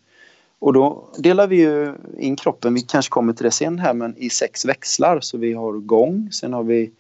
Och 0.60 0.74
då 0.74 1.10
delar 1.18 1.48
vi 1.48 1.56
ju 1.56 1.96
in 2.18 2.36
kroppen, 2.36 2.74
vi 2.74 2.82
kanske 2.82 3.10
kommer 3.10 3.34
till 3.34 3.44
det 3.44 3.52
sen 3.52 3.80
här, 3.80 3.94
men 3.94 4.18
i 4.18 4.30
sex 4.30 4.66
växlar. 4.66 5.20
Så 5.20 5.38
vi 5.38 5.54
har 5.54 5.74
gång, 5.74 6.30
sen 6.32 6.54
har 6.54 6.64
vi 6.64 6.92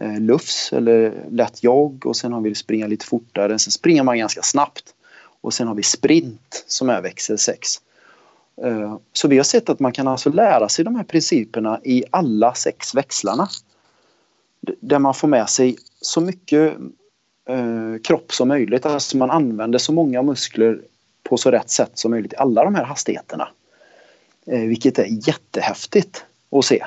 eh, 0.00 0.20
lufs 0.20 0.72
eller 0.72 1.14
lätt 1.30 1.64
jogg 1.64 2.06
och 2.06 2.16
sen 2.16 2.32
har 2.32 2.40
vi 2.40 2.54
springa 2.54 2.86
lite 2.86 3.06
fortare. 3.06 3.58
Sen 3.58 3.70
springer 3.72 4.02
man 4.02 4.18
ganska 4.18 4.42
snabbt. 4.42 4.94
Och 5.40 5.54
sen 5.54 5.68
har 5.68 5.74
vi 5.74 5.82
sprint 5.82 6.64
som 6.66 6.90
är 6.90 7.02
växel 7.02 7.38
6. 7.38 7.80
Eh, 8.64 8.96
så 9.12 9.28
vi 9.28 9.36
har 9.36 9.44
sett 9.44 9.68
att 9.68 9.80
man 9.80 9.92
kan 9.92 10.08
alltså 10.08 10.30
lära 10.30 10.68
sig 10.68 10.84
de 10.84 10.94
här 10.94 11.04
principerna 11.04 11.80
i 11.84 12.04
alla 12.10 12.54
sex 12.54 12.94
växlarna. 12.94 13.48
Där 14.80 14.98
man 14.98 15.14
får 15.14 15.28
med 15.28 15.48
sig 15.48 15.76
så 16.00 16.20
mycket 16.20 16.74
eh, 17.48 18.02
kropp 18.04 18.32
som 18.32 18.48
möjligt. 18.48 18.86
Alltså 18.86 19.16
man 19.16 19.30
använder 19.30 19.78
så 19.78 19.92
många 19.92 20.22
muskler 20.22 20.80
på 21.22 21.36
så 21.36 21.50
rätt 21.50 21.70
sätt 21.70 21.90
som 21.94 22.10
möjligt 22.10 22.32
i 22.32 22.36
alla 22.36 22.64
de 22.64 22.74
här 22.74 22.84
hastigheterna. 22.84 23.48
Eh, 24.46 24.60
vilket 24.60 24.98
är 24.98 25.28
jättehäftigt. 25.28 26.24
att 26.50 26.64
se. 26.64 26.84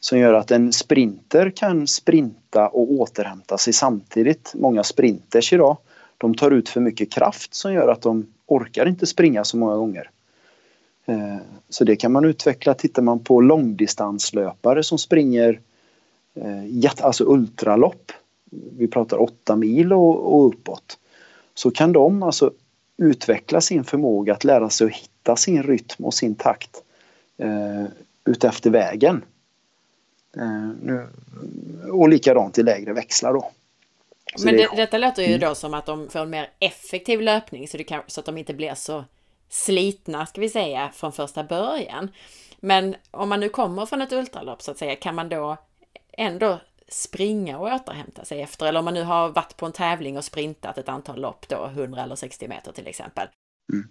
Som 0.00 0.18
gör 0.18 0.34
att 0.34 0.50
en 0.50 0.72
sprinter 0.72 1.50
kan 1.50 1.86
sprinta 1.86 2.68
och 2.68 2.92
återhämta 2.92 3.58
sig 3.58 3.72
samtidigt. 3.72 4.52
Många 4.54 4.82
sprinters 4.82 5.52
idag, 5.52 5.76
de 6.18 6.34
tar 6.34 6.50
ut 6.50 6.68
för 6.68 6.80
mycket 6.80 7.12
kraft 7.12 7.54
som 7.54 7.72
gör 7.72 7.88
att 7.88 8.02
de 8.02 8.26
orkar 8.46 8.86
inte 8.88 9.06
springa 9.06 9.44
så 9.44 9.56
många 9.56 9.76
gånger. 9.76 10.10
Eh, 11.06 11.36
så 11.68 11.84
det 11.84 11.96
kan 11.96 12.12
man 12.12 12.24
utveckla. 12.24 12.74
Tittar 12.74 13.02
man 13.02 13.24
på 13.24 13.40
långdistanslöpare 13.40 14.82
som 14.82 14.98
springer 14.98 15.60
eh, 16.34 16.90
alltså 17.00 17.24
ultralopp, 17.24 18.12
vi 18.78 18.88
pratar 18.88 19.22
8 19.22 19.56
mil 19.56 19.92
och 19.92 20.46
uppåt, 20.46 20.98
så 21.54 21.70
kan 21.70 21.92
de 21.92 22.22
alltså 22.22 22.52
utveckla 22.96 23.60
sin 23.60 23.84
förmåga 23.84 24.32
att 24.32 24.44
lära 24.44 24.70
sig 24.70 24.86
att 24.86 24.92
hitta 24.92 25.36
sin 25.36 25.62
rytm 25.62 26.04
och 26.04 26.14
sin 26.14 26.34
takt 26.34 26.82
eh, 27.38 27.84
utefter 28.24 28.70
vägen. 28.70 29.24
Eh, 30.36 30.70
nu, 30.82 31.06
och 31.92 32.08
likadant 32.08 32.58
i 32.58 32.62
lägre 32.62 32.92
växlar 32.92 33.32
då. 33.32 33.50
Så 34.36 34.46
Men 34.46 34.56
det, 34.56 34.68
detta 34.76 34.98
låter 34.98 35.22
ju 35.22 35.28
mm. 35.28 35.40
då 35.40 35.54
som 35.54 35.74
att 35.74 35.86
de 35.86 36.08
får 36.08 36.20
en 36.20 36.30
mer 36.30 36.50
effektiv 36.58 37.20
löpning 37.20 37.68
så, 37.68 37.76
det 37.76 37.84
kan, 37.84 38.02
så 38.06 38.20
att 38.20 38.26
de 38.26 38.38
inte 38.38 38.54
blir 38.54 38.74
så 38.74 39.04
slitna, 39.48 40.26
ska 40.26 40.40
vi 40.40 40.48
säga, 40.48 40.90
från 40.94 41.12
första 41.12 41.44
början. 41.44 42.10
Men 42.60 42.96
om 43.10 43.28
man 43.28 43.40
nu 43.40 43.48
kommer 43.48 43.86
från 43.86 44.02
ett 44.02 44.12
ultralopp 44.12 44.62
så 44.62 44.70
att 44.70 44.78
säga, 44.78 44.96
kan 44.96 45.14
man 45.14 45.28
då 45.28 45.56
ändå 46.12 46.60
springa 46.88 47.58
och 47.58 47.66
återhämta 47.66 48.24
sig 48.24 48.42
efter? 48.42 48.66
Eller 48.66 48.78
om 48.78 48.84
man 48.84 48.94
nu 48.94 49.02
har 49.02 49.28
varit 49.28 49.56
på 49.56 49.66
en 49.66 49.72
tävling 49.72 50.16
och 50.16 50.24
sprintat 50.24 50.78
ett 50.78 50.88
antal 50.88 51.20
lopp 51.20 51.48
då, 51.48 51.64
100 51.66 52.02
eller 52.02 52.14
60 52.14 52.48
meter 52.48 52.72
till 52.72 52.86
exempel. 52.86 53.28
Mm. 53.72 53.88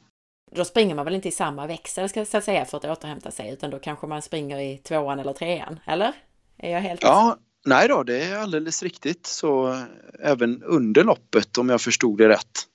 Då 0.51 0.65
springer 0.65 0.95
man 0.95 1.05
väl 1.05 1.15
inte 1.15 1.27
i 1.27 1.31
samma 1.31 1.67
växel 1.67 2.09
ska 2.09 2.19
jag 2.19 2.43
säga 2.43 2.65
för 2.65 2.77
att 2.77 2.85
återhämta 2.85 3.31
sig, 3.31 3.53
utan 3.53 3.69
då 3.69 3.79
kanske 3.79 4.07
man 4.07 4.21
springer 4.21 4.59
i 4.59 4.77
tvåan 4.77 5.19
eller 5.19 5.33
trean, 5.33 5.79
eller? 5.85 6.13
Är 6.57 6.71
jag 6.71 6.81
helt... 6.81 7.03
Ja, 7.03 7.37
nej 7.65 7.87
då, 7.87 8.03
det 8.03 8.23
är 8.23 8.37
alldeles 8.37 8.83
riktigt. 8.83 9.25
Så 9.25 9.83
även 10.19 10.63
under 10.63 11.03
loppet, 11.03 11.57
om 11.57 11.69
jag 11.69 11.81
förstod 11.81 12.17
det 12.17 12.29
rätt, 12.29 12.67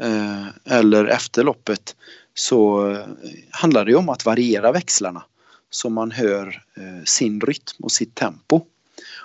Eh, 0.00 0.46
eller 0.64 1.04
efter 1.04 1.44
loppet, 1.44 1.96
så 2.34 2.90
eh, 2.90 3.06
handlar 3.50 3.84
det 3.84 3.94
om 3.94 4.08
att 4.08 4.24
variera 4.24 4.72
växlarna 4.72 5.24
så 5.70 5.90
man 5.90 6.10
hör 6.10 6.62
eh, 6.76 7.04
sin 7.04 7.40
rytm 7.40 7.84
och 7.84 7.92
sitt 7.92 8.14
tempo. 8.14 8.60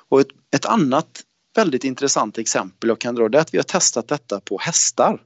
Och 0.10 0.22
ett, 0.22 0.28
ett 0.52 0.66
annat 0.66 1.24
väldigt 1.56 1.84
intressant 1.84 2.38
exempel 2.38 2.88
jag 2.88 3.00
kan 3.00 3.16
dra 3.16 3.30
det 3.30 3.38
är 3.38 3.42
att 3.42 3.54
vi 3.54 3.58
har 3.58 3.64
testat 3.64 4.08
detta 4.08 4.40
på 4.40 4.58
hästar. 4.62 5.22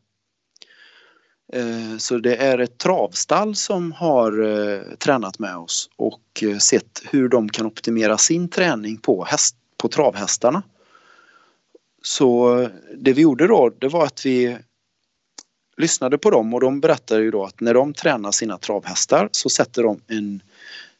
Så 1.97 2.17
det 2.17 2.36
är 2.36 2.58
ett 2.58 2.77
travstall 2.77 3.56
som 3.56 3.91
har 3.91 4.95
tränat 4.95 5.39
med 5.39 5.58
oss 5.58 5.89
och 5.95 6.43
sett 6.60 7.01
hur 7.12 7.29
de 7.29 7.49
kan 7.49 7.65
optimera 7.65 8.17
sin 8.17 8.49
träning 8.49 8.97
på, 8.97 9.23
häst, 9.23 9.56
på 9.77 9.88
travhästarna. 9.88 10.63
Så 12.01 12.58
det 12.97 13.13
vi 13.13 13.21
gjorde 13.21 13.47
då 13.47 13.69
det 13.79 13.88
var 13.88 14.06
att 14.06 14.25
vi 14.25 14.58
lyssnade 15.77 16.17
på 16.17 16.29
dem 16.29 16.53
och 16.53 16.62
de 16.62 16.79
berättade 16.79 17.21
ju 17.21 17.31
då 17.31 17.45
att 17.45 17.62
när 17.62 17.73
de 17.73 17.93
tränar 17.93 18.31
sina 18.31 18.57
travhästar 18.57 19.29
så 19.31 19.49
sätter 19.49 19.83
de 19.83 20.01
en 20.07 20.41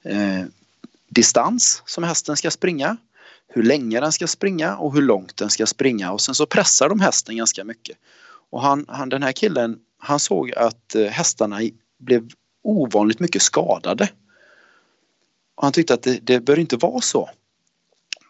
eh, 0.04 0.46
distans 1.10 1.84
som 1.86 2.04
hästen 2.04 2.38
ska 2.38 2.52
springa 2.52 2.98
hur 3.48 3.64
länge 3.64 4.00
den 4.00 4.12
ska 4.12 4.28
springa 4.28 4.76
och 4.76 4.94
hur 4.94 5.02
långt 5.02 5.38
den 5.38 5.50
ska 5.50 5.66
springa 5.66 6.12
och 6.12 6.22
sen 6.22 6.36
så 6.36 6.46
pressar 6.46 6.90
de 6.90 7.00
hästen 7.00 7.38
ganska 7.38 7.64
mycket. 7.64 7.98
Och 8.50 8.62
han, 8.62 8.86
han, 8.88 9.10
den 9.10 9.24
här 9.24 9.32
killen 9.32 9.80
han 9.98 10.20
såg 10.20 10.52
att 10.52 10.96
eh, 10.96 11.06
hästarna 11.06 11.62
blev 12.00 12.30
ovanligt 12.64 13.20
mycket 13.20 13.42
skadade. 13.42 14.10
Och 15.56 15.64
han 15.64 15.74
tyckte 15.74 15.94
att 15.94 16.04
det, 16.04 16.20
det 16.22 16.40
bör 16.40 16.60
inte 16.60 16.78
vara 16.78 17.02
så. 17.02 17.30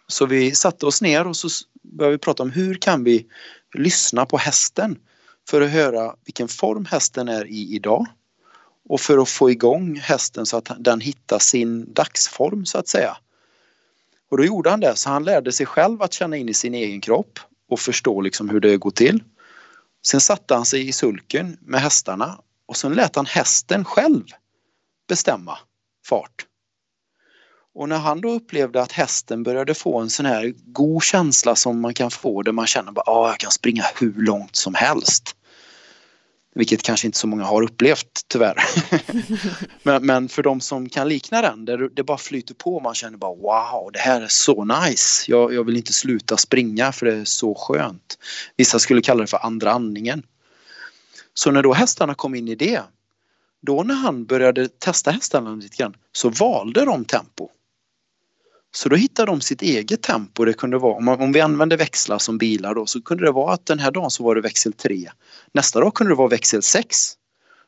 Så 0.07 0.25
vi 0.25 0.55
satte 0.55 0.85
oss 0.85 1.01
ner 1.01 1.27
och 1.27 1.35
så 1.37 1.49
började 1.81 2.15
vi 2.15 2.17
prata 2.17 2.43
om 2.43 2.51
hur 2.51 2.75
kan 2.75 3.03
vi 3.03 3.25
lyssna 3.73 4.25
på 4.25 4.37
hästen 4.37 4.99
för 5.49 5.61
att 5.61 5.71
höra 5.71 6.15
vilken 6.25 6.47
form 6.47 6.85
hästen 6.85 7.27
är 7.27 7.45
i 7.45 7.75
idag 7.75 8.05
och 8.89 9.01
för 9.01 9.17
att 9.17 9.29
få 9.29 9.51
igång 9.51 9.95
hästen 9.95 10.45
så 10.45 10.57
att 10.57 10.71
den 10.79 11.01
hittar 11.01 11.39
sin 11.39 11.93
dagsform 11.93 12.65
så 12.65 12.77
att 12.77 12.87
säga. 12.87 13.17
Och 14.29 14.37
då 14.37 14.45
gjorde 14.45 14.69
han 14.69 14.79
det, 14.79 14.95
så 14.95 15.09
han 15.09 15.23
lärde 15.23 15.51
sig 15.51 15.65
själv 15.65 16.01
att 16.01 16.13
känna 16.13 16.37
in 16.37 16.49
i 16.49 16.53
sin 16.53 16.73
egen 16.73 17.01
kropp 17.01 17.39
och 17.69 17.79
förstå 17.79 18.21
liksom 18.21 18.49
hur 18.49 18.59
det 18.59 18.77
går 18.77 18.91
till. 18.91 19.23
Sen 20.05 20.21
satte 20.21 20.55
han 20.55 20.65
sig 20.65 20.87
i 20.87 20.91
sulken 20.91 21.57
med 21.61 21.81
hästarna 21.81 22.39
och 22.65 22.77
sen 22.77 22.93
lät 22.93 23.15
han 23.15 23.25
hästen 23.25 23.85
själv 23.85 24.23
bestämma 25.07 25.57
fart. 26.05 26.45
Och 27.75 27.89
när 27.89 27.97
han 27.97 28.21
då 28.21 28.31
upplevde 28.31 28.81
att 28.81 28.91
hästen 28.91 29.43
började 29.43 29.73
få 29.73 29.99
en 29.99 30.09
sån 30.09 30.25
här 30.25 30.53
god 30.65 31.03
känsla 31.03 31.55
som 31.55 31.81
man 31.81 31.93
kan 31.93 32.11
få 32.11 32.41
där 32.41 32.51
man 32.51 32.67
känner 32.67 32.91
att 32.91 33.07
ah, 33.07 33.27
jag 33.27 33.37
kan 33.37 33.51
springa 33.51 33.83
hur 33.99 34.13
långt 34.17 34.55
som 34.55 34.73
helst. 34.73 35.35
Vilket 36.55 36.83
kanske 36.83 37.07
inte 37.07 37.17
så 37.17 37.27
många 37.27 37.43
har 37.43 37.61
upplevt 37.61 38.21
tyvärr. 38.27 38.57
men, 39.83 40.05
men, 40.05 40.29
för 40.29 40.43
de 40.43 40.61
som 40.61 40.89
kan 40.89 41.09
likna 41.09 41.41
den, 41.41 41.65
där 41.65 41.89
det 41.93 42.03
bara 42.03 42.17
flyter 42.17 42.53
på 42.53 42.79
man 42.79 42.95
känner 42.95 43.17
bara 43.17 43.35
wow, 43.35 43.91
det 43.93 43.99
här 43.99 44.21
är 44.21 44.27
så 44.27 44.65
nice. 44.65 45.31
Jag, 45.31 45.53
jag 45.53 45.63
vill 45.63 45.77
inte 45.77 45.93
sluta 45.93 46.37
springa 46.37 46.91
för 46.91 47.05
det 47.05 47.15
är 47.15 47.25
så 47.25 47.55
skönt. 47.55 48.17
Vissa 48.57 48.79
skulle 48.79 49.01
kalla 49.01 49.21
det 49.21 49.27
för 49.27 49.45
andra 49.45 49.71
andningen. 49.71 50.23
Så 51.33 51.51
när 51.51 51.63
då 51.63 51.73
hästarna 51.73 52.15
kom 52.15 52.35
in 52.35 52.47
i 52.47 52.55
det, 52.55 52.81
då 53.61 53.83
när 53.83 53.95
han 53.95 54.25
började 54.25 54.67
testa 54.67 55.11
hästarna 55.11 55.55
lite 55.55 55.77
grann 55.77 55.95
så 56.11 56.29
valde 56.29 56.85
de 56.85 57.05
tempo. 57.05 57.49
Så 58.75 58.89
då 58.89 58.95
hittade 58.95 59.31
de 59.31 59.41
sitt 59.41 59.61
eget 59.61 60.01
tempo. 60.01 60.45
Det 60.45 60.53
kunde 60.53 60.77
vara, 60.77 60.95
om, 60.95 61.07
om 61.07 61.31
vi 61.31 61.41
använde 61.41 61.75
växlar 61.75 62.17
som 62.17 62.37
bilar 62.37 62.75
då 62.75 62.85
så 62.85 63.01
kunde 63.01 63.25
det 63.25 63.31
vara 63.31 63.53
att 63.53 63.65
den 63.65 63.79
här 63.79 63.91
dagen 63.91 64.11
så 64.11 64.23
var 64.23 64.35
det 64.35 64.41
växel 64.41 64.73
3. 64.73 65.09
Nästa 65.51 65.79
dag 65.79 65.93
kunde 65.93 66.11
det 66.11 66.15
vara 66.15 66.27
växel 66.27 66.63
6. 66.63 66.97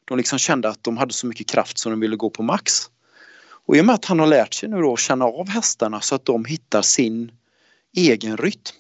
De 0.06 0.18
liksom 0.18 0.40
kände 0.40 0.70
att 0.70 0.84
de 0.84 0.98
hade 0.98 1.14
så 1.14 1.28
mycket 1.28 1.48
kraft 1.48 1.78
så 1.78 1.90
de 1.90 2.00
ville 2.00 2.16
gå 2.16 2.30
på 2.30 2.44
max. 2.44 2.74
Och 3.68 3.76
i 3.76 3.82
och 3.82 3.86
med 3.86 3.96
att 3.96 4.06
han 4.06 4.20
har 4.20 4.28
lärt 4.28 4.54
sig 4.54 4.70
nu 4.70 4.82
då 4.82 4.94
att 4.94 5.00
känna 5.00 5.26
av 5.26 5.50
hästarna 5.50 6.02
så 6.02 6.16
att 6.16 6.26
de 6.26 6.46
hittar 6.46 6.82
sin 6.82 7.32
egen 7.96 8.38
rytm. 8.38 8.76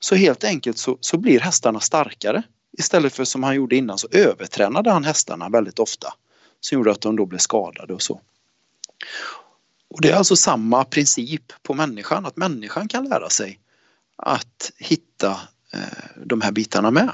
Så 0.00 0.14
helt 0.14 0.44
enkelt 0.44 0.78
så, 0.78 0.98
så 1.00 1.18
blir 1.18 1.40
hästarna 1.40 1.80
starkare. 1.80 2.42
Istället 2.78 3.12
för 3.12 3.24
som 3.24 3.42
han 3.42 3.54
gjorde 3.54 3.76
innan 3.76 3.98
så 3.98 4.08
övertränade 4.10 4.90
han 4.90 5.04
hästarna 5.04 5.48
väldigt 5.48 5.78
ofta. 5.78 6.14
Som 6.60 6.78
gjorde 6.78 6.90
att 6.90 7.00
de 7.00 7.16
då 7.16 7.26
blev 7.26 7.38
skadade 7.38 7.94
och 7.94 8.02
så. 8.02 8.20
Och 9.90 10.00
det 10.00 10.10
är 10.10 10.16
alltså 10.16 10.36
samma 10.36 10.84
princip 10.84 11.62
på 11.62 11.74
människan, 11.74 12.26
att 12.26 12.36
människan 12.36 12.88
kan 12.88 13.08
lära 13.08 13.28
sig 13.28 13.60
att 14.16 14.72
hitta 14.76 15.30
eh, 15.72 16.22
de 16.24 16.40
här 16.40 16.52
bitarna 16.52 16.90
med. 16.90 17.10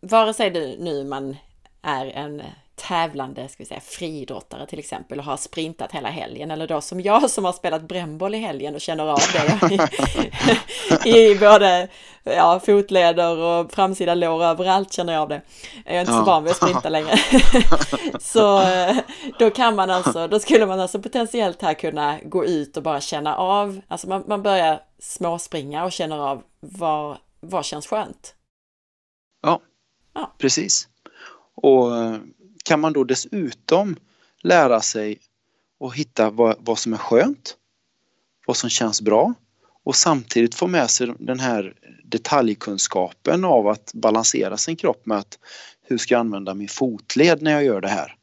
Vare 0.00 0.34
sig 0.34 0.50
du 0.50 0.76
nu 0.78 1.04
man 1.04 1.36
är 1.82 2.06
en 2.06 2.42
tävlande 2.80 3.48
ska 3.48 3.62
vi 3.62 3.66
säga, 3.66 3.80
friidrottare 3.80 4.66
till 4.66 4.78
exempel 4.78 5.18
och 5.18 5.24
har 5.24 5.36
sprintat 5.36 5.92
hela 5.92 6.08
helgen 6.08 6.50
eller 6.50 6.66
då 6.66 6.80
som 6.80 7.00
jag 7.00 7.30
som 7.30 7.44
har 7.44 7.52
spelat 7.52 7.82
brännboll 7.82 8.34
i 8.34 8.38
helgen 8.38 8.74
och 8.74 8.80
känner 8.80 9.06
av 9.06 9.20
det 9.32 9.74
i, 11.04 11.10
i 11.32 11.38
både 11.38 11.88
ja, 12.24 12.60
fotleder 12.66 13.36
och 13.36 13.72
framsida 13.72 14.14
lår 14.14 14.44
överallt 14.44 14.92
känner 14.92 15.12
jag 15.12 15.22
av 15.22 15.28
det. 15.28 15.42
Jag 15.84 15.96
är 15.96 16.00
inte 16.00 16.12
så 16.12 16.22
van 16.22 16.44
vid 16.44 16.50
att 16.50 16.56
sprinta 16.56 16.88
längre. 16.88 17.16
så 18.20 18.62
då 19.38 19.50
kan 19.50 19.76
man 19.76 19.90
alltså, 19.90 20.28
då 20.28 20.38
skulle 20.38 20.66
man 20.66 20.80
alltså 20.80 21.02
potentiellt 21.02 21.62
här 21.62 21.74
kunna 21.74 22.18
gå 22.24 22.44
ut 22.44 22.76
och 22.76 22.82
bara 22.82 23.00
känna 23.00 23.36
av, 23.36 23.80
alltså 23.88 24.08
man, 24.08 24.24
man 24.26 24.42
börjar 24.42 24.80
småspringa 24.98 25.84
och 25.84 25.92
känner 25.92 26.18
av 26.18 26.42
vad, 26.60 27.16
vad 27.40 27.64
känns 27.64 27.86
skönt. 27.86 28.34
Ja, 29.42 29.60
ja. 30.14 30.34
precis. 30.38 30.88
Och 31.62 31.92
kan 32.64 32.80
man 32.80 32.92
då 32.92 33.04
dessutom 33.04 33.96
lära 34.42 34.80
sig 34.80 35.18
att 35.84 35.94
hitta 35.94 36.30
vad, 36.30 36.56
vad 36.58 36.78
som 36.78 36.92
är 36.92 36.98
skönt, 36.98 37.56
vad 38.46 38.56
som 38.56 38.70
känns 38.70 39.02
bra 39.02 39.34
och 39.84 39.96
samtidigt 39.96 40.54
få 40.54 40.66
med 40.66 40.90
sig 40.90 41.14
den 41.18 41.40
här 41.40 41.74
detaljkunskapen 42.04 43.44
av 43.44 43.68
att 43.68 43.90
balansera 43.94 44.56
sin 44.56 44.76
kropp 44.76 45.06
med 45.06 45.18
att 45.18 45.38
hur 45.82 45.98
ska 45.98 46.14
jag 46.14 46.20
använda 46.20 46.54
min 46.54 46.68
fotled 46.68 47.42
när 47.42 47.50
jag 47.50 47.64
gör 47.64 47.80
det 47.80 47.88
här? 47.88 48.16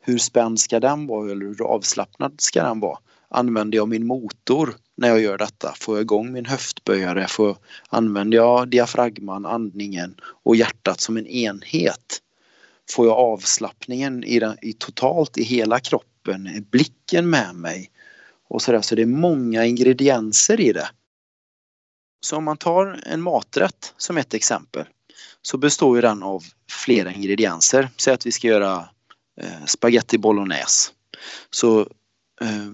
Hur 0.00 0.18
spänd 0.18 0.60
ska 0.60 0.80
den 0.80 1.06
vara 1.06 1.30
eller 1.30 1.46
hur 1.46 1.62
avslappnad 1.62 2.34
ska 2.38 2.62
den 2.62 2.80
vara? 2.80 2.98
Använder 3.28 3.78
jag 3.78 3.88
min 3.88 4.06
motor 4.06 4.76
när 4.96 5.08
jag 5.08 5.20
gör 5.20 5.38
detta? 5.38 5.74
Får 5.76 5.96
jag 5.96 6.02
igång 6.02 6.32
min 6.32 6.46
höftböjare? 6.46 7.26
Får, 7.28 7.56
använder 7.88 8.38
jag 8.38 8.68
diafragman, 8.68 9.46
andningen 9.46 10.14
och 10.22 10.56
hjärtat 10.56 11.00
som 11.00 11.16
en 11.16 11.26
enhet? 11.26 12.22
Får 12.90 13.06
jag 13.06 13.16
avslappningen 13.16 14.24
i, 14.24 14.38
den, 14.38 14.56
i 14.62 14.72
totalt 14.72 15.38
i 15.38 15.42
hela 15.42 15.80
kroppen? 15.80 16.46
Är 16.46 16.60
blicken 16.60 17.30
med 17.30 17.54
mig? 17.54 17.90
Och 18.48 18.62
så, 18.62 18.72
där. 18.72 18.80
så 18.80 18.94
det 18.94 19.02
är 19.02 19.06
många 19.06 19.64
ingredienser 19.64 20.60
i 20.60 20.72
det. 20.72 20.88
Så 22.20 22.36
om 22.36 22.44
man 22.44 22.56
tar 22.56 23.00
en 23.06 23.22
maträtt 23.22 23.94
som 23.96 24.16
ett 24.16 24.34
exempel 24.34 24.84
så 25.42 25.58
består 25.58 25.96
ju 25.96 26.02
den 26.02 26.22
av 26.22 26.44
flera 26.70 27.12
ingredienser. 27.12 27.88
Säg 27.96 28.14
att 28.14 28.26
vi 28.26 28.32
ska 28.32 28.48
göra 28.48 28.88
eh, 29.40 29.64
spaghetti 29.66 30.18
bolognese. 30.18 30.92
Så 31.50 31.80
eh, 32.40 32.70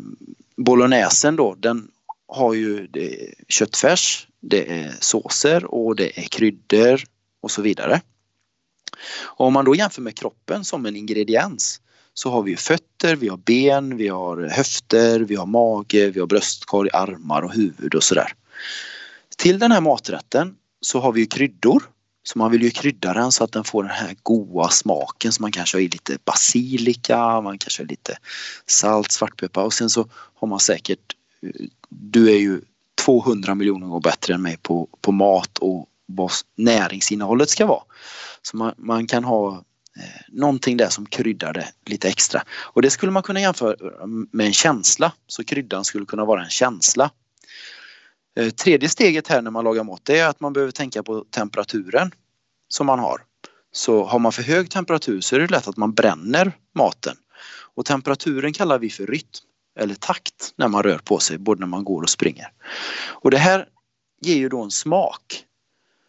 bolognesen 0.57 1.37
då, 1.37 1.55
den 1.55 1.91
har 2.29 2.55
ju 2.55 2.87
det 2.87 3.35
köttfärs, 3.49 4.29
det 4.41 4.73
är 4.73 4.95
såser 5.01 5.65
och 5.65 5.97
det 5.97 6.19
är 6.19 6.23
kryddor 6.23 7.03
och 7.41 7.51
så 7.51 7.63
vidare. 7.63 8.01
Och 9.23 9.47
om 9.47 9.53
man 9.53 9.65
då 9.65 9.75
jämför 9.75 10.03
med 10.03 10.17
kroppen 10.17 10.65
som 10.65 10.87
en 10.87 10.97
ingrediens 10.97 11.81
så 12.15 12.31
har 12.31 12.43
vi 12.43 12.57
fötter, 12.57 13.17
vi 13.17 13.29
har 13.29 13.37
ben, 13.37 13.97
vi 13.97 14.09
har 14.09 14.49
höfter, 14.49 15.21
vi 15.21 15.35
har 15.35 15.47
mage, 15.47 16.11
vi 16.11 16.21
har 16.21 16.27
bröstkorg, 16.27 16.91
armar 16.93 17.43
och 17.43 17.53
huvud 17.53 17.95
och 17.95 18.03
sådär. 18.03 18.33
Till 19.37 19.59
den 19.59 19.73
här 19.73 19.81
maträtten 19.81 20.55
så 20.81 21.01
har 21.01 21.13
vi 21.13 21.27
kryddor. 21.27 21.83
Så 22.25 22.39
man 22.39 22.51
vill 22.51 22.63
ju 22.63 22.71
krydda 22.71 23.13
den 23.13 23.33
så 23.33 23.45
att 23.45 23.53
den 23.53 23.65
får 23.65 23.83
den 23.83 23.93
här 23.93 24.17
goda 24.23 24.69
smaken 24.69 25.33
så 25.33 25.43
man 25.43 25.53
kanske 25.53 25.77
har 25.77 25.83
i 25.83 25.89
lite 25.89 26.19
basilika, 26.25 27.41
man 27.41 27.59
kanske 27.59 27.83
har 27.83 27.89
lite 27.89 28.19
salt, 28.67 29.13
svartpeppar 29.13 29.65
och 29.65 29.73
sen 29.73 29.91
så 29.91 30.09
har 30.35 30.49
man 30.49 30.61
säkert 30.61 31.17
Du 31.89 32.31
är 32.31 32.39
ju 32.39 32.61
200 33.05 33.55
miljoner 33.55 33.87
gånger 33.87 34.01
bättre 34.01 34.35
än 34.35 34.43
mig 34.43 34.57
på, 34.63 34.89
på 35.01 35.13
mat 35.13 35.59
och 35.59 35.89
vad 36.07 36.31
näringsinnehållet 36.57 37.51
ska 37.51 37.67
vara. 37.67 37.83
Så 38.43 38.57
man, 38.57 38.75
man 38.77 39.07
kan 39.07 39.25
ha 39.25 39.65
eh, 39.97 40.21
någonting 40.29 40.77
där 40.77 40.89
som 40.89 41.07
kryddar 41.07 41.53
det 41.53 41.69
lite 41.87 42.09
extra. 42.09 42.43
Och 42.51 42.83
det 42.83 42.91
skulle 42.91 43.13
man 43.13 43.23
kunna 43.23 43.41
jämföra 43.41 44.03
mm, 44.03 44.29
med 44.33 44.47
en 44.47 44.53
känsla. 44.53 45.13
Så 45.27 45.45
kryddan 45.45 45.85
skulle 45.85 46.07
kunna 46.07 46.25
vara 46.25 46.45
en 46.45 46.51
känsla. 46.51 47.11
Eh, 48.37 48.51
tredje 48.51 48.89
steget 48.89 49.29
här 49.29 49.43
när 49.43 49.51
man 49.51 49.65
lagar 49.65 49.85
mat 49.85 50.01
det 50.05 50.19
är 50.19 50.29
att 50.29 50.41
man 50.41 50.53
behöver 50.53 50.73
tänka 50.73 51.03
på 51.03 51.25
temperaturen 51.31 52.11
som 52.69 52.87
man 52.87 52.99
har. 52.99 53.21
Så 53.73 54.05
har 54.05 54.19
man 54.19 54.33
för 54.33 54.43
hög 54.43 54.71
temperatur 54.71 55.21
så 55.21 55.37
är 55.37 55.41
det 55.41 55.51
lätt 55.51 55.69
att 55.69 55.77
man 55.77 55.95
bränner 55.95 56.53
maten. 56.75 57.17
Och 57.75 57.87
temperaturen 57.87 58.53
kallar 58.53 58.79
vi 58.79 58.91
för 58.91 59.07
rytm 59.07 59.47
eller 59.79 59.95
takt 59.95 60.55
när 60.57 60.69
man 60.69 60.83
rör 60.83 60.99
på 60.99 61.19
sig, 61.19 61.39
både 61.39 61.61
när 61.61 61.67
man 61.67 61.85
går 61.85 62.03
och 62.03 62.11
springer. 62.11 62.53
Och 63.09 63.31
det 63.31 63.39
här 63.39 63.69
ger 64.21 64.37
ju 64.37 64.49
då 64.49 64.63
en 64.63 64.71
smak. 64.71 65.45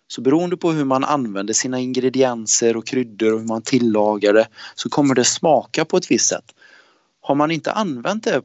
Så 0.08 0.22
beroende 0.22 0.58
på 0.58 0.72
hur 0.72 0.86
man 0.86 1.04
använder 1.04 1.54
sina 1.54 1.80
ingredienser 1.80 2.78
och 2.78 2.88
kryddor 2.88 3.34
och 3.34 3.39
hur 3.39 3.48
man 3.48 3.62
tillagar 3.62 4.34
det 4.34 4.48
så 4.76 4.89
kommer 4.89 5.16
det 5.16 5.26
smaka 5.26 5.86
på 5.86 5.98
ett 5.98 6.12
visst 6.12 6.30
sätt. 6.30 6.56
Har 7.22 7.36
man 7.36 7.52
inte 7.52 7.72
använt 7.72 8.24
det 8.24 8.42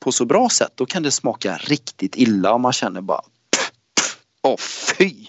på 0.00 0.12
så 0.12 0.24
bra 0.24 0.48
sätt 0.48 0.72
då 0.74 0.86
kan 0.86 1.02
det 1.02 1.10
smaka 1.10 1.56
riktigt 1.56 2.16
illa 2.16 2.54
och 2.54 2.60
man 2.60 2.72
känner 2.72 3.00
bara 3.00 3.22
Åh 4.42 4.56
fy! 4.58 5.26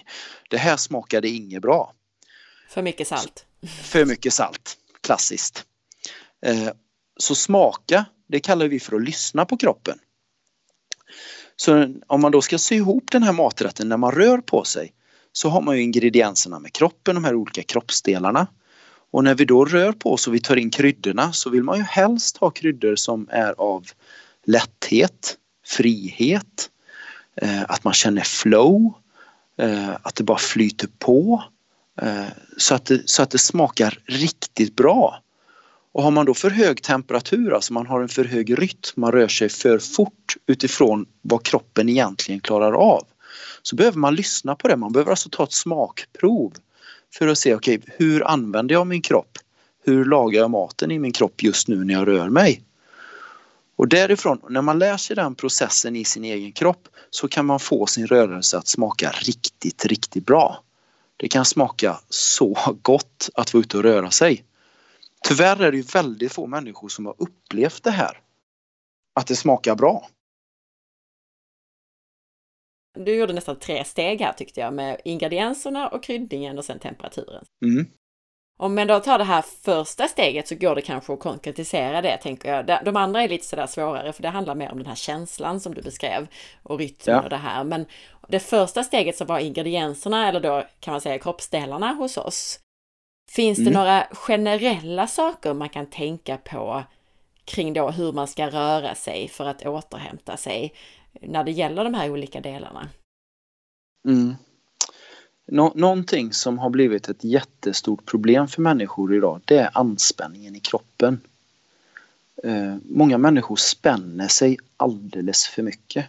Det 0.50 0.56
här 0.56 0.76
smakade 0.76 1.28
inget 1.28 1.62
bra. 1.62 1.92
För 2.68 2.82
mycket 2.82 3.08
salt. 3.08 3.46
För 3.82 4.04
mycket 4.04 4.32
salt. 4.32 4.76
Klassiskt. 5.00 5.64
Eh, 6.46 6.70
så 7.16 7.34
smaka, 7.34 8.04
det 8.28 8.40
kallar 8.40 8.68
vi 8.68 8.80
för 8.80 8.96
att 8.96 9.02
lyssna 9.02 9.44
på 9.44 9.56
kroppen. 9.56 9.98
Så 11.56 11.94
om 12.06 12.20
man 12.20 12.32
då 12.32 12.42
ska 12.42 12.58
sy 12.58 12.74
ihop 12.74 13.10
den 13.12 13.22
här 13.22 13.32
maträtten 13.32 13.88
när 13.88 13.96
man 13.96 14.12
rör 14.12 14.38
på 14.38 14.64
sig 14.64 14.92
så 15.36 15.48
har 15.48 15.60
man 15.60 15.76
ju 15.76 15.82
ingredienserna 15.82 16.58
med 16.58 16.72
kroppen, 16.72 17.14
de 17.14 17.24
här 17.24 17.34
olika 17.34 17.62
kroppsdelarna. 17.62 18.46
Och 19.10 19.24
när 19.24 19.34
vi 19.34 19.44
då 19.44 19.64
rör 19.64 19.92
på 19.92 20.12
oss 20.12 20.26
och 20.26 20.34
vi 20.34 20.40
tar 20.40 20.56
in 20.56 20.70
kryddorna 20.70 21.32
så 21.32 21.50
vill 21.50 21.62
man 21.62 21.76
ju 21.76 21.82
helst 21.82 22.36
ha 22.36 22.50
kryddor 22.50 22.96
som 22.96 23.28
är 23.30 23.54
av 23.58 23.86
lätthet, 24.44 25.36
frihet, 25.66 26.70
eh, 27.42 27.62
att 27.62 27.84
man 27.84 27.94
känner 27.94 28.22
flow, 28.22 28.92
eh, 29.58 29.90
att 30.02 30.14
det 30.14 30.24
bara 30.24 30.38
flyter 30.38 30.88
på. 30.98 31.44
Eh, 32.02 32.24
så 32.56 32.74
att, 32.74 32.84
det, 32.84 33.08
så 33.08 33.22
att 33.22 33.30
det 33.30 33.38
smakar 33.38 33.98
riktigt 34.06 34.76
bra. 34.76 35.20
Och 35.92 36.02
har 36.02 36.10
man 36.10 36.26
då 36.26 36.34
för 36.34 36.50
hög 36.50 36.82
temperatur, 36.82 37.54
alltså 37.54 37.72
man 37.72 37.86
har 37.86 38.00
en 38.00 38.08
för 38.08 38.24
hög 38.24 38.58
rytm, 38.58 38.92
man 38.96 39.12
rör 39.12 39.28
sig 39.28 39.48
för 39.48 39.78
fort 39.78 40.36
utifrån 40.46 41.06
vad 41.22 41.42
kroppen 41.42 41.88
egentligen 41.88 42.40
klarar 42.40 42.72
av. 42.72 43.02
Så 43.62 43.76
behöver 43.76 43.98
man 43.98 44.14
lyssna 44.14 44.56
på 44.56 44.68
det, 44.68 44.76
man 44.76 44.92
behöver 44.92 45.10
alltså 45.10 45.28
ta 45.28 45.44
ett 45.44 45.52
smakprov 45.52 46.52
för 47.14 47.28
att 47.28 47.38
se, 47.38 47.54
okej, 47.54 47.78
okay, 47.78 47.94
hur 47.98 48.26
använder 48.26 48.74
jag 48.74 48.86
min 48.86 49.02
kropp? 49.02 49.38
Hur 49.84 50.04
lagar 50.04 50.40
jag 50.40 50.50
maten 50.50 50.90
i 50.90 50.98
min 50.98 51.12
kropp 51.12 51.42
just 51.42 51.68
nu 51.68 51.84
när 51.84 51.94
jag 51.94 52.08
rör 52.08 52.28
mig? 52.28 52.62
Och 53.76 53.88
därifrån, 53.88 54.40
när 54.48 54.62
man 54.62 54.78
lär 54.78 54.96
sig 54.96 55.16
den 55.16 55.34
processen 55.34 55.96
i 55.96 56.04
sin 56.04 56.24
egen 56.24 56.52
kropp 56.52 56.88
så 57.10 57.28
kan 57.28 57.46
man 57.46 57.60
få 57.60 57.86
sin 57.86 58.06
rörelse 58.06 58.58
att 58.58 58.68
smaka 58.68 59.10
riktigt, 59.10 59.84
riktigt 59.84 60.26
bra. 60.26 60.62
Det 61.16 61.28
kan 61.28 61.44
smaka 61.44 62.00
så 62.08 62.76
gott 62.82 63.30
att 63.34 63.54
vara 63.54 63.60
ute 63.60 63.76
och 63.76 63.82
röra 63.82 64.10
sig. 64.10 64.44
Tyvärr 65.28 65.62
är 65.62 65.72
det 65.72 65.94
väldigt 65.94 66.32
få 66.32 66.46
människor 66.46 66.88
som 66.88 67.06
har 67.06 67.14
upplevt 67.18 67.82
det 67.82 67.90
här. 67.90 68.20
Att 69.14 69.26
det 69.26 69.36
smakar 69.36 69.74
bra. 69.74 70.08
Du 72.94 73.14
gjorde 73.14 73.32
nästan 73.32 73.58
tre 73.58 73.84
steg 73.84 74.20
här 74.20 74.32
tyckte 74.32 74.60
jag 74.60 74.74
med 74.74 75.00
ingredienserna 75.04 75.88
och 75.88 76.02
kryddningen 76.02 76.58
och 76.58 76.64
sen 76.64 76.78
temperaturen. 76.78 77.44
Mm. 77.64 77.86
Om 78.56 78.74
man 78.74 78.86
då 78.86 79.00
tar 79.00 79.18
det 79.18 79.24
här 79.24 79.42
första 79.42 80.08
steget 80.08 80.48
så 80.48 80.54
går 80.54 80.74
det 80.74 80.82
kanske 80.82 81.12
att 81.12 81.20
konkretisera 81.20 82.02
det, 82.02 82.16
tänker 82.16 82.54
jag. 82.54 82.84
De 82.84 82.96
andra 82.96 83.22
är 83.22 83.28
lite 83.28 83.46
sådär 83.46 83.66
svårare, 83.66 84.12
för 84.12 84.22
det 84.22 84.28
handlar 84.28 84.54
mer 84.54 84.72
om 84.72 84.78
den 84.78 84.86
här 84.86 84.94
känslan 84.94 85.60
som 85.60 85.74
du 85.74 85.82
beskrev 85.82 86.26
och 86.62 86.78
rytmen 86.78 87.16
ja. 87.16 87.22
och 87.22 87.30
det 87.30 87.36
här. 87.36 87.64
Men 87.64 87.86
det 88.28 88.40
första 88.40 88.84
steget 88.84 89.16
som 89.16 89.26
var 89.26 89.38
ingredienserna, 89.38 90.28
eller 90.28 90.40
då 90.40 90.64
kan 90.80 90.92
man 90.92 91.00
säga 91.00 91.18
kroppsdelarna 91.18 91.92
hos 91.92 92.16
oss. 92.16 92.60
Finns 93.30 93.58
mm. 93.58 93.72
det 93.72 93.78
några 93.78 94.06
generella 94.12 95.06
saker 95.06 95.54
man 95.54 95.68
kan 95.68 95.86
tänka 95.86 96.36
på 96.36 96.84
kring 97.44 97.72
då 97.72 97.90
hur 97.90 98.12
man 98.12 98.28
ska 98.28 98.50
röra 98.50 98.94
sig 98.94 99.28
för 99.28 99.44
att 99.44 99.66
återhämta 99.66 100.36
sig 100.36 100.74
när 101.20 101.44
det 101.44 101.50
gäller 101.50 101.84
de 101.84 101.94
här 101.94 102.10
olika 102.10 102.40
delarna? 102.40 102.88
Mm. 104.08 104.34
Nå 105.46 105.72
någonting 105.74 106.32
som 106.32 106.58
har 106.58 106.70
blivit 106.70 107.08
ett 107.08 107.24
jättestort 107.24 108.06
problem 108.06 108.48
för 108.48 108.62
människor 108.62 109.14
idag 109.14 109.40
det 109.44 109.58
är 109.58 109.70
anspänningen 109.74 110.56
i 110.56 110.60
kroppen. 110.60 111.20
Eh, 112.44 112.76
många 112.84 113.18
människor 113.18 113.56
spänner 113.56 114.28
sig 114.28 114.58
alldeles 114.76 115.46
för 115.46 115.62
mycket. 115.62 116.06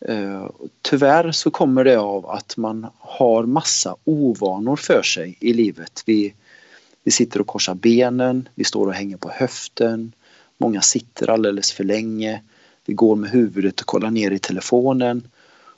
Eh, 0.00 0.50
tyvärr 0.82 1.32
så 1.32 1.50
kommer 1.50 1.84
det 1.84 1.96
av 1.96 2.26
att 2.26 2.56
man 2.56 2.86
har 2.98 3.46
massa 3.46 3.96
ovanor 4.04 4.76
för 4.76 5.02
sig 5.02 5.36
i 5.40 5.52
livet. 5.52 6.02
Vi, 6.06 6.34
vi 7.04 7.10
sitter 7.10 7.40
och 7.40 7.46
korsar 7.46 7.74
benen, 7.74 8.48
vi 8.54 8.64
står 8.64 8.86
och 8.86 8.94
hänger 8.94 9.16
på 9.16 9.30
höften, 9.30 10.12
många 10.58 10.80
sitter 10.80 11.30
alldeles 11.30 11.72
för 11.72 11.84
länge, 11.84 12.42
vi 12.86 12.94
går 12.94 13.16
med 13.16 13.30
huvudet 13.30 13.80
och 13.80 13.86
kollar 13.86 14.10
ner 14.10 14.30
i 14.30 14.38
telefonen. 14.38 15.28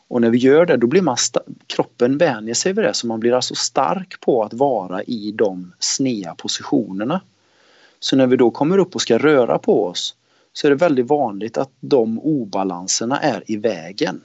Och 0.08 0.20
när 0.20 0.30
vi 0.30 0.38
gör 0.38 0.66
det 0.66 0.76
då 0.76 0.86
blir 0.86 1.02
man 1.02 1.16
kroppen 1.66 2.18
vänjer 2.18 2.54
sig 2.54 2.72
vid 2.72 2.84
det 2.84 2.94
så 2.94 3.06
man 3.06 3.20
blir 3.20 3.32
alltså 3.32 3.54
stark 3.54 4.20
på 4.20 4.42
att 4.42 4.54
vara 4.54 5.02
i 5.02 5.32
de 5.32 5.72
snea 5.78 6.34
positionerna. 6.34 7.20
Så 8.00 8.16
när 8.16 8.26
vi 8.26 8.36
då 8.36 8.50
kommer 8.50 8.78
upp 8.78 8.94
och 8.94 9.02
ska 9.02 9.18
röra 9.18 9.58
på 9.58 9.84
oss 9.86 10.14
så 10.52 10.66
är 10.66 10.70
det 10.70 10.76
väldigt 10.76 11.06
vanligt 11.06 11.58
att 11.58 11.70
de 11.80 12.18
obalanserna 12.18 13.20
är 13.20 13.42
i 13.46 13.56
vägen. 13.56 14.20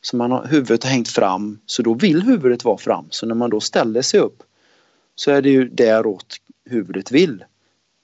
Så 0.00 0.16
man 0.16 0.30
har, 0.30 0.46
huvudet 0.46 0.84
har 0.84 0.90
hängt 0.90 1.08
fram 1.08 1.58
så 1.66 1.82
då 1.82 1.94
vill 1.94 2.22
huvudet 2.22 2.64
vara 2.64 2.78
fram. 2.78 3.06
Så 3.10 3.26
när 3.26 3.34
man 3.34 3.50
då 3.50 3.60
ställer 3.60 4.02
sig 4.02 4.20
upp 4.20 4.42
så 5.14 5.30
är 5.30 5.42
det 5.42 5.50
ju 5.50 5.68
däråt 5.68 6.36
huvudet 6.64 7.12
vill. 7.12 7.44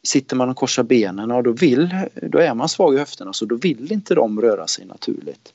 Sitter 0.05 0.37
man 0.37 0.49
och 0.49 0.57
korsar 0.57 0.83
benen, 0.83 1.31
och 1.31 1.43
då, 1.43 1.53
vill, 1.53 1.97
då 2.15 2.39
är 2.39 2.55
man 2.55 2.69
svag 2.69 2.95
i 2.95 2.99
höfterna 2.99 3.33
så 3.33 3.45
då 3.45 3.57
vill 3.57 3.93
inte 3.93 4.15
de 4.15 4.41
röra 4.41 4.67
sig 4.67 4.87
naturligt. 4.87 5.53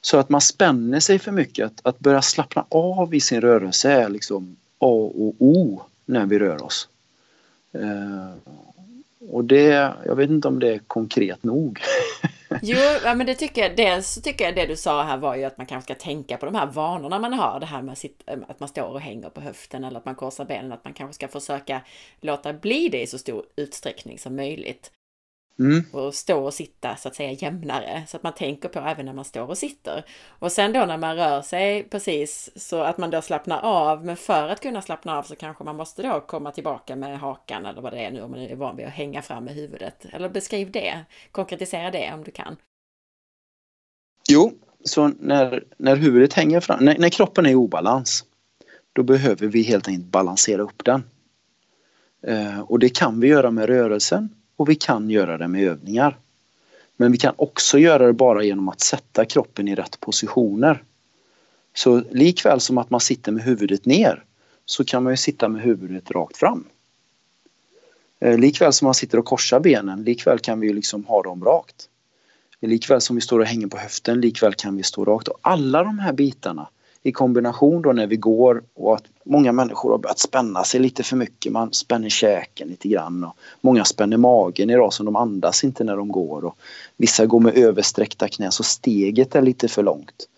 Så 0.00 0.18
att 0.18 0.28
man 0.28 0.40
spänner 0.40 1.00
sig 1.00 1.18
för 1.18 1.32
mycket, 1.32 1.66
att, 1.66 1.80
att 1.82 1.98
börja 1.98 2.22
slappna 2.22 2.64
av 2.68 3.14
i 3.14 3.20
sin 3.20 3.40
rörelse 3.40 3.90
är 3.90 4.08
liksom 4.08 4.56
A 4.78 5.10
och 5.14 5.34
O 5.38 5.82
när 6.04 6.26
vi 6.26 6.38
rör 6.38 6.62
oss. 6.62 6.88
Eh, 7.72 8.54
och 9.30 9.44
det, 9.44 9.92
jag 10.06 10.16
vet 10.16 10.30
inte 10.30 10.48
om 10.48 10.58
det 10.58 10.74
är 10.74 10.78
konkret 10.78 11.42
nog. 11.42 11.80
jo, 12.62 12.78
ja, 13.04 13.14
men 13.14 13.26
det 13.26 13.34
tycker 13.34 13.62
jag. 13.62 13.76
Dels 13.76 14.22
tycker 14.22 14.44
jag 14.44 14.54
det 14.54 14.66
du 14.66 14.76
sa 14.76 15.02
här 15.02 15.16
var 15.16 15.36
ju 15.36 15.44
att 15.44 15.58
man 15.58 15.66
kanske 15.66 15.94
ska 15.94 16.04
tänka 16.04 16.36
på 16.36 16.46
de 16.46 16.54
här 16.54 16.66
vanorna 16.66 17.18
man 17.18 17.32
har. 17.32 17.60
Det 17.60 17.66
här 17.66 17.82
med 17.82 17.98
eh, 18.26 18.38
att 18.48 18.60
man 18.60 18.68
står 18.68 18.88
och 18.88 19.00
hänger 19.00 19.30
på 19.30 19.40
höften 19.40 19.84
eller 19.84 19.98
att 19.98 20.04
man 20.04 20.14
korsar 20.14 20.44
benen. 20.44 20.72
Att 20.72 20.84
man 20.84 20.92
kanske 20.92 21.14
ska 21.14 21.28
försöka 21.28 21.80
låta 22.20 22.52
bli 22.52 22.88
det 22.88 23.02
i 23.02 23.06
så 23.06 23.18
stor 23.18 23.44
utsträckning 23.56 24.18
som 24.18 24.36
möjligt. 24.36 24.90
Mm. 25.58 25.84
Och 25.92 26.14
stå 26.14 26.44
och 26.44 26.54
sitta 26.54 26.96
så 26.96 27.08
att 27.08 27.14
säga 27.14 27.32
jämnare 27.32 28.04
så 28.08 28.16
att 28.16 28.22
man 28.22 28.32
tänker 28.32 28.68
på 28.68 28.78
även 28.78 29.06
när 29.06 29.12
man 29.12 29.24
står 29.24 29.48
och 29.48 29.58
sitter. 29.58 30.04
Och 30.28 30.52
sen 30.52 30.72
då 30.72 30.84
när 30.84 30.98
man 30.98 31.16
rör 31.16 31.42
sig 31.42 31.82
precis 31.90 32.50
så 32.56 32.80
att 32.80 32.98
man 32.98 33.10
då 33.10 33.22
slappnar 33.22 33.60
av. 33.62 34.04
Men 34.04 34.16
för 34.16 34.48
att 34.48 34.60
kunna 34.60 34.82
slappna 34.82 35.18
av 35.18 35.22
så 35.22 35.36
kanske 35.36 35.64
man 35.64 35.76
måste 35.76 36.02
då 36.02 36.20
komma 36.20 36.50
tillbaka 36.50 36.96
med 36.96 37.20
hakan 37.20 37.66
eller 37.66 37.82
vad 37.82 37.92
det 37.92 37.98
är 37.98 38.10
nu 38.10 38.22
om 38.22 38.30
man 38.30 38.40
är 38.40 38.56
van 38.56 38.76
vid 38.76 38.86
att 38.86 38.92
hänga 38.92 39.22
fram 39.22 39.44
med 39.44 39.54
huvudet. 39.54 40.06
Eller 40.12 40.28
beskriv 40.28 40.70
det, 40.70 41.04
konkretisera 41.32 41.90
det 41.90 42.12
om 42.14 42.24
du 42.24 42.30
kan. 42.30 42.56
Jo, 44.28 44.52
så 44.84 45.08
när, 45.08 45.64
när 45.76 45.96
huvudet 45.96 46.32
hänger 46.32 46.60
fram, 46.60 46.84
när, 46.84 46.98
när 46.98 47.08
kroppen 47.08 47.46
är 47.46 47.50
i 47.50 47.54
obalans 47.54 48.24
då 48.92 49.02
behöver 49.02 49.46
vi 49.46 49.62
helt 49.62 49.88
enkelt 49.88 50.06
balansera 50.06 50.62
upp 50.62 50.84
den. 50.84 51.02
Eh, 52.22 52.60
och 52.60 52.78
det 52.78 52.88
kan 52.88 53.20
vi 53.20 53.28
göra 53.28 53.50
med 53.50 53.66
rörelsen 53.66 54.28
och 54.56 54.68
vi 54.68 54.74
kan 54.74 55.10
göra 55.10 55.38
det 55.38 55.48
med 55.48 55.62
övningar. 55.62 56.18
Men 56.96 57.12
vi 57.12 57.18
kan 57.18 57.34
också 57.36 57.78
göra 57.78 58.06
det 58.06 58.12
bara 58.12 58.42
genom 58.42 58.68
att 58.68 58.80
sätta 58.80 59.24
kroppen 59.24 59.68
i 59.68 59.74
rätt 59.74 60.00
positioner. 60.00 60.82
Så 61.74 62.02
likväl 62.10 62.60
som 62.60 62.78
att 62.78 62.90
man 62.90 63.00
sitter 63.00 63.32
med 63.32 63.44
huvudet 63.44 63.86
ner 63.86 64.24
så 64.64 64.84
kan 64.84 65.02
man 65.02 65.12
ju 65.12 65.16
sitta 65.16 65.48
med 65.48 65.62
huvudet 65.62 66.10
rakt 66.10 66.36
fram. 66.36 66.64
Eh, 68.20 68.38
likväl 68.38 68.72
som 68.72 68.86
man 68.86 68.94
sitter 68.94 69.18
och 69.18 69.24
korsar 69.24 69.60
benen, 69.60 70.02
likväl 70.02 70.38
kan 70.38 70.60
vi 70.60 70.72
liksom 70.72 71.04
ha 71.04 71.22
dem 71.22 71.44
rakt. 71.44 71.88
Likväl 72.60 73.00
som 73.00 73.16
vi 73.16 73.22
står 73.22 73.40
och 73.40 73.46
hänger 73.46 73.66
på 73.66 73.78
höften, 73.78 74.20
likväl 74.20 74.54
kan 74.54 74.76
vi 74.76 74.82
stå 74.82 75.04
rakt. 75.04 75.28
Och 75.28 75.38
alla 75.42 75.84
de 75.84 75.98
här 75.98 76.12
bitarna 76.12 76.68
i 77.06 77.12
kombination 77.12 77.82
då 77.82 77.92
när 77.92 78.06
vi 78.06 78.16
går 78.16 78.62
och 78.74 78.94
att 78.94 79.04
många 79.24 79.52
människor 79.52 79.90
har 79.90 79.98
börjat 79.98 80.18
spänna 80.18 80.64
sig 80.64 80.80
lite 80.80 81.02
för 81.02 81.16
mycket. 81.16 81.52
Man 81.52 81.72
spänner 81.72 82.08
käken 82.08 82.68
lite 82.68 82.88
grann 82.88 83.24
och 83.24 83.36
många 83.60 83.84
spänner 83.84 84.16
magen 84.16 84.70
idag 84.70 84.92
så 84.92 85.02
de 85.02 85.16
andas 85.16 85.64
inte 85.64 85.84
när 85.84 85.96
de 85.96 86.08
går. 86.08 86.44
Och 86.44 86.58
vissa 86.96 87.26
går 87.26 87.40
med 87.40 87.58
översträckta 87.58 88.28
knän 88.28 88.52
så 88.52 88.62
steget 88.62 89.34
är 89.34 89.42
lite 89.42 89.68
för 89.68 89.82
långt. 89.82 90.28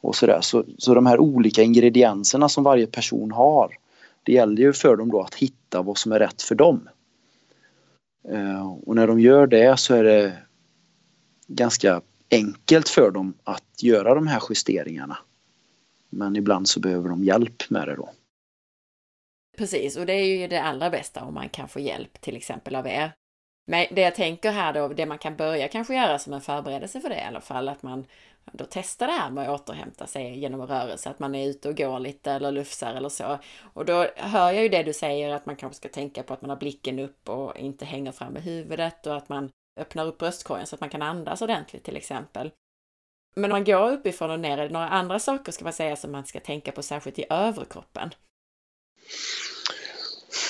Och 0.00 0.16
så, 0.16 0.26
där. 0.26 0.40
Så, 0.40 0.64
så 0.78 0.94
de 0.94 1.06
här 1.06 1.20
olika 1.20 1.62
ingredienserna 1.62 2.48
som 2.48 2.64
varje 2.64 2.86
person 2.86 3.32
har 3.32 3.78
det 4.22 4.32
gäller 4.32 4.62
ju 4.62 4.72
för 4.72 4.96
dem 4.96 5.10
då 5.10 5.20
att 5.20 5.34
hitta 5.34 5.82
vad 5.82 5.98
som 5.98 6.12
är 6.12 6.18
rätt 6.18 6.42
för 6.42 6.54
dem. 6.54 6.88
Eh, 8.28 8.72
och 8.86 8.94
när 8.94 9.06
de 9.06 9.20
gör 9.20 9.46
det 9.46 9.80
så 9.80 9.94
är 9.94 10.04
det 10.04 10.32
ganska 11.46 12.00
enkelt 12.30 12.88
för 12.88 13.10
dem 13.10 13.34
att 13.44 13.82
göra 13.82 14.14
de 14.14 14.26
här 14.26 14.42
justeringarna. 14.48 15.18
Men 16.10 16.36
ibland 16.36 16.68
så 16.68 16.80
behöver 16.80 17.08
de 17.08 17.24
hjälp 17.24 17.70
med 17.70 17.88
det 17.88 17.96
då. 17.96 18.10
Precis, 19.56 19.96
och 19.96 20.06
det 20.06 20.12
är 20.12 20.38
ju 20.40 20.48
det 20.48 20.62
allra 20.62 20.90
bästa 20.90 21.24
om 21.24 21.34
man 21.34 21.48
kan 21.48 21.68
få 21.68 21.80
hjälp 21.80 22.20
till 22.20 22.36
exempel 22.36 22.74
av 22.76 22.86
er. 22.86 23.12
Men 23.66 23.86
det 23.90 24.00
jag 24.00 24.14
tänker 24.14 24.52
här 24.52 24.72
då, 24.72 24.88
det 24.88 25.06
man 25.06 25.18
kan 25.18 25.36
börja 25.36 25.68
kanske 25.68 25.94
göra 25.94 26.18
som 26.18 26.32
en 26.32 26.40
förberedelse 26.40 27.00
för 27.00 27.08
det 27.08 27.16
i 27.16 27.24
alla 27.24 27.40
fall, 27.40 27.68
att 27.68 27.82
man 27.82 28.06
då 28.52 28.66
testar 28.70 29.06
det 29.06 29.12
här 29.12 29.30
med 29.30 29.48
att 29.48 29.60
återhämta 29.60 30.06
sig 30.06 30.38
genom 30.38 30.66
rörelse, 30.66 31.10
att 31.10 31.18
man 31.18 31.34
är 31.34 31.48
ute 31.48 31.68
och 31.68 31.76
går 31.76 31.98
lite 31.98 32.32
eller 32.32 32.52
lufsar 32.52 32.94
eller 32.94 33.08
så. 33.08 33.38
Och 33.60 33.84
då 33.84 34.06
hör 34.16 34.50
jag 34.50 34.62
ju 34.62 34.68
det 34.68 34.82
du 34.82 34.92
säger 34.92 35.34
att 35.34 35.46
man 35.46 35.56
kanske 35.56 35.76
ska 35.76 35.88
tänka 35.88 36.22
på 36.22 36.34
att 36.34 36.42
man 36.42 36.50
har 36.50 36.56
blicken 36.56 36.98
upp 36.98 37.28
och 37.28 37.56
inte 37.56 37.84
hänger 37.84 38.12
fram 38.12 38.32
med 38.32 38.42
huvudet 38.42 39.06
och 39.06 39.16
att 39.16 39.28
man 39.28 39.50
öppnar 39.80 40.06
upp 40.06 40.18
bröstkorgen 40.18 40.66
så 40.66 40.74
att 40.74 40.80
man 40.80 40.90
kan 40.90 41.02
andas 41.02 41.42
ordentligt 41.42 41.84
till 41.84 41.96
exempel. 41.96 42.50
Men 43.34 43.44
om 43.44 43.50
man 43.50 43.64
går 43.64 43.92
uppifrån 43.92 44.30
och 44.30 44.40
ner, 44.40 44.58
är 44.58 44.62
det 44.62 44.72
några 44.72 44.88
andra 44.88 45.18
saker 45.18 45.52
ska 45.52 45.64
man 45.64 45.72
säga 45.72 45.96
som 45.96 46.12
man 46.12 46.26
ska 46.26 46.40
tänka 46.40 46.72
på 46.72 46.82
särskilt 46.82 47.18
i 47.18 47.24
överkroppen? 47.30 48.10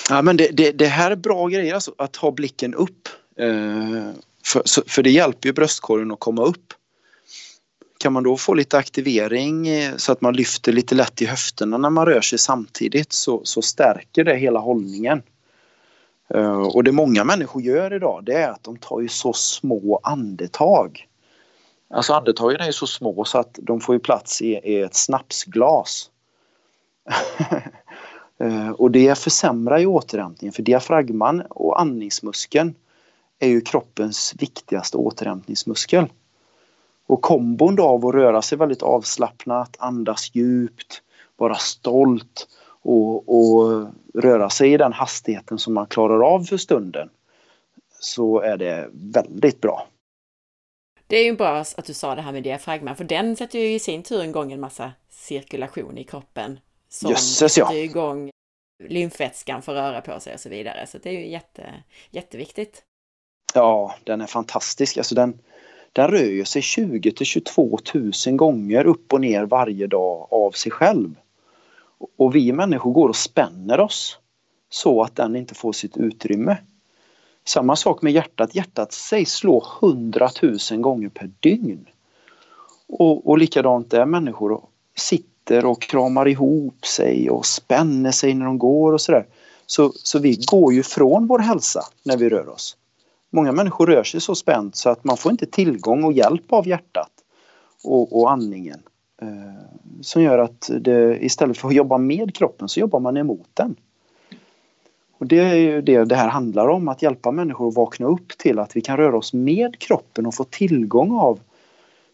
Ja 0.09 0.21
men 0.21 0.37
det, 0.37 0.47
det, 0.47 0.71
det 0.71 0.87
här 0.87 1.11
är 1.11 1.15
bra 1.15 1.47
grejer 1.47 1.73
alltså, 1.73 1.93
att 1.97 2.15
ha 2.15 2.31
blicken 2.31 2.73
upp. 2.75 3.09
Eh, 3.37 4.09
för, 4.45 4.89
för 4.89 5.03
det 5.03 5.09
hjälper 5.11 5.49
ju 5.49 5.53
bröstkorgen 5.53 6.11
att 6.11 6.19
komma 6.19 6.43
upp. 6.43 6.73
Kan 7.99 8.13
man 8.13 8.23
då 8.23 8.37
få 8.37 8.53
lite 8.53 8.77
aktivering 8.77 9.67
eh, 9.67 9.95
så 9.95 10.11
att 10.11 10.21
man 10.21 10.35
lyfter 10.35 10.71
lite 10.71 10.95
lätt 10.95 11.21
i 11.21 11.25
höfterna 11.25 11.77
när 11.77 11.89
man 11.89 12.05
rör 12.05 12.21
sig 12.21 12.39
samtidigt 12.39 13.13
så, 13.13 13.41
så 13.43 13.61
stärker 13.61 14.23
det 14.23 14.35
hela 14.35 14.59
hållningen. 14.59 15.21
Eh, 16.33 16.61
och 16.61 16.83
det 16.83 16.91
många 16.91 17.23
människor 17.23 17.61
gör 17.61 17.93
idag 17.93 18.23
det 18.23 18.33
är 18.33 18.49
att 18.49 18.63
de 18.63 18.77
tar 18.77 19.01
ju 19.01 19.07
så 19.07 19.33
små 19.33 19.99
andetag. 20.03 21.08
Alltså 21.89 22.13
andetagen 22.13 22.61
är 22.61 22.65
ju 22.65 22.73
så 22.73 22.87
små 22.87 23.25
så 23.25 23.37
att 23.37 23.59
de 23.61 23.81
får 23.81 23.95
ju 23.95 23.99
plats 23.99 24.41
i, 24.41 24.47
i 24.47 24.81
ett 24.81 24.95
snapsglas. 24.95 26.09
Eh, 28.41 28.69
och 28.69 28.91
det 28.91 29.17
försämrar 29.17 29.77
ju 29.77 29.85
återhämtningen 29.85 30.53
för 30.53 30.63
diafragman 30.63 31.41
och 31.49 31.81
andningsmuskeln 31.81 32.75
är 33.39 33.47
ju 33.47 33.61
kroppens 33.61 34.33
viktigaste 34.37 34.97
återhämtningsmuskel. 34.97 36.05
Och 37.07 37.21
kombon 37.21 37.75
då 37.75 37.83
av 37.83 38.05
att 38.05 38.15
röra 38.15 38.41
sig 38.41 38.57
väldigt 38.57 38.81
avslappnat, 38.81 39.75
andas 39.79 40.35
djupt, 40.35 41.01
vara 41.37 41.55
stolt 41.55 42.47
och, 42.81 43.29
och 43.29 43.87
röra 44.13 44.49
sig 44.49 44.73
i 44.73 44.77
den 44.77 44.93
hastigheten 44.93 45.57
som 45.57 45.73
man 45.73 45.87
klarar 45.87 46.33
av 46.33 46.43
för 46.43 46.57
stunden 46.57 47.09
så 47.99 48.39
är 48.39 48.57
det 48.57 48.89
väldigt 48.93 49.61
bra. 49.61 49.87
Det 51.09 51.17
är 51.17 51.23
ju 51.23 51.35
bra 51.35 51.57
att 51.77 51.85
du 51.85 51.93
sa 51.93 52.15
det 52.15 52.21
här 52.21 52.31
med 52.31 52.43
diafragman, 52.43 52.95
för 52.95 53.03
den 53.03 53.35
sätter 53.35 53.59
ju 53.59 53.73
i 53.73 53.79
sin 53.79 54.03
tur 54.03 54.23
igång 54.23 54.51
en 54.51 54.59
massa 54.59 54.91
cirkulation 55.09 55.97
i 55.97 56.03
kroppen. 56.03 56.59
Som 56.89 57.11
Jösses, 57.11 57.57
ja. 57.57 57.65
sätter 57.65 57.83
igång 57.83 58.31
lymfvätskan 58.83 59.61
får 59.61 59.73
röra 59.73 60.01
på 60.01 60.19
sig 60.19 60.33
och 60.33 60.39
så 60.39 60.49
vidare. 60.49 60.87
Så 60.87 60.97
det 60.97 61.09
är 61.09 61.13
ju 61.13 61.27
jätte, 61.27 61.83
jätteviktigt. 62.09 62.83
Ja, 63.53 63.95
den 64.03 64.21
är 64.21 64.25
fantastisk. 64.25 64.97
Alltså 64.97 65.15
den, 65.15 65.39
den 65.93 66.07
rör 66.07 66.43
sig 66.43 66.61
20 66.61 67.11
till 67.11 67.25
22 67.25 67.79
000 67.93 68.35
gånger 68.35 68.85
upp 68.85 69.13
och 69.13 69.21
ner 69.21 69.45
varje 69.45 69.87
dag 69.87 70.27
av 70.31 70.51
sig 70.51 70.71
själv. 70.71 71.15
Och 72.17 72.35
vi 72.35 72.51
människor 72.51 72.91
går 72.91 73.09
och 73.09 73.15
spänner 73.15 73.79
oss 73.79 74.19
så 74.69 75.01
att 75.01 75.15
den 75.15 75.35
inte 75.35 75.55
får 75.55 75.73
sitt 75.73 75.97
utrymme. 75.97 76.57
Samma 77.49 77.75
sak 77.75 78.01
med 78.01 78.13
hjärtat. 78.13 78.55
Hjärtat 78.55 78.91
sägs 78.91 79.31
slå 79.31 79.65
100 79.81 80.29
000 80.71 80.81
gånger 80.81 81.09
per 81.09 81.31
dygn. 81.39 81.85
Och, 82.87 83.29
och 83.29 83.37
likadant 83.37 83.93
är 83.93 84.05
människor 84.05 84.61
sitter 84.95 85.65
och 85.65 85.81
kramar 85.81 86.27
ihop 86.27 86.85
sig 86.85 87.29
och 87.29 87.45
spänner 87.45 88.11
sig 88.11 88.33
när 88.33 88.45
de 88.45 88.57
går 88.57 88.93
och 88.93 89.01
sådär. 89.01 89.25
Så, 89.65 89.91
så 89.95 90.19
vi 90.19 90.39
går 90.51 90.73
ju 90.73 90.83
från 90.83 91.27
vår 91.27 91.39
hälsa 91.39 91.81
när 92.03 92.17
vi 92.17 92.29
rör 92.29 92.49
oss. 92.49 92.77
Många 93.29 93.51
människor 93.51 93.87
rör 93.87 94.03
sig 94.03 94.21
så 94.21 94.35
spänt 94.35 94.75
så 94.75 94.89
att 94.89 95.03
man 95.03 95.17
får 95.17 95.31
inte 95.31 95.45
tillgång 95.45 96.03
och 96.03 96.13
hjälp 96.13 96.53
av 96.53 96.67
hjärtat 96.67 97.11
och, 97.83 98.19
och 98.19 98.31
andningen. 98.31 98.79
Eh, 99.21 99.27
som 100.01 100.21
gör 100.21 100.39
att 100.39 100.69
det, 100.79 101.25
istället 101.25 101.57
för 101.57 101.67
att 101.67 101.75
jobba 101.75 101.97
med 101.97 102.35
kroppen 102.35 102.69
så 102.69 102.79
jobbar 102.79 102.99
man 102.99 103.17
emot 103.17 103.49
den. 103.53 103.75
Och 105.19 105.27
det 105.27 105.39
är 105.39 105.55
ju 105.55 105.81
det 105.81 106.03
det 106.03 106.15
här 106.15 106.29
handlar 106.29 106.67
om, 106.67 106.87
att 106.87 107.01
hjälpa 107.01 107.31
människor 107.31 107.67
att 107.67 107.75
vakna 107.75 108.07
upp 108.07 108.27
till 108.37 108.59
att 108.59 108.75
vi 108.75 108.81
kan 108.81 108.97
röra 108.97 109.17
oss 109.17 109.33
med 109.33 109.79
kroppen 109.79 110.25
och 110.25 110.35
få 110.35 110.43
tillgång 110.43 111.11
av, 111.11 111.39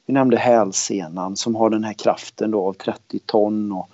vi 0.05 0.13
nämnde 0.13 0.37
hälsenan 0.37 1.35
som 1.35 1.55
har 1.55 1.69
den 1.69 1.83
här 1.83 1.93
kraften 1.93 2.51
då 2.51 2.67
av 2.67 2.73
30 2.73 3.19
ton 3.19 3.71
och 3.71 3.89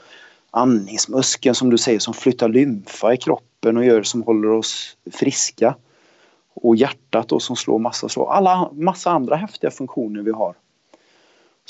andningsmuskeln 0.51 1.55
som 1.55 1.69
du 1.69 1.77
säger 1.77 1.99
som 1.99 2.13
flyttar 2.13 2.49
lymfa 2.49 3.13
i 3.13 3.17
kroppen 3.17 3.77
och 3.77 3.85
gör 3.85 4.03
som 4.03 4.23
håller 4.23 4.49
oss 4.49 4.97
friska. 5.11 5.75
Och 6.53 6.75
hjärtat 6.75 7.27
då 7.27 7.39
som 7.39 7.55
slår 7.55 7.79
massa 7.79 8.09
slag. 8.09 8.27
Alla 8.29 8.71
massa 8.73 9.11
andra 9.11 9.35
häftiga 9.35 9.71
funktioner 9.71 10.21
vi 10.21 10.31
har. 10.31 10.55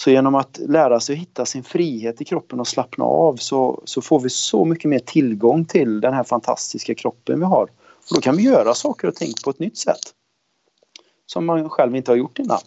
Så 0.03 0.11
genom 0.11 0.35
att 0.35 0.57
lära 0.57 0.99
sig 0.99 1.13
att 1.13 1.19
hitta 1.19 1.45
sin 1.45 1.63
frihet 1.63 2.21
i 2.21 2.25
kroppen 2.25 2.59
och 2.59 2.67
slappna 2.67 3.05
av 3.05 3.35
så, 3.35 3.81
så 3.85 4.01
får 4.01 4.19
vi 4.19 4.29
så 4.29 4.65
mycket 4.65 4.89
mer 4.89 4.99
tillgång 4.99 5.65
till 5.65 6.01
den 6.01 6.13
här 6.13 6.23
fantastiska 6.23 6.95
kroppen 6.95 7.39
vi 7.39 7.45
har. 7.45 7.63
Och 8.09 8.15
då 8.15 8.21
kan 8.21 8.37
vi 8.37 8.43
göra 8.43 8.73
saker 8.73 9.07
och 9.07 9.15
ting 9.15 9.33
på 9.43 9.49
ett 9.49 9.59
nytt 9.59 9.77
sätt. 9.77 10.13
Som 11.25 11.45
man 11.45 11.69
själv 11.69 11.95
inte 11.95 12.11
har 12.11 12.15
gjort 12.15 12.39
innan. 12.39 12.59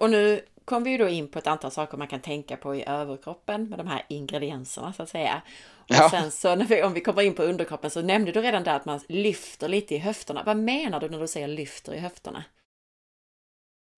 Och 0.00 0.10
nu 0.10 0.40
kom 0.64 0.84
vi 0.84 0.90
ju 0.90 0.98
då 0.98 1.08
in 1.08 1.28
på 1.28 1.38
ett 1.38 1.46
antal 1.46 1.70
saker 1.70 1.98
man 1.98 2.08
kan 2.08 2.20
tänka 2.20 2.56
på 2.56 2.74
i 2.74 2.84
överkroppen 2.86 3.68
med 3.68 3.78
de 3.78 3.86
här 3.86 4.04
ingredienserna 4.08 4.92
så 4.92 5.02
att 5.02 5.08
säga. 5.08 5.42
Och 5.76 5.94
ja. 5.94 6.10
sen 6.10 6.30
så 6.30 6.54
när 6.54 6.64
vi, 6.64 6.82
om 6.82 6.92
vi 6.92 7.00
kommer 7.00 7.22
in 7.22 7.34
på 7.34 7.42
underkroppen 7.42 7.90
så 7.90 8.02
nämnde 8.02 8.32
du 8.32 8.40
redan 8.40 8.64
där 8.64 8.76
att 8.76 8.84
man 8.84 9.00
lyfter 9.08 9.68
lite 9.68 9.94
i 9.94 9.98
höfterna. 9.98 10.42
Vad 10.46 10.56
menar 10.56 11.00
du 11.00 11.08
när 11.08 11.20
du 11.20 11.28
säger 11.28 11.48
lyfter 11.48 11.94
i 11.94 11.98
höfterna? 11.98 12.44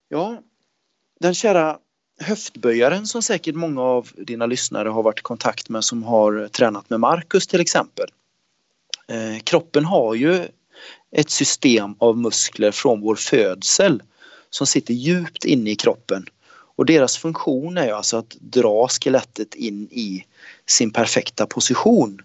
Ja, 0.08 0.38
den 1.20 1.34
kära 1.34 1.78
höftböjaren 2.20 3.06
som 3.06 3.22
säkert 3.22 3.54
många 3.54 3.82
av 3.82 4.08
dina 4.16 4.46
lyssnare 4.46 4.88
har 4.88 5.02
varit 5.02 5.18
i 5.18 5.22
kontakt 5.22 5.68
med 5.68 5.84
som 5.84 6.02
har 6.02 6.48
tränat 6.48 6.90
med 6.90 7.00
Marcus 7.00 7.46
till 7.46 7.60
exempel. 7.60 8.06
Eh, 9.08 9.42
kroppen 9.42 9.84
har 9.84 10.14
ju 10.14 10.48
ett 11.12 11.30
system 11.30 11.94
av 11.98 12.18
muskler 12.18 12.70
från 12.70 13.00
vår 13.00 13.14
födsel 13.14 14.02
som 14.50 14.66
sitter 14.66 14.94
djupt 14.94 15.44
inne 15.44 15.70
i 15.70 15.76
kroppen. 15.76 16.26
Och 16.76 16.86
deras 16.86 17.16
funktion 17.16 17.78
är 17.78 17.92
alltså 17.92 18.16
att 18.16 18.36
dra 18.40 18.88
skelettet 18.88 19.54
in 19.54 19.88
i 19.90 20.24
sin 20.66 20.90
perfekta 20.90 21.46
position. 21.46 22.22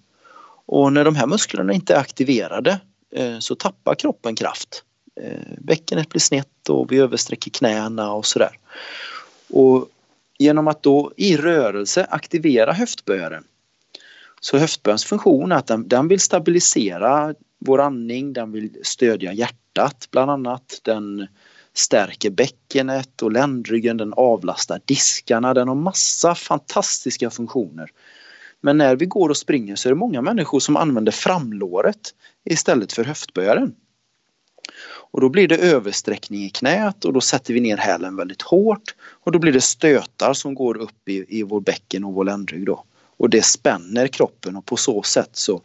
Och 0.65 0.93
när 0.93 1.05
de 1.05 1.15
här 1.15 1.27
musklerna 1.27 1.73
inte 1.73 1.93
är 1.95 1.99
aktiverade 1.99 2.79
eh, 3.15 3.39
så 3.39 3.55
tappar 3.55 3.95
kroppen 3.95 4.35
kraft. 4.35 4.83
Eh, 5.23 5.53
bäckenet 5.57 6.09
blir 6.09 6.19
snett 6.19 6.69
och 6.69 6.91
vi 6.91 6.97
översträcker 6.97 7.51
knäna 7.51 8.13
och 8.13 8.25
sådär. 8.25 8.57
Och 9.49 9.89
genom 10.37 10.67
att 10.67 10.83
då 10.83 11.11
i 11.17 11.37
rörelse 11.37 12.07
aktivera 12.09 12.73
höftböjaren 12.73 13.43
så 14.41 14.57
höftböjarens 14.57 15.05
funktion 15.05 15.51
är 15.51 15.55
att 15.55 15.67
den, 15.67 15.87
den, 15.87 16.07
vill 16.07 16.19
stabilisera 16.19 17.33
vår 17.59 17.81
andning, 17.81 18.33
den 18.33 18.51
vill 18.51 18.77
stödja 18.83 19.33
hjärtat 19.33 20.07
bland 20.11 20.31
annat. 20.31 20.81
Den 20.83 21.27
stärker 21.73 22.29
bäckenet 22.29 23.21
och 23.21 23.31
ländryggen, 23.31 23.97
den 23.97 24.13
avlastar 24.13 24.81
diskarna, 24.85 25.53
den 25.53 25.67
har 25.67 25.75
massa 25.75 26.35
fantastiska 26.35 27.29
funktioner. 27.29 27.89
Men 28.61 28.77
när 28.77 28.95
vi 28.95 29.05
går 29.05 29.29
och 29.29 29.37
springer 29.37 29.75
så 29.75 29.89
är 29.89 29.93
det 29.93 29.99
många 29.99 30.21
människor 30.21 30.59
som 30.59 30.77
använder 30.77 31.11
framlåret 31.11 32.13
istället 32.45 32.93
för 32.93 33.03
höftböjaren. 33.03 33.75
Och 35.11 35.21
då 35.21 35.29
blir 35.29 35.47
det 35.47 35.57
översträckning 35.57 36.43
i 36.43 36.49
knät 36.49 37.05
och 37.05 37.13
då 37.13 37.21
sätter 37.21 37.53
vi 37.53 37.59
ner 37.59 37.77
hälen 37.77 38.15
väldigt 38.15 38.41
hårt 38.41 38.95
och 39.11 39.31
då 39.31 39.39
blir 39.39 39.53
det 39.53 39.61
stötar 39.61 40.33
som 40.33 40.55
går 40.55 40.77
upp 40.77 41.09
i, 41.09 41.25
i 41.39 41.43
vår 41.43 41.61
bäcken 41.61 42.03
och 42.03 42.13
vår 42.13 42.23
ländrygg 42.23 42.65
då. 42.65 42.83
Och 43.17 43.29
det 43.29 43.45
spänner 43.45 44.07
kroppen 44.07 44.55
och 44.55 44.65
på 44.65 44.77
så 44.77 45.03
sätt 45.03 45.29
så, 45.31 45.61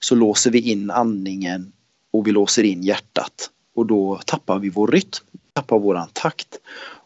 så 0.00 0.14
låser 0.14 0.50
vi 0.50 0.60
in 0.60 0.90
andningen 0.90 1.72
och 2.10 2.26
vi 2.26 2.32
låser 2.32 2.62
in 2.62 2.82
hjärtat. 2.82 3.50
Och 3.74 3.86
då 3.86 4.20
tappar 4.26 4.58
vi 4.58 4.68
vår 4.68 4.86
rytm, 4.86 5.24
tappar 5.52 5.78
våran 5.78 6.08
takt. 6.12 6.58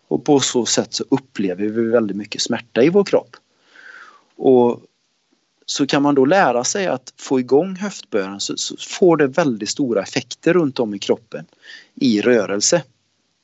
Och 0.08 0.24
på 0.24 0.40
så 0.40 0.66
sätt 0.66 0.94
så 0.94 1.04
upplever 1.08 1.66
vi 1.66 1.90
väldigt 1.90 2.16
mycket 2.16 2.42
smärta 2.42 2.82
i 2.82 2.88
vår 2.88 3.04
kropp. 3.04 3.36
Och 4.36 4.80
så 5.66 5.86
kan 5.86 6.02
man 6.02 6.14
då 6.14 6.24
lära 6.24 6.64
sig 6.64 6.86
att 6.86 7.12
få 7.16 7.40
igång 7.40 7.76
höftböjen 7.76 8.40
så, 8.40 8.56
så, 8.56 8.76
får 8.76 9.16
det 9.16 9.26
väldigt 9.26 9.68
stora 9.68 10.02
effekter 10.02 10.52
runt 10.52 10.78
om 10.78 10.94
i 10.94 10.98
kroppen 10.98 11.46
i 11.94 12.20
rörelse. 12.20 12.82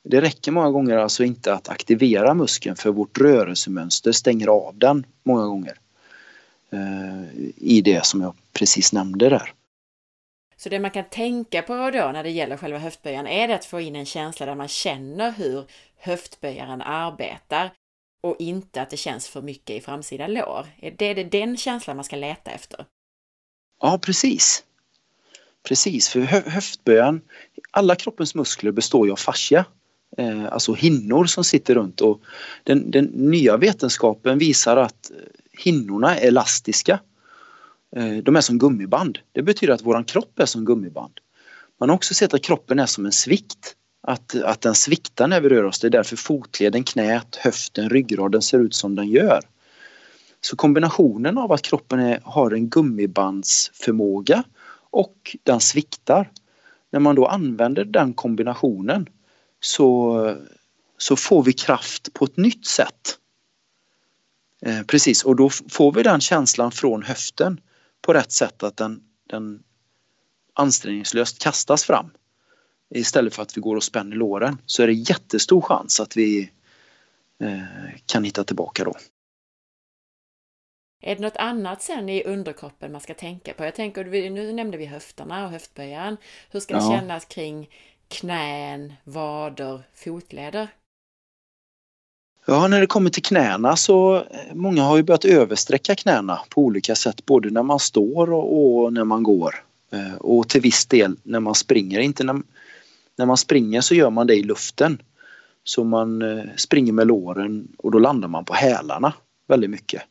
Det 0.03 0.21
räcker 0.21 0.51
många 0.51 0.71
gånger 0.71 0.97
alltså 0.97 1.23
inte 1.23 1.53
att 1.53 1.69
aktivera 1.69 2.33
muskeln 2.33 2.75
för 2.75 2.91
vårt 2.91 3.17
rörelsemönster 3.17 4.11
stänger 4.11 4.47
av 4.47 4.77
den 4.77 5.05
många 5.23 5.45
gånger. 5.45 5.77
Eh, 6.71 7.49
I 7.55 7.81
det 7.81 8.05
som 8.05 8.21
jag 8.21 8.35
precis 8.53 8.93
nämnde 8.93 9.29
där. 9.29 9.53
Så 10.57 10.69
det 10.69 10.79
man 10.79 10.91
kan 10.91 11.09
tänka 11.09 11.61
på 11.61 11.73
då 11.73 12.11
när 12.11 12.23
det 12.23 12.29
gäller 12.29 12.57
själva 12.57 12.77
höftböjaren 12.79 13.27
är 13.27 13.47
det 13.47 13.55
att 13.55 13.65
få 13.65 13.79
in 13.79 13.95
en 13.95 14.05
känsla 14.05 14.45
där 14.45 14.55
man 14.55 14.67
känner 14.67 15.31
hur 15.31 15.65
höftböjaren 15.97 16.81
arbetar 16.81 17.71
och 18.21 18.35
inte 18.39 18.81
att 18.81 18.89
det 18.89 18.97
känns 18.97 19.27
för 19.27 19.41
mycket 19.41 19.75
i 19.75 19.81
framsida 19.81 20.27
lår. 20.27 20.67
Är 20.77 21.15
det 21.15 21.23
den 21.23 21.57
känslan 21.57 21.95
man 21.95 22.05
ska 22.05 22.15
leta 22.15 22.51
efter? 22.51 22.85
Ja, 23.81 23.99
precis. 24.01 24.63
Precis, 25.63 26.09
för 26.09 26.19
hö 26.19 26.41
höftböjaren, 26.45 27.21
alla 27.71 27.95
kroppens 27.95 28.35
muskler 28.35 28.71
består 28.71 29.05
ju 29.05 29.11
av 29.11 29.15
fascia, 29.15 29.65
eh, 30.17 30.45
alltså 30.45 30.73
hinnor 30.73 31.25
som 31.25 31.43
sitter 31.43 31.75
runt 31.75 32.01
och 32.01 32.21
den, 32.63 32.91
den, 32.91 33.05
nya 33.05 33.57
vetenskapen 33.57 34.37
visar 34.37 34.77
att 34.77 35.11
eh, 35.11 35.17
hinnorna 35.51 36.17
är 36.17 36.27
elastiska. 36.27 36.99
Eh, 37.95 38.17
de 38.17 38.35
är 38.35 38.41
som 38.41 38.59
gummiband. 38.59 39.19
Det 39.31 39.41
betyder 39.41 39.73
att 39.73 39.81
våran 39.81 40.03
kropp 40.03 40.39
är 40.39 40.45
som 40.45 40.65
gummiband. 40.65 41.19
Man 41.79 41.89
har 41.89 41.95
också 41.95 42.13
sett 42.13 42.33
att 42.33 42.43
kroppen 42.43 42.79
är 42.79 42.85
som 42.85 43.05
en 43.05 43.11
svikt 43.11 43.75
att, 44.01 44.35
att 44.35 44.61
den 44.61 44.75
sviktar 44.75 45.27
när 45.27 45.41
vi 45.41 45.49
rör 45.49 45.63
oss. 45.63 45.79
Det 45.79 45.87
är 45.87 45.91
därför 45.91 46.15
fotleden, 46.15 46.83
knät, 46.83 47.35
höften, 47.35 47.89
ryggraden 47.89 48.41
ser 48.41 48.59
ut 48.59 48.75
som 48.75 48.95
den 48.95 49.07
gör. 49.07 49.41
Så 50.41 50.55
kombinationen 50.55 51.37
av 51.37 51.51
att 51.51 51.61
kroppen 51.61 51.99
är, 51.99 52.19
har 52.23 52.51
en 52.51 52.69
gummibandsförmåga 52.69 54.43
och 54.91 55.35
den 55.43 55.59
sviktar. 55.59 56.31
När 56.91 56.99
man 56.99 57.15
då 57.15 57.27
använder 57.27 57.85
den 57.85 58.13
kombinationen 58.13 59.07
så, 59.59 60.35
så 60.97 61.15
får 61.15 61.43
vi 61.43 61.53
kraft 61.53 62.13
på 62.13 62.25
ett 62.25 62.37
nytt 62.37 62.67
sätt. 62.67 63.17
Eh, 64.61 64.81
precis, 64.81 65.23
och 65.23 65.35
då 65.35 65.49
får 65.49 65.91
vi 65.91 66.03
den 66.03 66.21
känslan 66.21 66.71
från 66.71 67.03
höften 67.03 67.61
på 68.01 68.13
rätt 68.13 68.31
sätt 68.31 68.63
att 68.63 68.77
den, 68.77 69.01
den 69.29 69.63
ansträngningslöst 70.53 71.39
kastas 71.39 71.83
fram 71.83 72.09
istället 72.95 73.35
för 73.35 73.43
att 73.43 73.57
vi 73.57 73.61
går 73.61 73.75
och 73.75 73.83
spänner 73.83 74.15
låren 74.15 74.57
så 74.65 74.83
är 74.83 74.87
det 74.87 74.93
jättestor 74.93 75.61
chans 75.61 75.99
att 75.99 76.17
vi 76.17 76.49
eh, 77.43 77.59
kan 78.05 78.23
hitta 78.23 78.43
tillbaka 78.43 78.83
då. 78.83 78.93
Är 81.01 81.15
det 81.15 81.21
något 81.21 81.37
annat 81.37 81.81
sen 81.81 82.09
i 82.09 82.23
underkroppen 82.23 82.91
man 82.91 83.01
ska 83.01 83.13
tänka 83.13 83.53
på? 83.53 83.63
Jag 83.63 83.75
tänker, 83.75 84.29
nu 84.29 84.53
nämnde 84.53 84.77
vi 84.77 84.85
höfterna 84.85 85.45
och 85.45 85.51
höftböjaren. 85.51 86.17
Hur 86.51 86.59
ska 86.59 86.73
det 86.73 86.83
ja. 86.83 86.99
kännas 86.99 87.25
kring 87.25 87.69
knän, 88.07 88.93
vader, 89.03 89.83
fotleder? 89.93 90.67
Ja, 92.45 92.67
när 92.67 92.81
det 92.81 92.87
kommer 92.87 93.09
till 93.09 93.23
knäna 93.23 93.75
så 93.75 94.15
eh, 94.15 94.23
många 94.53 94.83
har 94.83 94.97
ju 94.97 95.03
börjat 95.03 95.25
översträcka 95.25 95.95
knäna 95.95 96.39
på 96.49 96.61
olika 96.61 96.95
sätt, 96.95 97.25
både 97.25 97.49
när 97.49 97.63
man 97.63 97.79
står 97.79 98.33
och, 98.33 98.83
och 98.83 98.93
när 98.93 99.03
man 99.03 99.23
går. 99.23 99.55
Eh, 99.91 100.15
och 100.15 100.49
till 100.49 100.61
viss 100.61 100.85
del 100.85 101.15
när 101.23 101.39
man 101.39 101.55
springer. 101.55 101.99
Inte 101.99 102.23
när, 102.23 102.41
när 103.19 103.25
man 103.25 103.37
springer 103.37 103.81
så 103.81 103.95
gör 103.95 104.09
man 104.09 104.27
det 104.27 104.35
i 104.35 104.43
luften. 104.43 105.01
Så 105.63 105.83
man 105.83 106.21
eh, 106.21 106.43
springer 106.55 106.93
med 106.93 107.07
låren 107.07 107.67
och 107.77 107.91
då 107.91 107.99
landar 107.99 108.27
man 108.27 108.45
på 108.45 108.53
hälarna 108.53 109.13
väldigt 109.47 109.69
mycket. 109.69 110.01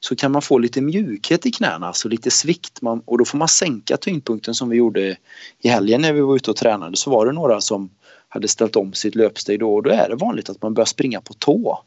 Så 0.00 0.16
kan 0.16 0.32
man 0.32 0.42
få 0.42 0.58
lite 0.58 0.80
mjukhet 0.80 1.46
i 1.46 1.50
knäna, 1.50 1.86
alltså 1.86 2.08
lite 2.08 2.30
svikt 2.30 2.82
man, 2.82 3.02
och 3.04 3.18
då 3.18 3.24
får 3.24 3.38
man 3.38 3.48
sänka 3.48 3.96
tyngdpunkten 3.96 4.54
som 4.54 4.68
vi 4.68 4.76
gjorde 4.76 5.16
i 5.58 5.68
helgen 5.68 6.00
när 6.00 6.12
vi 6.12 6.20
var 6.20 6.36
ute 6.36 6.50
och 6.50 6.56
tränade. 6.56 6.96
Så 6.96 7.10
var 7.10 7.26
det 7.26 7.32
några 7.32 7.60
som 7.60 7.90
hade 8.28 8.48
ställt 8.48 8.76
om 8.76 8.92
sitt 8.92 9.14
löpsteg 9.14 9.60
då 9.60 9.74
och 9.74 9.82
då 9.82 9.90
är 9.90 10.08
det 10.08 10.16
vanligt 10.16 10.50
att 10.50 10.62
man 10.62 10.74
börjar 10.74 10.86
springa 10.86 11.20
på 11.20 11.34
tå. 11.34 11.82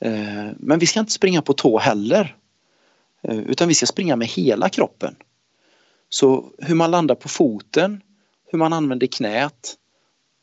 Eh, 0.00 0.46
men 0.56 0.78
vi 0.78 0.86
ska 0.86 1.00
inte 1.00 1.12
springa 1.12 1.42
på 1.42 1.52
tå 1.52 1.78
heller. 1.78 2.36
Eh, 3.22 3.38
utan 3.38 3.68
vi 3.68 3.74
ska 3.74 3.86
springa 3.86 4.16
med 4.16 4.28
hela 4.28 4.68
kroppen. 4.68 5.14
Så 6.08 6.44
hur 6.58 6.74
man 6.74 6.90
landar 6.90 7.14
på 7.14 7.28
foten 7.28 8.00
hur 8.54 8.58
man 8.58 8.72
använder 8.72 9.06
knät. 9.06 9.76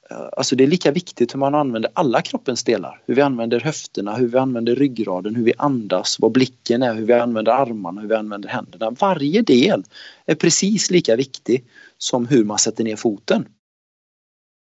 Eh, 0.10 0.30
alltså 0.38 0.56
det 0.56 0.64
är 0.64 0.68
lika 0.68 0.92
viktigt 0.92 1.34
hur 1.34 1.40
man 1.40 1.56
använder 1.56 1.92
alla 1.94 2.22
kroppens 2.22 2.64
delar. 2.64 3.02
Hur 3.06 3.16
vi 3.16 3.22
använder 3.22 3.60
höfterna, 3.60 4.16
hur 4.16 4.28
vi 4.28 4.38
använder 4.38 4.76
ryggraden, 4.76 5.36
hur 5.36 5.44
vi 5.44 5.54
andas, 5.58 6.20
vad 6.20 6.32
blicken 6.32 6.84
är, 6.84 6.94
hur 6.94 7.06
vi 7.06 7.14
använder 7.14 7.52
armarna, 7.52 8.02
hur 8.02 8.08
vi 8.08 8.16
använder 8.16 8.50
händerna. 8.50 8.90
Varje 8.90 9.42
del 9.42 9.84
är 10.26 10.36
precis 10.36 10.92
lika 10.92 11.16
viktig 11.16 11.66
som 11.98 12.28
hur 12.28 12.44
man 12.44 12.58
sätter 12.58 12.84
ner 12.84 12.96
foten. 12.96 13.46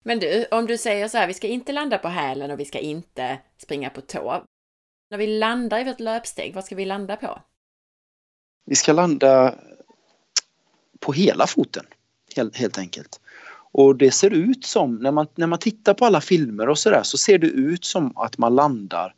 Men 0.05 0.19
du, 0.19 0.47
om 0.51 0.67
du 0.67 0.79
säger 0.79 1.09
så 1.09 1.19
här, 1.19 1.27
vi 1.27 1.35
ska 1.35 1.47
inte 1.47 1.73
landa 1.73 1.99
på 1.99 2.09
hälen 2.09 2.51
och 2.51 2.61
vi 2.61 2.65
ska 2.65 2.79
inte 2.79 3.39
springa 3.63 3.91
på 3.91 4.01
tå. 4.01 4.45
När 5.11 5.19
vi 5.19 5.27
landar 5.39 5.81
i 5.81 5.85
vårt 5.85 6.01
löpsteg, 6.01 6.55
vad 6.55 6.65
ska 6.65 6.75
vi 6.75 6.85
landa 6.85 7.17
på? 7.17 7.39
Vi 8.67 8.75
ska 8.75 8.93
landa 8.93 9.55
på 11.01 11.13
hela 11.13 11.47
foten, 11.47 11.87
helt, 12.37 12.57
helt 12.57 12.79
enkelt. 12.79 13.21
Och 13.79 13.97
det 13.97 14.11
ser 14.11 14.31
ut 14.31 14.65
som, 14.65 14.95
när 14.95 15.13
man, 15.13 15.27
när 15.35 15.47
man 15.47 15.59
tittar 15.59 15.95
på 15.95 16.07
alla 16.07 16.21
filmer 16.21 16.69
och 16.69 16.79
sådär 16.79 17.03
så 17.03 17.19
ser 17.19 17.39
det 17.39 17.47
ut 17.47 17.85
som 17.85 18.17
att 18.17 18.39
man 18.39 18.55
landar 18.55 19.15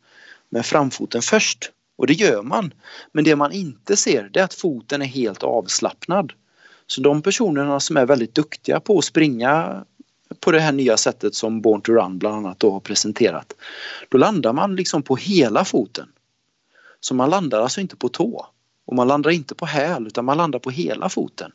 med 0.49 0.65
framfoten 0.65 1.21
först. 1.21 1.71
Och 1.97 2.07
det 2.07 2.13
gör 2.13 2.43
man. 2.43 2.73
Men 3.11 3.23
det 3.23 3.35
man 3.35 3.51
inte 3.51 3.95
ser 3.95 4.29
det 4.33 4.39
är 4.39 4.43
att 4.43 4.53
foten 4.53 5.01
är 5.01 5.05
helt 5.05 5.43
avslappnad. 5.43 6.33
Så 6.87 7.01
de 7.01 7.21
personerna 7.21 7.79
som 7.79 7.97
är 7.97 8.05
väldigt 8.05 8.35
duktiga 8.35 8.79
på 8.79 8.97
att 8.97 9.05
springa 9.05 9.83
på 10.39 10.51
det 10.51 10.59
här 10.59 10.71
nya 10.71 10.97
sättet 10.97 11.35
som 11.35 11.61
Born 11.61 11.81
to 11.81 11.91
Run 11.91 12.17
bland 12.17 12.35
annat 12.35 12.59
då 12.59 12.71
har 12.71 12.79
presenterat. 12.79 13.53
Då 14.09 14.17
landar 14.17 14.53
man 14.53 14.75
liksom 14.75 15.03
på 15.03 15.15
hela 15.15 15.65
foten. 15.65 16.07
Så 16.99 17.15
man 17.15 17.29
landar 17.29 17.61
alltså 17.61 17.81
inte 17.81 17.95
på 17.95 18.09
tå. 18.09 18.47
Och 18.85 18.95
man 18.95 19.07
landar 19.07 19.31
inte 19.31 19.55
på 19.55 19.65
häl 19.65 20.07
utan 20.07 20.25
man 20.25 20.37
landar 20.37 20.59
på 20.59 20.69
hela 20.69 21.09
foten. 21.09 21.51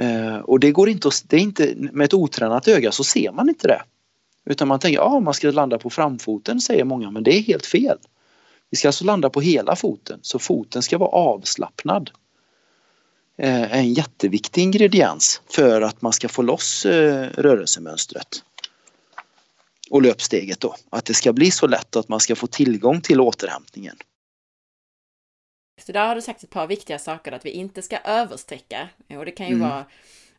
Eh, 0.00 0.36
och 0.36 0.60
det 0.60 0.70
går 0.70 0.88
inte, 0.88 1.10
det 1.26 1.36
är 1.36 1.40
inte, 1.40 1.74
med 1.76 2.04
ett 2.04 2.14
otränat 2.14 2.68
öga 2.68 2.92
så 2.92 3.04
ser 3.04 3.32
man 3.32 3.48
inte 3.48 3.68
det. 3.68 3.82
Utan 4.46 4.68
man 4.68 4.78
tänker, 4.78 4.98
ja 4.98 5.20
man 5.20 5.34
ska 5.34 5.50
landa 5.50 5.78
på 5.78 5.90
framfoten 5.90 6.60
säger 6.60 6.84
många, 6.84 7.10
men 7.10 7.22
det 7.22 7.38
är 7.38 7.42
helt 7.42 7.66
fel. 7.66 7.98
Vi 8.70 8.76
ska 8.76 8.88
alltså 8.88 9.04
landa 9.04 9.30
på 9.30 9.40
hela 9.40 9.76
foten, 9.76 10.18
så 10.22 10.38
foten 10.38 10.82
ska 10.82 10.98
vara 10.98 11.10
avslappnad. 11.10 12.10
Eh, 13.38 13.76
en 13.78 13.94
jätteviktig 13.94 14.62
ingrediens 14.62 15.42
för 15.50 15.80
att 15.80 16.02
man 16.02 16.12
ska 16.12 16.28
få 16.28 16.42
loss 16.42 16.86
eh, 16.86 17.28
rörelsemönstret. 17.36 18.42
Och 19.90 20.02
löpsteget 20.02 20.60
då, 20.60 20.74
att 20.90 21.04
det 21.04 21.14
ska 21.14 21.32
bli 21.32 21.50
så 21.50 21.66
lätt 21.66 21.96
att 21.96 22.08
man 22.08 22.20
ska 22.20 22.36
få 22.36 22.46
tillgång 22.46 23.00
till 23.00 23.20
återhämtningen. 23.20 23.96
Så 25.78 25.92
där 25.92 26.06
har 26.08 26.14
du 26.14 26.22
sagt 26.22 26.42
ett 26.42 26.50
par 26.50 26.66
viktiga 26.66 26.98
saker, 26.98 27.32
att 27.32 27.46
vi 27.46 27.50
inte 27.50 27.82
ska 27.82 27.98
översträcka. 27.98 28.88
Och 29.08 29.24
det 29.24 29.30
kan 29.30 29.46
ju 29.46 29.54
mm. 29.54 29.68
vara 29.68 29.84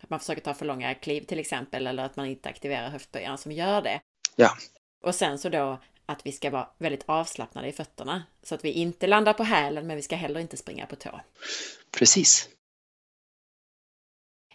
att 0.02 0.10
man 0.10 0.20
försöker 0.20 0.42
ta 0.42 0.54
för 0.54 0.66
långa 0.66 0.94
kliv 0.94 1.22
till 1.22 1.40
exempel, 1.40 1.88
eller 1.88 2.04
att 2.04 2.16
man 2.16 2.26
inte 2.26 2.50
aktiverar 2.50 2.90
höftböjaren 2.90 3.38
som 3.38 3.52
gör 3.52 3.82
det. 3.82 4.02
Ja. 4.36 4.50
Och 5.04 5.16
sen 5.16 5.40
så 5.40 5.50
då 5.50 5.80
att 6.06 6.26
vi 6.26 6.32
ska 6.32 6.50
vara 6.50 6.70
väldigt 6.78 7.04
avslappnade 7.06 7.68
i 7.68 7.72
fötterna. 7.72 8.24
Så 8.44 8.56
att 8.56 8.66
vi 8.66 8.72
inte 8.72 9.08
landar 9.08 9.34
på 9.34 9.44
hälen, 9.44 9.88
men 9.88 9.96
vi 9.96 10.02
ska 10.02 10.16
heller 10.16 10.40
inte 10.40 10.58
springa 10.58 10.86
på 10.86 10.96
tå. 10.96 11.22
Precis. 11.92 12.50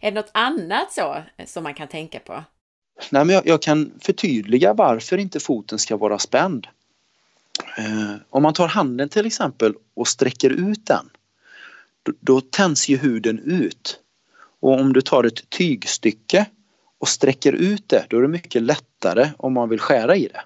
Är 0.00 0.10
det 0.10 0.20
något 0.20 0.30
annat 0.32 0.92
så 0.92 1.22
som 1.46 1.62
man 1.62 1.74
kan 1.74 1.88
tänka 1.88 2.20
på? 2.20 2.44
Nej, 3.10 3.24
men 3.24 3.34
jag, 3.34 3.46
jag 3.46 3.62
kan 3.62 3.98
förtydliga 4.00 4.74
varför 4.74 5.18
inte 5.18 5.40
foten 5.40 5.78
ska 5.78 5.96
vara 5.96 6.18
spänd. 6.18 6.66
Eh, 7.78 8.14
om 8.30 8.42
man 8.42 8.54
tar 8.54 8.68
handen 8.68 9.08
till 9.08 9.26
exempel 9.26 9.74
och 9.94 10.08
sträcker 10.08 10.50
ut 10.50 10.86
den 10.86 11.10
då, 12.02 12.12
då 12.20 12.40
tänds 12.40 12.88
ju 12.88 12.96
huden 12.96 13.38
ut. 13.38 14.00
Och 14.60 14.80
om 14.80 14.92
du 14.92 15.00
tar 15.00 15.24
ett 15.24 15.50
tygstycke 15.50 16.46
och 16.98 17.08
sträcker 17.08 17.52
ut 17.52 17.88
det 17.88 18.06
då 18.08 18.18
är 18.18 18.22
det 18.22 18.28
mycket 18.28 18.62
lättare 18.62 19.30
om 19.38 19.52
man 19.52 19.68
vill 19.68 19.80
skära 19.80 20.16
i 20.16 20.28
det. 20.28 20.44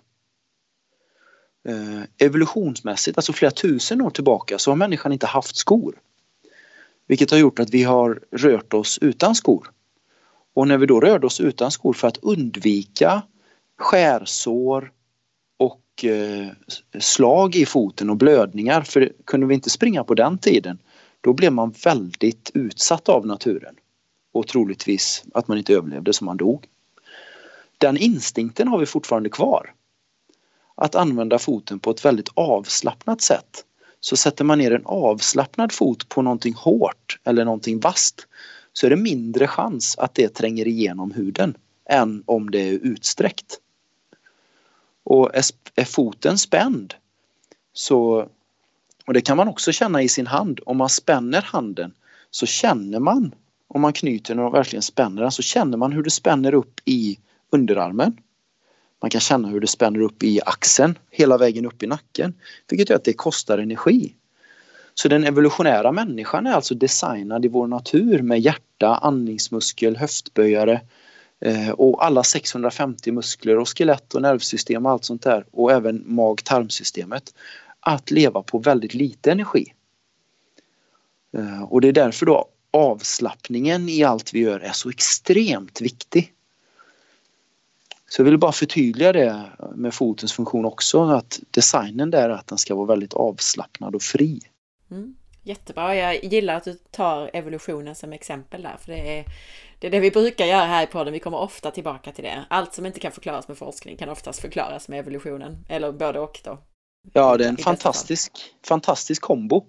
Eh, 1.72 2.02
evolutionsmässigt, 2.18 3.18
alltså 3.18 3.32
flera 3.32 3.50
tusen 3.50 4.00
år 4.00 4.10
tillbaka, 4.10 4.58
så 4.58 4.70
har 4.70 4.76
människan 4.76 5.12
inte 5.12 5.26
haft 5.26 5.56
skor. 5.56 5.94
Vilket 7.06 7.30
har 7.30 7.38
gjort 7.38 7.58
att 7.58 7.70
vi 7.70 7.82
har 7.82 8.20
rört 8.30 8.74
oss 8.74 8.98
utan 8.98 9.34
skor. 9.34 9.70
Och 10.54 10.68
när 10.68 10.78
vi 10.78 10.86
då 10.86 11.00
rörde 11.00 11.26
oss 11.26 11.40
utan 11.40 11.70
skor 11.70 11.92
för 11.92 12.08
att 12.08 12.16
undvika 12.16 13.22
skärsår 13.78 14.92
och 15.98 16.04
eh, 16.04 16.48
slag 16.98 17.56
i 17.56 17.66
foten 17.66 18.10
och 18.10 18.16
blödningar, 18.16 18.82
för 18.82 19.12
kunde 19.24 19.46
vi 19.46 19.54
inte 19.54 19.70
springa 19.70 20.04
på 20.04 20.14
den 20.14 20.38
tiden 20.38 20.78
då 21.20 21.32
blev 21.32 21.52
man 21.52 21.74
väldigt 21.84 22.50
utsatt 22.54 23.08
av 23.08 23.26
naturen. 23.26 23.74
Och 24.32 24.46
troligtvis 24.46 25.24
att 25.34 25.48
man 25.48 25.58
inte 25.58 25.74
överlevde 25.74 26.12
så 26.12 26.24
man 26.24 26.36
dog. 26.36 26.66
Den 27.78 27.96
instinkten 27.96 28.68
har 28.68 28.78
vi 28.78 28.86
fortfarande 28.86 29.28
kvar. 29.28 29.74
Att 30.74 30.94
använda 30.94 31.38
foten 31.38 31.78
på 31.78 31.90
ett 31.90 32.04
väldigt 32.04 32.28
avslappnat 32.34 33.20
sätt. 33.20 33.64
Så 34.00 34.16
sätter 34.16 34.44
man 34.44 34.58
ner 34.58 34.70
en 34.70 34.86
avslappnad 34.86 35.72
fot 35.72 36.08
på 36.08 36.22
någonting 36.22 36.54
hårt 36.54 37.18
eller 37.24 37.44
någonting 37.44 37.80
vasst 37.80 38.26
så 38.72 38.86
är 38.86 38.90
det 38.90 38.96
mindre 38.96 39.46
chans 39.46 39.98
att 39.98 40.14
det 40.14 40.28
tränger 40.28 40.68
igenom 40.68 41.10
huden 41.10 41.56
än 41.90 42.22
om 42.26 42.50
det 42.50 42.68
är 42.68 42.72
utsträckt. 42.72 43.60
Och 45.08 45.30
är 45.74 45.84
foten 45.84 46.38
spänd 46.38 46.94
så, 47.72 48.28
och 49.06 49.14
det 49.14 49.20
kan 49.20 49.36
man 49.36 49.48
också 49.48 49.72
känna 49.72 50.02
i 50.02 50.08
sin 50.08 50.26
hand, 50.26 50.60
om 50.66 50.76
man 50.76 50.88
spänner 50.88 51.42
handen 51.42 51.92
så 52.30 52.46
känner 52.46 52.98
man, 53.00 53.34
om 53.68 53.80
man 53.80 53.92
knyter 53.92 54.34
den 54.34 54.44
och 54.44 54.54
verkligen 54.54 54.82
spänner 54.82 55.22
den, 55.22 55.32
så 55.32 55.42
känner 55.42 55.76
man 55.76 55.92
hur 55.92 56.02
det 56.02 56.10
spänner 56.10 56.54
upp 56.54 56.80
i 56.84 57.18
underarmen. 57.50 58.16
Man 59.02 59.10
kan 59.10 59.20
känna 59.20 59.48
hur 59.48 59.60
det 59.60 59.66
spänner 59.66 60.00
upp 60.00 60.22
i 60.22 60.40
axeln 60.46 60.98
hela 61.10 61.38
vägen 61.38 61.66
upp 61.66 61.82
i 61.82 61.86
nacken. 61.86 62.34
Vilket 62.68 62.90
gör 62.90 62.96
att 62.96 63.04
det 63.04 63.12
kostar 63.12 63.58
energi. 63.58 64.14
Så 64.94 65.08
den 65.08 65.24
evolutionära 65.24 65.92
människan 65.92 66.46
är 66.46 66.52
alltså 66.52 66.74
designad 66.74 67.44
i 67.44 67.48
vår 67.48 67.66
natur 67.66 68.22
med 68.22 68.40
hjärta, 68.40 68.94
andningsmuskel, 68.96 69.96
höftböjare 69.96 70.72
eh, 70.72 70.80
Eh, 71.40 71.70
och 71.70 72.04
alla 72.04 72.22
650 72.22 73.12
muskler 73.12 73.58
och 73.58 73.78
skelett 73.78 74.14
och 74.14 74.22
nervsystem 74.22 74.86
och 74.86 74.92
allt 74.92 75.04
sånt 75.04 75.22
där 75.22 75.44
och 75.50 75.72
även 75.72 76.02
mag-tarmsystemet 76.06 77.34
att 77.80 78.10
leva 78.10 78.42
på 78.42 78.58
väldigt 78.58 78.94
lite 78.94 79.32
energi. 79.32 79.72
Eh, 81.36 81.62
och 81.62 81.80
det 81.80 81.88
är 81.88 81.92
därför 81.92 82.26
då 82.26 82.48
avslappningen 82.70 83.88
i 83.88 84.04
allt 84.04 84.34
vi 84.34 84.40
gör 84.40 84.60
är 84.60 84.72
så 84.72 84.90
extremt 84.90 85.80
viktig. 85.80 86.34
Så 88.08 88.20
jag 88.20 88.24
vill 88.24 88.38
bara 88.38 88.52
förtydliga 88.52 89.12
det 89.12 89.44
med 89.74 89.94
fotens 89.94 90.32
funktion 90.32 90.64
också 90.64 91.04
att 91.04 91.40
designen 91.50 92.10
där 92.10 92.30
är 92.30 92.34
att 92.34 92.46
den 92.46 92.58
ska 92.58 92.74
vara 92.74 92.86
väldigt 92.86 93.14
avslappnad 93.14 93.94
och 93.94 94.02
fri. 94.02 94.40
Mm. 94.90 95.16
Jättebra, 95.42 95.96
jag 95.96 96.24
gillar 96.24 96.54
att 96.54 96.64
du 96.64 96.78
tar 96.90 97.30
evolutionen 97.32 97.94
som 97.94 98.12
exempel 98.12 98.62
där 98.62 98.76
för 98.80 98.92
det 98.92 99.18
är, 99.18 99.24
det 99.78 99.86
är 99.86 99.90
det 99.90 100.00
vi 100.00 100.10
brukar 100.10 100.46
göra 100.46 100.64
här 100.64 100.84
i 100.84 100.86
podden, 100.86 101.12
vi 101.12 101.18
kommer 101.18 101.38
ofta 101.38 101.70
tillbaka 101.70 102.12
till 102.12 102.24
det. 102.24 102.44
Allt 102.50 102.74
som 102.74 102.86
inte 102.86 103.00
kan 103.00 103.12
förklaras 103.12 103.48
med 103.48 103.58
forskning 103.58 103.96
kan 103.96 104.08
oftast 104.08 104.40
förklaras 104.40 104.88
med 104.88 104.98
evolutionen, 104.98 105.64
eller 105.68 105.92
både 105.92 106.20
och 106.20 106.40
då. 106.44 106.58
Ja, 107.12 107.36
det 107.36 107.44
är 107.44 107.48
en 107.48 107.56
fantastisk, 107.56 108.32
fantastisk 108.64 109.22
kombo 109.22 109.64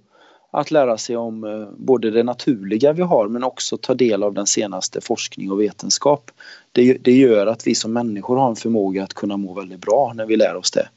att 0.51 0.71
lära 0.71 0.97
sig 0.97 1.17
om 1.17 1.43
eh, 1.43 1.69
både 1.77 2.11
det 2.11 2.23
naturliga 2.23 2.93
vi 2.93 3.01
har 3.01 3.27
men 3.27 3.43
också 3.43 3.77
ta 3.77 3.93
del 3.93 4.23
av 4.23 4.33
den 4.33 4.47
senaste 4.47 5.01
forskning 5.01 5.51
och 5.51 5.61
vetenskap. 5.61 6.31
Det, 6.71 6.93
det 6.93 7.11
gör 7.11 7.47
att 7.47 7.67
vi 7.67 7.75
som 7.75 7.93
människor 7.93 8.37
har 8.37 8.49
en 8.49 8.55
förmåga 8.55 9.03
att 9.03 9.13
kunna 9.13 9.37
må 9.37 9.53
väldigt 9.53 9.79
bra 9.79 10.13
när 10.15 10.25
vi 10.25 10.35
lär 10.35 10.55
oss 10.55 10.71
det. 10.71 10.89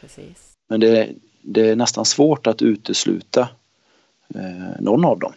Precis. 0.00 0.52
Men 0.68 0.80
det, 0.80 1.08
det 1.42 1.70
är 1.70 1.76
nästan 1.76 2.04
svårt 2.04 2.46
att 2.46 2.62
utesluta 2.62 3.48
eh, 4.34 4.80
någon 4.80 5.04
av 5.04 5.18
dem. 5.18 5.32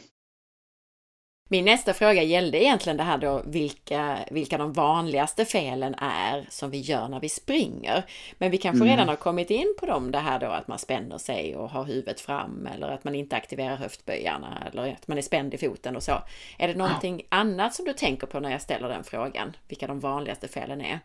Min 1.49 1.65
nästa 1.65 1.93
fråga 1.93 2.23
gällde 2.23 2.63
egentligen 2.63 2.97
det 2.97 3.03
här 3.03 3.17
då 3.17 3.41
vilka, 3.45 4.17
vilka 4.31 4.57
de 4.57 4.73
vanligaste 4.73 5.45
felen 5.45 5.95
är 5.97 6.47
som 6.49 6.71
vi 6.71 6.79
gör 6.79 7.07
när 7.07 7.19
vi 7.19 7.29
springer. 7.29 8.05
Men 8.37 8.51
vi 8.51 8.57
kanske 8.57 8.83
mm. 8.83 8.89
redan 8.89 9.07
har 9.07 9.15
kommit 9.15 9.49
in 9.49 9.75
på 9.79 9.85
dem, 9.85 10.11
det 10.11 10.17
här 10.17 10.39
då 10.39 10.45
att 10.45 10.67
man 10.67 10.79
spänner 10.79 11.17
sig 11.17 11.55
och 11.55 11.69
har 11.69 11.83
huvudet 11.83 12.21
fram 12.21 12.69
eller 12.75 12.87
att 12.87 13.03
man 13.03 13.15
inte 13.15 13.35
aktiverar 13.35 13.75
höftböjarna 13.75 14.63
eller 14.71 14.91
att 14.91 15.07
man 15.07 15.17
är 15.17 15.21
spänd 15.21 15.53
i 15.53 15.57
foten 15.57 15.95
och 15.95 16.03
så. 16.03 16.21
Är 16.57 16.67
det 16.67 16.75
någonting 16.75 17.21
ja. 17.29 17.37
annat 17.37 17.73
som 17.73 17.85
du 17.85 17.93
tänker 17.93 18.27
på 18.27 18.39
när 18.39 18.51
jag 18.51 18.61
ställer 18.61 18.89
den 18.89 19.03
frågan? 19.03 19.55
Vilka 19.67 19.87
de 19.87 19.99
vanligaste 19.99 20.47
felen 20.47 20.81
är? 20.81 20.99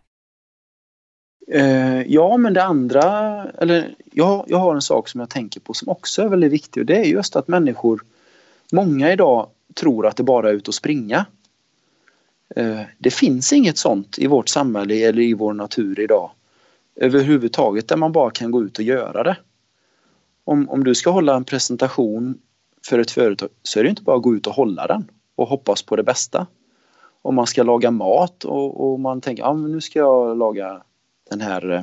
Eh, 1.52 2.02
ja, 2.02 2.36
men 2.36 2.54
det 2.54 2.64
andra, 2.64 3.44
eller 3.58 3.94
jag, 4.12 4.44
jag 4.48 4.58
har 4.58 4.74
en 4.74 4.82
sak 4.82 5.08
som 5.08 5.20
jag 5.20 5.30
tänker 5.30 5.60
på 5.60 5.74
som 5.74 5.88
också 5.88 6.22
är 6.22 6.28
väldigt 6.28 6.52
viktig 6.52 6.80
och 6.80 6.86
det 6.86 6.96
är 6.96 7.04
just 7.04 7.36
att 7.36 7.48
människor, 7.48 8.00
många 8.72 9.12
idag 9.12 9.48
tror 9.74 10.06
att 10.06 10.16
det 10.16 10.22
bara 10.22 10.48
är 10.48 10.54
ut 10.54 10.68
och 10.68 10.74
springa. 10.74 11.26
Eh, 12.56 12.80
det 12.98 13.10
finns 13.10 13.52
inget 13.52 13.78
sånt 13.78 14.18
i 14.18 14.26
vårt 14.26 14.48
samhälle 14.48 15.08
eller 15.08 15.22
i 15.22 15.34
vår 15.34 15.52
natur 15.52 16.00
idag 16.00 16.30
överhuvudtaget 17.00 17.88
där 17.88 17.96
man 17.96 18.12
bara 18.12 18.30
kan 18.30 18.50
gå 18.50 18.62
ut 18.62 18.78
och 18.78 18.84
göra 18.84 19.22
det. 19.22 19.36
Om, 20.44 20.68
om 20.70 20.84
du 20.84 20.94
ska 20.94 21.10
hålla 21.10 21.36
en 21.36 21.44
presentation 21.44 22.38
för 22.88 22.98
ett 22.98 23.10
företag 23.10 23.48
så 23.62 23.78
är 23.78 23.84
det 23.84 23.90
inte 23.90 24.02
bara 24.02 24.16
att 24.16 24.22
gå 24.22 24.34
ut 24.34 24.46
och 24.46 24.54
hålla 24.54 24.86
den 24.86 25.10
och 25.34 25.48
hoppas 25.48 25.82
på 25.82 25.96
det 25.96 26.02
bästa. 26.02 26.46
Om 27.22 27.34
man 27.34 27.46
ska 27.46 27.62
laga 27.62 27.90
mat 27.90 28.44
och, 28.44 28.92
och 28.92 29.00
man 29.00 29.20
tänker 29.20 29.42
att 29.42 29.48
ah, 29.48 29.54
nu 29.54 29.80
ska 29.80 29.98
jag 29.98 30.38
laga 30.38 30.82
den 31.30 31.40
här 31.40 31.70
eh, 31.70 31.82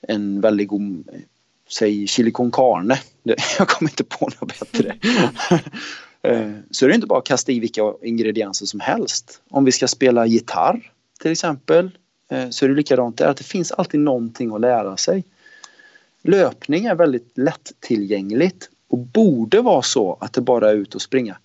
en 0.00 0.40
väldigt 0.40 0.68
god, 0.68 1.08
eh, 1.12 1.20
säg 1.68 2.06
chili 2.06 2.30
con 2.30 2.50
carne. 2.50 2.98
Jag 3.58 3.68
kommer 3.68 3.90
inte 3.90 4.04
på 4.04 4.28
något 4.40 4.60
bättre. 4.60 4.96
Eh, 6.22 6.50
så 6.70 6.84
är 6.84 6.88
det 6.88 6.94
inte 6.94 7.06
bara 7.06 7.18
att 7.18 7.26
kasta 7.26 7.52
i 7.52 7.60
vilka 7.60 7.82
ingredienser 8.02 8.66
som 8.66 8.80
helst. 8.80 9.42
Om 9.50 9.64
vi 9.64 9.72
ska 9.72 9.88
spela 9.88 10.26
gitarr 10.26 10.92
till 11.20 11.32
exempel 11.32 11.90
eh, 12.28 12.48
så 12.50 12.64
är 12.64 12.68
det 12.68 12.74
likadant 12.74 13.18
där 13.18 13.28
att 13.28 13.36
det 13.36 13.44
finns 13.44 13.72
alltid 13.72 14.00
någonting 14.00 14.54
att 14.54 14.60
lära 14.60 14.96
sig. 14.96 15.24
Löpning 16.22 16.84
är 16.84 16.94
väldigt 16.94 17.38
lättillgängligt 17.38 18.70
och 18.88 18.98
borde 18.98 19.60
vara 19.60 19.82
så 19.82 20.18
att 20.20 20.32
det 20.32 20.40
bara 20.40 20.70
är 20.70 20.74
ut 20.74 20.94
och 20.94 21.02
springa. 21.02 21.36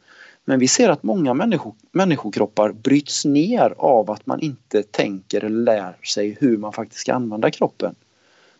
Men 0.46 0.60
vi 0.60 0.68
ser 0.68 0.90
att 0.90 1.04
många 1.04 1.34
människo, 1.34 1.74
människokroppar 1.92 2.72
bryts 2.72 3.26
ner 3.26 3.74
av 3.78 4.12
att 4.12 4.26
man 4.26 4.40
inte 4.40 4.84
tänker 4.84 5.44
eller 5.44 5.64
lär 5.64 5.98
sig 6.06 6.38
hur 6.40 6.58
man 6.58 6.74
faktiskt 6.74 7.02
ska 7.02 7.14
använda 7.14 7.52
kroppen 7.52 7.96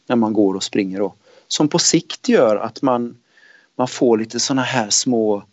när 0.08 0.16
man 0.16 0.34
går 0.34 0.56
och 0.56 0.64
springer. 0.64 1.00
Då. 1.00 1.14
Som 1.48 1.68
på 1.68 1.80
sikt 1.80 2.30
gör 2.30 2.56
att 2.56 2.82
man, 2.82 3.18
man 3.76 3.88
får 3.88 4.18
lite 4.18 4.40
såna 4.40 4.62
här 4.62 4.90
små 4.90 5.44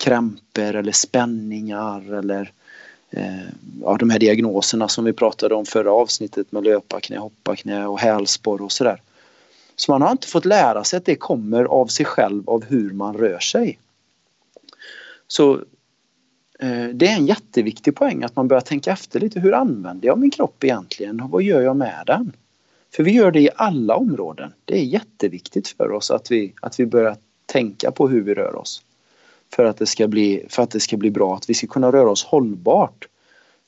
krämpor 0.00 0.74
eller 0.74 0.92
spänningar 0.92 2.12
eller 2.12 2.52
eh, 3.10 3.48
ja, 3.82 3.96
de 3.96 4.10
här 4.10 4.18
diagnoserna 4.18 4.88
som 4.88 5.04
vi 5.04 5.12
pratade 5.12 5.54
om 5.54 5.66
förra 5.66 5.92
avsnittet 5.92 6.52
med 6.52 6.64
löparknä, 6.64 7.18
hopparknä 7.18 7.86
och 7.86 8.00
hälsporre 8.00 8.62
och 8.62 8.72
sådär. 8.72 9.02
Så 9.76 9.92
man 9.92 10.02
har 10.02 10.10
inte 10.10 10.26
fått 10.26 10.44
lära 10.44 10.84
sig 10.84 10.96
att 10.96 11.04
det 11.04 11.16
kommer 11.16 11.64
av 11.64 11.86
sig 11.86 12.06
själv 12.06 12.50
av 12.50 12.64
hur 12.64 12.90
man 12.90 13.16
rör 13.16 13.38
sig. 13.38 13.78
Så 15.28 15.54
eh, 16.58 16.88
det 16.94 17.06
är 17.06 17.16
en 17.16 17.26
jätteviktig 17.26 17.94
poäng 17.94 18.24
att 18.24 18.36
man 18.36 18.48
börjar 18.48 18.60
tänka 18.60 18.92
efter 18.92 19.20
lite. 19.20 19.40
Hur 19.40 19.54
använder 19.54 20.06
jag 20.06 20.18
min 20.18 20.30
kropp 20.30 20.64
egentligen 20.64 21.20
och 21.20 21.30
vad 21.30 21.42
gör 21.42 21.60
jag 21.60 21.76
med 21.76 22.02
den? 22.06 22.32
För 22.92 23.02
vi 23.02 23.10
gör 23.10 23.30
det 23.30 23.40
i 23.40 23.50
alla 23.56 23.96
områden. 23.96 24.52
Det 24.64 24.78
är 24.78 24.84
jätteviktigt 24.84 25.68
för 25.68 25.92
oss 25.92 26.10
att 26.10 26.30
vi, 26.30 26.54
att 26.62 26.80
vi 26.80 26.86
börjar 26.86 27.16
tänka 27.46 27.90
på 27.90 28.08
hur 28.08 28.20
vi 28.20 28.34
rör 28.34 28.56
oss 28.56 28.82
för 29.54 29.64
att, 29.64 29.76
det 29.76 29.86
ska 29.86 30.08
bli, 30.08 30.46
för 30.48 30.62
att 30.62 30.70
det 30.70 30.80
ska 30.80 30.96
bli 30.96 31.10
bra, 31.10 31.34
att 31.34 31.50
vi 31.50 31.54
ska 31.54 31.66
kunna 31.66 31.92
röra 31.92 32.10
oss 32.10 32.24
hållbart. 32.24 33.08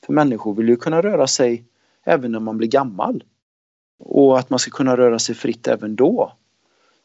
För 0.05 0.13
människor 0.13 0.53
vill 0.53 0.69
ju 0.69 0.75
kunna 0.75 1.01
röra 1.01 1.27
sig 1.27 1.63
även 2.03 2.31
när 2.31 2.39
man 2.39 2.57
blir 2.57 2.67
gammal. 2.67 3.23
Och 3.99 4.39
att 4.39 4.49
man 4.49 4.59
ska 4.59 4.71
kunna 4.71 4.97
röra 4.97 5.19
sig 5.19 5.35
fritt 5.35 5.67
även 5.67 5.95
då. 5.95 6.33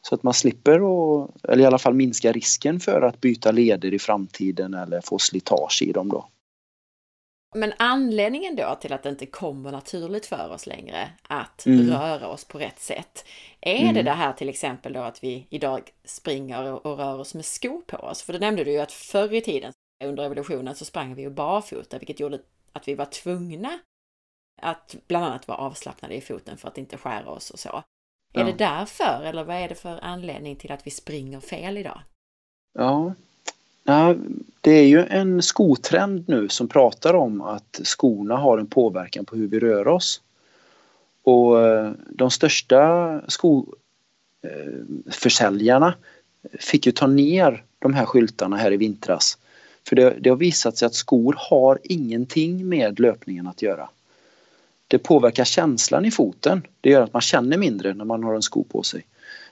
Så 0.01 0.15
att 0.15 0.23
man 0.23 0.33
slipper, 0.33 0.81
och, 0.81 1.31
eller 1.43 1.63
i 1.63 1.65
alla 1.65 1.77
fall 1.77 1.93
minska 1.93 2.31
risken 2.31 2.79
för 2.79 3.01
att 3.01 3.21
byta 3.21 3.51
leder 3.51 3.93
i 3.93 3.99
framtiden 3.99 4.73
eller 4.73 5.01
få 5.01 5.19
slitage 5.19 5.81
i 5.81 5.91
dem 5.91 6.09
då. 6.09 6.25
Men 7.55 7.73
anledningen 7.77 8.55
då 8.55 8.75
till 8.81 8.93
att 8.93 9.03
det 9.03 9.09
inte 9.09 9.25
kommer 9.25 9.71
naturligt 9.71 10.25
för 10.25 10.49
oss 10.49 10.67
längre 10.67 11.09
att 11.27 11.65
mm. 11.65 11.89
röra 11.89 12.27
oss 12.27 12.45
på 12.45 12.59
rätt 12.59 12.79
sätt. 12.79 13.25
Är 13.61 13.81
mm. 13.81 13.93
det 13.93 14.03
det 14.03 14.11
här 14.11 14.33
till 14.33 14.49
exempel 14.49 14.93
då 14.93 14.99
att 14.99 15.23
vi 15.23 15.47
idag 15.49 15.91
springer 16.03 16.71
och, 16.71 16.85
och, 16.85 16.97
rör 16.97 17.19
oss 17.19 17.33
med 17.33 17.45
skor 17.45 17.81
på 17.81 17.97
oss? 17.97 18.21
För 18.21 18.33
det 18.33 18.39
nämnde 18.39 18.63
du 18.63 18.71
ju 18.71 18.79
att 18.79 18.91
förr 18.91 19.33
i 19.33 19.41
tiden 19.41 19.73
under 20.03 20.23
evolutionen 20.23 20.75
så 20.75 20.85
sprang 20.85 21.15
vi 21.15 21.21
ju 21.21 21.29
barfota 21.29 21.97
vilket 21.97 22.19
gjorde 22.19 22.39
att 22.73 22.87
vi 22.87 22.95
var 22.95 23.05
tvungna 23.05 23.79
att 24.61 24.95
bland 25.07 25.25
annat 25.25 25.47
vara 25.47 25.57
avslappnade 25.57 26.15
i 26.15 26.21
foten 26.21 26.57
för 26.57 26.67
att 26.67 26.77
inte 26.77 26.97
skära 26.97 27.29
oss 27.29 27.49
och 27.49 27.59
så. 27.59 27.83
Ja. 28.33 28.41
Är 28.41 28.45
det 28.45 28.57
därför 28.57 29.23
eller 29.23 29.43
vad 29.43 29.55
är 29.55 29.69
det 29.69 29.75
för 29.75 29.99
anledning 30.03 30.55
till 30.55 30.71
att 30.71 30.87
vi 30.87 30.91
springer 30.91 31.39
fel 31.39 31.77
idag? 31.77 32.01
Ja, 32.73 33.13
Ja, 33.83 34.15
det 34.61 34.71
är 34.71 34.87
ju 34.87 35.05
en 35.05 35.41
skotrend 35.41 36.23
nu 36.27 36.49
som 36.49 36.67
pratar 36.67 37.13
om 37.13 37.41
att 37.41 37.79
skorna 37.83 38.37
har 38.37 38.57
en 38.57 38.67
påverkan 38.67 39.25
på 39.25 39.35
hur 39.35 39.47
vi 39.47 39.59
rör 39.59 39.87
oss. 39.87 40.21
Och 41.23 41.67
eh, 41.67 41.91
de 42.09 42.31
största 42.31 43.21
skoförsäljarna 43.27 45.87
eh, 45.87 45.93
fick 46.59 46.85
ju 46.85 46.91
ta 46.91 47.07
ner 47.07 47.63
de 47.79 47.93
här 47.93 48.05
skyltarna 48.05 48.57
här 48.57 48.73
i 48.73 48.77
vintras. 48.77 49.37
För 49.87 49.95
det, 49.95 50.15
det 50.19 50.29
har 50.29 50.37
visat 50.37 50.77
sig 50.77 50.85
att 50.85 50.93
skor 50.93 51.35
har 51.37 51.79
ingenting 51.83 52.69
med 52.69 52.99
löpningen 52.99 53.47
att 53.47 53.61
göra. 53.61 53.89
Det 54.87 54.97
påverkar 54.97 55.43
känslan 55.43 56.05
i 56.05 56.11
foten. 56.11 56.61
Det 56.81 56.89
gör 56.89 57.01
att 57.01 57.13
man 57.13 57.21
känner 57.21 57.57
mindre 57.57 57.93
när 57.93 58.05
man 58.05 58.23
har 58.23 58.35
en 58.35 58.41
sko 58.41 58.63
på 58.63 58.83
sig. 58.83 59.05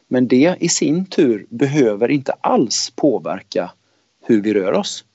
Men 0.07 0.27
det 0.27 0.55
i 0.59 0.69
sin 0.69 1.05
tur 1.05 1.45
behöver 1.49 2.11
inte 2.11 2.31
alls 2.31 2.91
påverka 2.95 3.71
hur 4.27 4.41
vi 4.41 4.53
rör 4.53 4.73
oss. 4.73 5.05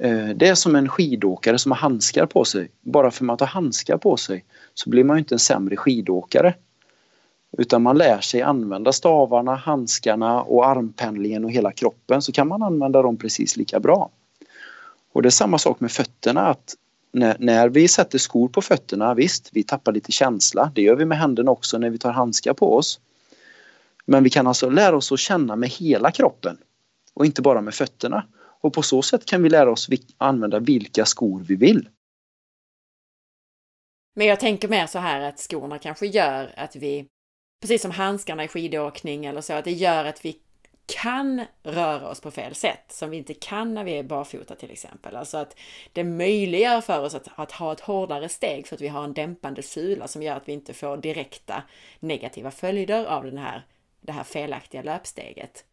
Eh, 0.00 0.28
det 0.28 0.48
är 0.48 0.54
som 0.54 0.76
en 0.76 0.88
skidåkare 0.88 1.58
som 1.58 1.72
har 1.72 1.78
handskar 1.78 2.26
på 2.26 2.44
sig. 2.44 2.70
Bara 2.80 3.10
för 3.10 3.24
att 3.24 3.26
man 3.26 3.36
tar 3.36 3.46
handskar 3.46 3.96
på 3.96 4.16
sig 4.16 4.44
så 4.74 4.90
blir 4.90 5.04
man 5.04 5.18
inte 5.18 5.34
en 5.34 5.38
sämre 5.38 5.76
skidåkare. 5.76 6.54
Utan 7.58 7.82
man 7.82 7.98
lär 7.98 8.20
sig 8.20 8.42
använda 8.42 8.92
stavarna, 8.92 9.54
handskarna 9.54 10.42
och 10.42 10.66
armpendlingen 10.66 11.44
och 11.44 11.50
hela 11.50 11.72
kroppen 11.72 12.22
så 12.22 12.32
kan 12.32 12.48
man 12.48 12.62
använda 12.62 13.02
dem 13.02 13.16
precis 13.16 13.56
lika 13.56 13.80
bra. 13.80 14.10
Och 15.12 15.22
det 15.22 15.28
är 15.28 15.30
samma 15.30 15.58
sak 15.58 15.80
med 15.80 15.92
fötterna 15.92 16.40
att 16.40 16.74
när, 17.12 17.36
när 17.38 17.68
vi 17.68 17.88
sätter 17.88 18.18
skor 18.18 18.48
på 18.48 18.62
fötterna, 18.62 19.14
visst 19.14 19.50
vi 19.52 19.62
tappar 19.62 19.92
lite 19.92 20.12
känsla, 20.12 20.72
det 20.74 20.82
gör 20.82 20.96
vi 20.96 21.04
med 21.04 21.18
händerna 21.18 21.50
också 21.50 21.78
när 21.78 21.90
vi 21.90 21.98
tar 21.98 22.12
handskar 22.12 22.52
på 22.52 22.76
oss. 22.76 23.00
Men 24.06 24.24
vi 24.24 24.30
kan 24.30 24.46
alltså 24.46 24.70
lära 24.70 24.96
oss 24.96 25.12
att 25.12 25.18
känna 25.18 25.56
med 25.56 25.68
hela 25.68 26.10
kroppen 26.10 26.58
och 27.16 27.26
inte 27.26 27.42
bara 27.42 27.60
med 27.60 27.74
fötterna. 27.74 28.26
Och 28.60 28.72
på 28.72 28.82
så 28.82 29.02
sätt 29.02 29.26
kan 29.26 29.42
vi 29.42 29.48
lära 29.48 29.70
oss 29.70 29.88
använda 30.18 30.58
vilka 30.58 31.04
skor 31.04 31.40
vi 31.40 31.56
vill. 31.56 31.88
Men 34.14 34.26
jag 34.26 34.40
tänker 34.40 34.68
mer 34.68 34.86
så 34.86 34.98
här 34.98 35.20
att 35.20 35.38
skorna 35.38 35.78
kanske 35.78 36.06
gör 36.06 36.54
att 36.56 36.76
vi, 36.76 37.06
precis 37.60 37.82
som 37.82 37.90
handskarna 37.90 38.44
i 38.44 38.48
skidåkning 38.48 39.24
eller 39.24 39.40
så, 39.40 39.52
att 39.52 39.64
det 39.64 39.72
gör 39.72 40.04
att 40.04 40.24
vi 40.24 40.40
kan 40.86 41.44
röra 41.62 42.08
oss 42.08 42.20
på 42.20 42.30
fel 42.30 42.54
sätt 42.54 42.84
som 42.88 43.10
vi 43.10 43.16
inte 43.16 43.34
kan 43.34 43.74
när 43.74 43.84
vi 43.84 43.98
är 43.98 44.02
barfota 44.02 44.54
till 44.54 44.70
exempel. 44.70 45.16
Alltså 45.16 45.38
att 45.38 45.56
det 45.92 46.04
möjliggör 46.04 46.80
för 46.80 47.00
oss 47.00 47.14
att, 47.14 47.28
att, 47.34 47.52
ha 47.52 47.72
ett 47.72 47.80
hårdare 47.80 48.28
steg 48.28 48.66
för 48.66 48.74
att 48.74 48.80
vi 48.80 48.88
har 48.88 49.04
en 49.04 49.14
dämpande 49.14 49.62
sula 49.62 50.08
som 50.08 50.22
gör 50.22 50.36
att 50.36 50.48
vi 50.48 50.52
inte 50.52 50.74
får 50.74 50.96
direkta 50.96 51.62
negativa 52.00 52.50
följder 52.50 53.04
av 53.04 53.24
den 53.24 53.38
här, 53.38 53.66
det 54.00 54.12
här 54.12 54.24
felaktiga 54.24 54.82
löpsteget. 54.82 55.64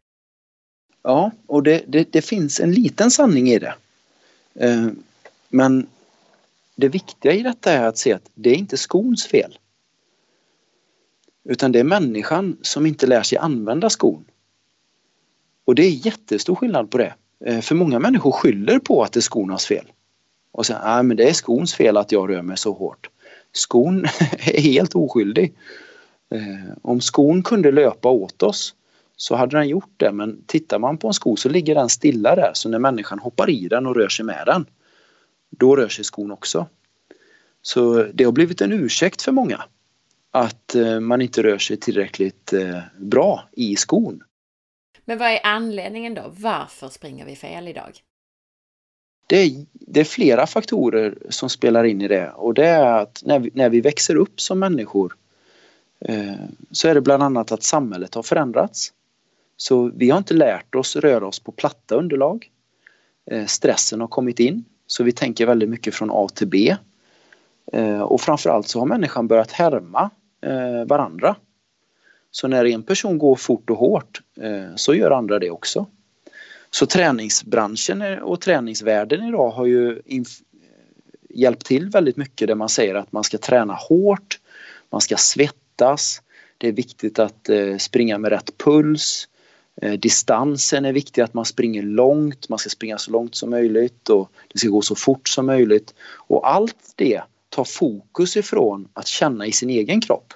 Ja, 1.03 1.31
och 1.47 1.63
det, 1.63 1.83
det, 1.87 2.11
det 2.11 2.21
finns 2.21 2.59
en 2.59 2.71
liten 2.71 3.11
sanning 3.11 3.49
i 3.49 3.59
det. 3.59 3.75
Eh, 4.55 4.87
men 5.49 5.87
det 6.75 6.87
viktiga 6.87 7.33
i 7.33 7.43
detta 7.43 7.71
är 7.71 7.87
att 7.87 7.97
se 7.97 8.13
att 8.13 8.29
det 8.33 8.49
är 8.49 8.55
inte 8.55 8.77
skons 8.77 9.27
fel. 9.27 9.57
Utan 11.43 11.71
det 11.71 11.79
är 11.79 11.83
människan 11.83 12.57
som 12.61 12.85
inte 12.85 13.07
lär 13.07 13.23
sig 13.23 13.37
använda 13.37 13.89
skon. 13.89 14.25
Och 15.65 15.75
det 15.75 15.83
är 15.83 16.05
jättestor 16.05 16.55
skillnad 16.55 16.91
på 16.91 16.97
det. 16.97 17.13
Eh, 17.45 17.61
för 17.61 17.75
många 17.75 17.99
människor 17.99 18.31
skyller 18.31 18.79
på 18.79 19.03
att 19.03 19.11
det 19.11 19.19
är 19.19 19.21
skornas 19.21 19.65
fel. 19.65 19.85
Och 20.51 20.65
säger 20.65 20.81
nej 20.83 21.03
men 21.03 21.17
det 21.17 21.29
är 21.29 21.33
skons 21.33 21.73
fel 21.73 21.97
att 21.97 22.11
jag 22.11 22.29
rör 22.29 22.41
mig 22.41 22.57
så 22.57 22.73
hårt. 22.73 23.09
Skon 23.51 24.05
är 24.39 24.61
helt 24.61 24.95
oskyldig. 24.95 25.53
Eh, 26.29 26.73
om 26.81 27.01
skon 27.01 27.43
kunde 27.43 27.71
löpa 27.71 28.09
åt 28.09 28.43
oss 28.43 28.75
så 29.23 29.35
hade 29.35 29.57
den 29.57 29.67
gjort 29.67 29.93
det 29.97 30.11
men 30.11 30.43
tittar 30.45 30.79
man 30.79 30.97
på 30.97 31.07
en 31.07 31.13
sko 31.13 31.35
så 31.35 31.49
ligger 31.49 31.75
den 31.75 31.89
stilla 31.89 32.35
där 32.35 32.51
så 32.53 32.69
när 32.69 32.79
människan 32.79 33.19
hoppar 33.19 33.49
i 33.49 33.67
den 33.67 33.87
och 33.87 33.95
rör 33.95 34.09
sig 34.09 34.25
med 34.25 34.43
den 34.45 34.65
då 35.49 35.75
rör 35.75 35.87
sig 35.87 36.05
skon 36.05 36.31
också. 36.31 36.67
Så 37.61 38.03
det 38.03 38.23
har 38.23 38.31
blivit 38.31 38.61
en 38.61 38.71
ursäkt 38.71 39.21
för 39.21 39.31
många 39.31 39.63
att 40.31 40.75
eh, 40.75 40.99
man 40.99 41.21
inte 41.21 41.43
rör 41.43 41.57
sig 41.57 41.77
tillräckligt 41.77 42.53
bra 42.97 43.49
i 43.51 43.75
skon. 43.75 44.23
Men 45.05 45.17
vad 45.17 45.27
är 45.27 45.39
anledningen 45.43 46.13
då? 46.13 46.33
Varför 46.37 46.89
springer 46.89 47.25
vi 47.25 47.35
fel 47.35 47.67
idag? 47.67 47.91
Det 49.27 49.37
är, 49.37 49.65
det 49.71 49.99
är 49.99 50.05
flera 50.05 50.47
faktorer 50.47 51.17
som 51.29 51.49
spelar 51.49 51.83
in 51.83 52.01
i 52.01 52.07
det 52.07 52.31
och 52.31 52.53
det 52.53 52.67
är 52.67 53.01
att 53.01 53.21
när 53.25 53.39
vi, 53.39 53.51
när 53.53 53.69
vi 53.69 53.81
växer 53.81 54.15
upp 54.15 54.41
som 54.41 54.59
människor 54.59 55.15
eh, 55.99 56.33
så 56.71 56.87
är 56.87 56.95
det 56.95 57.01
bland 57.01 57.23
annat 57.23 57.51
att 57.51 57.63
samhället 57.63 58.15
har 58.15 58.23
förändrats. 58.23 58.93
Så 59.63 59.91
vi 59.95 60.09
har 60.09 60.17
inte 60.17 60.33
lärt 60.33 60.75
oss 60.75 60.95
röra 60.95 61.27
oss 61.27 61.39
på 61.39 61.51
platta 61.51 61.95
underlag. 61.95 62.49
Eh, 63.31 63.45
stressen 63.45 64.01
har 64.01 64.07
kommit 64.07 64.39
in 64.39 64.65
så 64.87 65.03
vi 65.03 65.11
tänker 65.11 65.45
väldigt 65.45 65.69
mycket 65.69 65.95
från 65.95 66.09
A 66.11 66.27
till 66.35 66.47
B. 66.47 66.75
Eh, 67.73 68.01
och 68.01 68.21
framförallt 68.21 68.67
så 68.67 68.79
har 68.79 68.85
människan 68.85 69.27
börjat 69.27 69.51
härma 69.51 70.09
eh, 70.41 70.85
varandra. 70.87 71.35
Så 72.31 72.47
när 72.47 72.65
en 72.65 72.83
person 72.83 73.17
går 73.17 73.35
fort 73.35 73.69
och 73.69 73.77
hårt 73.77 74.21
så 74.75 74.95
gör 74.95 75.11
andra 75.11 75.39
det 75.39 75.49
också. 75.49 75.87
Så 76.71 76.85
träningsbranschen 76.85 78.21
och 78.21 78.41
träningsvärlden 78.41 79.23
idag 79.23 79.49
har 79.49 79.65
ju 79.65 80.01
hjälpt 81.29 81.65
till 81.65 81.89
väldigt 81.89 82.17
mycket 82.17 82.47
där 82.47 82.55
man 82.55 82.69
säger 82.69 82.95
att 82.95 83.11
man 83.11 83.23
ska 83.23 83.37
träna 83.37 83.73
hårt, 83.73 84.39
man 84.89 85.01
ska 85.01 85.17
svettas, 85.17 86.21
det 86.57 86.67
är 86.67 86.71
viktigt 86.71 87.19
att 87.19 87.49
springa 87.79 88.17
med 88.17 88.31
rätt 88.31 88.57
puls, 88.57 89.27
Eh, 89.81 89.93
distansen 89.93 90.85
är 90.85 90.93
viktig 90.93 91.21
att 91.21 91.33
man 91.33 91.45
springer 91.45 91.83
långt, 91.83 92.49
man 92.49 92.59
ska 92.59 92.69
springa 92.69 92.97
så 92.97 93.11
långt 93.11 93.35
som 93.35 93.49
möjligt 93.49 94.09
och 94.09 94.31
det 94.53 94.59
ska 94.59 94.69
gå 94.69 94.81
så 94.81 94.95
fort 94.95 95.29
som 95.29 95.45
möjligt. 95.45 95.93
Och 96.15 96.49
allt 96.49 96.93
det 96.95 97.21
tar 97.49 97.63
fokus 97.63 98.37
ifrån 98.37 98.87
att 98.93 99.07
känna 99.07 99.45
i 99.45 99.51
sin 99.51 99.69
egen 99.69 100.01
kropp. 100.01 100.33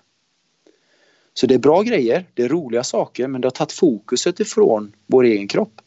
Så 1.34 1.48
det 1.48 1.54
är 1.54 1.60
bra 1.60 1.82
grejer, 1.82 2.26
det 2.34 2.44
är 2.44 2.50
roliga 2.50 2.84
saker 2.84 3.28
men 3.28 3.42
det 3.42 3.46
har 3.46 3.52
tagit 3.52 3.72
fokuset 3.72 4.40
ifrån 4.40 4.92
vår 5.06 5.24
egen 5.24 5.48
kropp. 5.48 5.82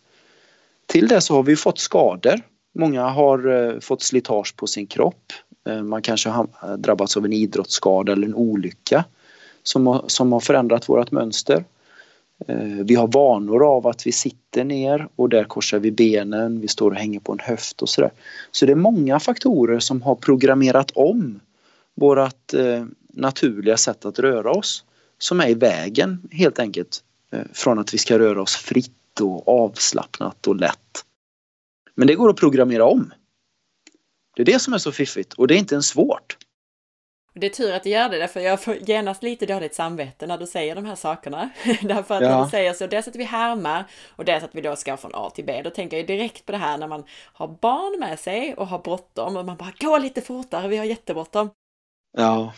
Till 0.87 1.09
det 1.09 1.21
så 1.21 1.35
har 1.35 1.43
vi 1.43 1.57
fått 1.57 1.79
skador. 1.79 2.41
Många 2.75 3.09
har 3.09 3.49
eh, 3.49 3.81
fått 3.81 4.03
slitage 4.03 4.57
på 4.57 4.67
sin 4.67 4.87
kropp. 4.87 5.33
Eh, 5.69 5.83
man 5.83 6.03
kanske 6.03 6.29
har 6.29 6.77
drabbats 6.77 7.17
av 7.17 7.25
en 7.25 7.33
idrottsskada 7.33 8.13
eller 8.13 8.27
en 8.27 8.35
olycka 8.35 9.05
som 9.63 9.87
har, 9.87 10.05
som 10.07 10.33
har 10.33 10.41
förändrat 10.41 10.89
vårt 10.89 11.11
mönster. 11.11 11.65
Eh, 12.49 12.85
vi 12.85 12.95
har 12.95 13.09
vanor 13.09 13.67
av 13.67 13.87
att 13.87 14.07
vi 14.07 14.13
sitter 14.13 14.65
ner 14.65 15.09
och 15.17 15.29
där 15.29 15.45
korsar 15.45 15.79
vi 15.79 15.93
benen, 15.93 16.61
vi 16.61 16.69
står 16.69 16.91
och 16.91 16.97
hänger 16.97 17.21
på 17.21 17.33
en 17.33 17.39
höft 17.39 17.83
och 17.83 17.89
sådär. 17.89 18.11
Så 18.51 18.67
det 18.67 18.73
är 18.73 18.77
många 18.77 19.21
faktorer 19.21 19.79
som 19.79 20.03
har 20.03 20.15
programmerat 20.15 20.91
om 20.91 21.41
vårt 21.95 22.55
eh, 22.55 22.85
naturliga 23.13 23.77
sätt 23.77 24.05
att 24.05 24.19
röra 24.19 24.51
oss 24.51 24.85
som 25.19 25.41
är 25.41 25.49
i 25.49 25.55
vägen 25.55 26.29
helt 26.31 26.59
enkelt 26.59 27.05
eh, 27.33 27.41
från 27.53 27.79
att 27.79 27.95
vi 27.95 27.99
ska 27.99 28.19
röra 28.19 28.43
oss 28.43 28.57
fritt 28.57 29.21
och 29.21 29.49
avslappnat 29.49 30.47
och 30.47 30.57
lätt. 30.57 31.05
Men 31.95 32.07
det 32.07 32.15
går 32.15 32.31
att 32.31 32.37
programmera 32.37 32.85
om. 32.85 33.13
Det 34.37 34.43
är 34.43 34.47
det 34.47 34.59
som 34.59 34.75
är 34.75 34.79
så 34.79 34.93
fiffigt 34.93 35.33
och 35.33 35.47
det 35.47 35.55
är 35.55 35.59
inte 35.59 35.75
ens 35.75 35.87
svårt. 35.87 36.37
Det 37.41 37.47
är 37.47 37.51
tur 37.51 37.73
att 37.73 37.83
du 37.83 37.91
gör 37.91 38.09
det, 38.09 38.29
för 38.29 38.41
jag 38.41 38.61
får 38.61 38.77
genast 38.77 39.23
lite 39.23 39.47
dåligt 39.47 39.75
samvete 39.75 40.27
när 40.27 40.39
du 40.39 40.47
säger 40.47 40.75
de 40.75 40.85
här 40.85 40.95
sakerna. 40.95 41.51
därför 41.83 42.15
att 42.15 42.23
ja. 42.23 42.29
när 42.29 42.45
du 42.45 42.51
säger 42.51 42.73
så, 42.73 42.87
dels 42.87 43.09
att 43.09 43.17
vi 43.17 43.25
härmar 43.25 43.85
och 44.17 44.25
dels 44.25 44.45
att 44.45 44.55
vi 44.55 44.61
då 44.61 44.77
ska 44.77 44.97
från 44.97 45.15
A 45.15 45.31
till 45.35 45.45
B. 45.45 45.61
Då 45.65 45.71
tänker 45.71 45.97
jag 45.97 46.07
direkt 46.07 46.47
på 46.47 46.53
det 46.53 46.59
här 46.59 46.79
när 46.79 46.89
man 46.89 47.05
har 47.33 47.49
barn 47.49 48.01
med 48.01 48.19
sig 48.19 48.55
och 48.55 48.67
har 48.67 48.79
bråttom 48.79 49.37
och 49.37 49.45
man 49.45 49.57
bara 49.57 49.73
gå 49.81 49.99
lite 49.99 50.21
fortare, 50.21 50.69
vi 50.69 50.77
har 50.77 50.85
jättebråttom. 50.85 51.51
Ja 52.17 52.53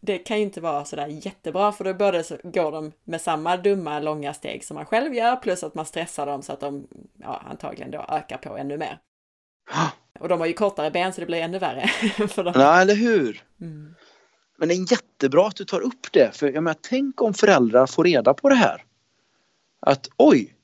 det 0.00 0.18
kan 0.18 0.36
ju 0.36 0.42
inte 0.42 0.60
vara 0.60 0.84
sådär 0.84 1.06
jättebra 1.06 1.72
för 1.72 1.84
då 1.84 1.94
både 1.94 2.24
så 2.24 2.36
går 2.42 2.72
de 2.72 2.92
med 3.04 3.20
samma 3.20 3.56
dumma 3.56 4.00
långa 4.00 4.34
steg 4.34 4.64
som 4.64 4.74
man 4.74 4.86
själv 4.86 5.14
gör 5.14 5.36
plus 5.36 5.64
att 5.64 5.74
man 5.74 5.86
stressar 5.86 6.26
dem 6.26 6.42
så 6.42 6.52
att 6.52 6.60
de 6.60 6.88
ja, 7.18 7.42
antagligen 7.50 7.90
då 7.90 8.04
ökar 8.08 8.36
på 8.36 8.56
ännu 8.56 8.76
mer. 8.76 8.98
Och 10.20 10.28
de 10.28 10.40
har 10.40 10.46
ju 10.46 10.52
kortare 10.52 10.90
ben 10.90 11.12
så 11.12 11.20
det 11.20 11.26
blir 11.26 11.42
ännu 11.42 11.58
värre. 11.58 11.86
för 12.28 12.44
dem. 12.44 12.52
Ja, 12.56 12.80
eller 12.80 12.94
hur? 12.94 13.42
Mm. 13.60 13.94
Men 14.60 14.68
det 14.68 14.74
är 14.74 14.92
jättebra 14.92 15.46
att 15.46 15.56
du 15.56 15.64
tar 15.64 15.80
upp 15.80 16.12
det 16.12 16.36
för 16.36 16.52
jag 16.52 16.62
menar, 16.62 16.76
tänk 16.80 17.22
om 17.22 17.34
föräldrar 17.34 17.86
får 17.86 18.04
reda 18.04 18.34
på 18.34 18.48
det 18.48 18.54
här. 18.54 18.84
Att 19.80 20.08
oj, 20.16 20.54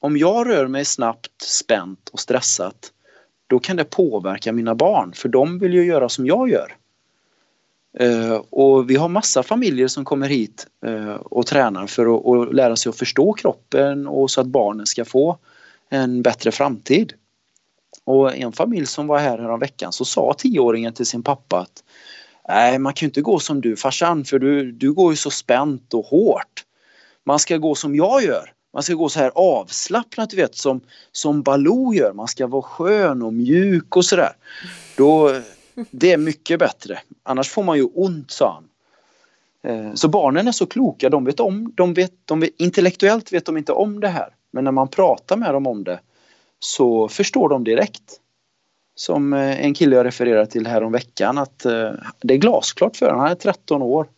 om 0.00 0.16
jag 0.16 0.48
rör 0.48 0.66
mig 0.66 0.84
snabbt, 0.84 1.42
spänt 1.42 2.08
och 2.08 2.20
stressat 2.20 2.92
då 3.46 3.58
kan 3.58 3.76
det 3.76 3.84
påverka 3.84 4.52
mina 4.52 4.74
barn 4.74 5.12
för 5.12 5.28
de 5.28 5.58
vill 5.58 5.74
ju 5.74 5.84
göra 5.84 6.08
som 6.08 6.26
jag 6.26 6.50
gör. 6.50 6.76
Uh, 8.00 8.34
och 8.50 8.90
vi 8.90 8.96
har 8.96 9.08
massa 9.08 9.42
familjer 9.42 9.88
som 9.88 10.04
kommer 10.04 10.28
hit 10.28 10.66
uh, 10.86 11.14
och 11.14 11.46
tränar 11.46 11.86
för 11.86 12.02
att 12.02 12.24
och 12.24 12.54
lära 12.54 12.76
sig 12.76 12.90
att 12.90 12.98
förstå 12.98 13.32
kroppen 13.32 14.06
och 14.06 14.30
så 14.30 14.40
att 14.40 14.46
barnen 14.46 14.86
ska 14.86 15.04
få 15.04 15.38
en 15.88 16.22
bättre 16.22 16.52
framtid. 16.52 17.12
Och 18.04 18.36
en 18.36 18.52
familj 18.52 18.86
som 18.86 19.06
var 19.06 19.18
här 19.18 19.58
veckan 19.58 19.92
så 19.92 20.04
sa 20.04 20.34
tioåringen 20.38 20.92
till 20.92 21.06
sin 21.06 21.22
pappa 21.22 21.58
att 21.58 21.84
Nej, 22.48 22.78
man 22.78 22.94
kan 22.94 23.06
inte 23.06 23.20
gå 23.20 23.38
som 23.38 23.60
du 23.60 23.76
farsan 23.76 24.24
för 24.24 24.38
du, 24.38 24.72
du 24.72 24.92
går 24.92 25.12
ju 25.12 25.16
så 25.16 25.30
spänt 25.30 25.94
och 25.94 26.04
hårt. 26.04 26.64
Man 27.24 27.38
ska 27.38 27.56
gå 27.56 27.74
som 27.74 27.96
jag 27.96 28.22
gör. 28.22 28.52
Man 28.72 28.82
ska 28.82 28.94
gå 28.94 29.08
så 29.08 29.18
här 29.18 29.32
avslappnat 29.34 30.30
du 30.30 30.36
vet 30.36 30.54
som, 30.54 30.80
som 31.12 31.42
Baloo 31.42 31.94
gör. 31.94 32.12
Man 32.12 32.28
ska 32.28 32.46
vara 32.46 32.62
skön 32.62 33.22
och 33.22 33.34
mjuk 33.34 33.96
och 33.96 34.04
sådär. 34.04 34.32
Då 34.96 35.40
det 35.90 36.12
är 36.12 36.16
mycket 36.16 36.58
bättre. 36.58 36.98
Annars 37.22 37.48
får 37.48 37.62
man 37.62 37.76
ju 37.76 37.84
ont, 37.84 38.30
sa 38.30 38.52
han. 38.52 38.68
Eh, 39.62 39.94
så 39.94 40.08
barnen 40.08 40.48
är 40.48 40.52
så 40.52 40.66
kloka, 40.66 41.08
de 41.08 41.24
vet 41.24 41.40
om, 41.40 41.72
de 41.74 41.94
vet, 41.94 42.12
de 42.24 42.40
vet, 42.40 42.50
intellektuellt 42.60 43.32
vet 43.32 43.46
de 43.46 43.56
inte 43.56 43.72
om 43.72 44.00
det 44.00 44.08
här. 44.08 44.28
Men 44.50 44.64
när 44.64 44.72
man 44.72 44.88
pratar 44.88 45.36
med 45.36 45.54
dem 45.54 45.66
om 45.66 45.84
det 45.84 46.00
så 46.58 47.08
förstår 47.08 47.48
de 47.48 47.64
direkt. 47.64 48.20
Som 48.98 49.32
eh, 49.32 49.64
en 49.64 49.74
kille 49.74 49.96
jag 49.96 50.06
refererade 50.06 50.46
till 50.46 50.66
här 50.66 50.82
om 50.82 50.92
veckan 50.92 51.38
att 51.38 51.64
eh, 51.64 51.92
det 52.20 52.34
är 52.34 52.38
glasklart 52.38 52.96
för 52.96 53.06
honom. 53.06 53.20
Han 53.20 53.30
är 53.30 53.34
13 53.34 53.82
år. 53.82 54.08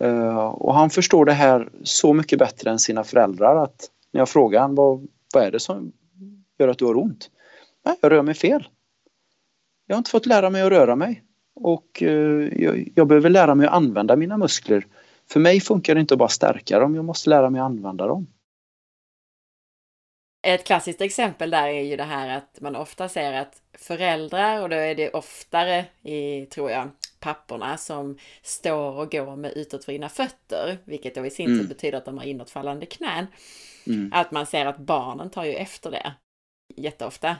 Eh, 0.00 0.38
och 0.38 0.74
han 0.74 0.90
förstår 0.90 1.24
det 1.24 1.32
här 1.32 1.68
så 1.82 2.12
mycket 2.12 2.38
bättre 2.38 2.70
än 2.70 2.78
sina 2.78 3.04
föräldrar 3.04 3.64
att 3.64 3.90
när 4.12 4.20
jag 4.20 4.28
frågar 4.28 4.60
honom 4.60 4.74
vad, 4.74 5.08
vad 5.34 5.44
är 5.44 5.50
det 5.50 5.60
som 5.60 5.92
gör 6.58 6.68
att 6.68 6.78
du 6.78 6.84
har 6.84 6.96
ont? 6.96 7.30
Nej, 7.84 7.96
jag 8.00 8.12
rör 8.12 8.22
mig 8.22 8.34
fel. 8.34 8.68
Jag 9.86 9.94
har 9.94 9.98
inte 9.98 10.10
fått 10.10 10.26
lära 10.26 10.50
mig 10.50 10.62
att 10.62 10.72
röra 10.72 10.96
mig 10.96 11.22
och 11.54 12.02
jag, 12.52 12.92
jag 12.94 13.06
behöver 13.06 13.30
lära 13.30 13.54
mig 13.54 13.66
att 13.66 13.72
använda 13.72 14.16
mina 14.16 14.36
muskler. 14.36 14.86
För 15.30 15.40
mig 15.40 15.60
funkar 15.60 15.94
det 15.94 16.00
inte 16.00 16.14
att 16.14 16.18
bara 16.18 16.28
stärka 16.28 16.78
dem, 16.78 16.94
jag 16.94 17.04
måste 17.04 17.30
lära 17.30 17.50
mig 17.50 17.60
att 17.60 17.64
använda 17.64 18.06
dem. 18.06 18.26
Ett 20.42 20.64
klassiskt 20.64 21.00
exempel 21.00 21.50
där 21.50 21.68
är 21.68 21.82
ju 21.82 21.96
det 21.96 22.04
här 22.04 22.36
att 22.36 22.60
man 22.60 22.76
ofta 22.76 23.08
ser 23.08 23.32
att 23.32 23.62
föräldrar, 23.72 24.62
och 24.62 24.68
då 24.68 24.76
är 24.76 24.94
det 24.94 25.10
oftare 25.10 25.84
i, 26.02 26.46
tror 26.46 26.70
jag, 26.70 26.90
papporna 27.18 27.76
som 27.76 28.18
står 28.42 28.98
och 28.98 29.10
går 29.10 29.36
med 29.36 29.52
utåtvridna 29.52 30.08
fötter, 30.08 30.78
vilket 30.84 31.14
då 31.14 31.26
i 31.26 31.30
sin 31.30 31.46
tur 31.46 31.54
mm. 31.54 31.68
betyder 31.68 31.98
att 31.98 32.04
de 32.04 32.18
har 32.18 32.24
inåtfallande 32.24 32.86
knän. 32.86 33.26
Mm. 33.86 34.10
Att 34.14 34.30
man 34.30 34.46
ser 34.46 34.66
att 34.66 34.78
barnen 34.78 35.30
tar 35.30 35.44
ju 35.44 35.54
efter 35.54 35.90
det 35.90 36.14
jätteofta. 36.76 37.36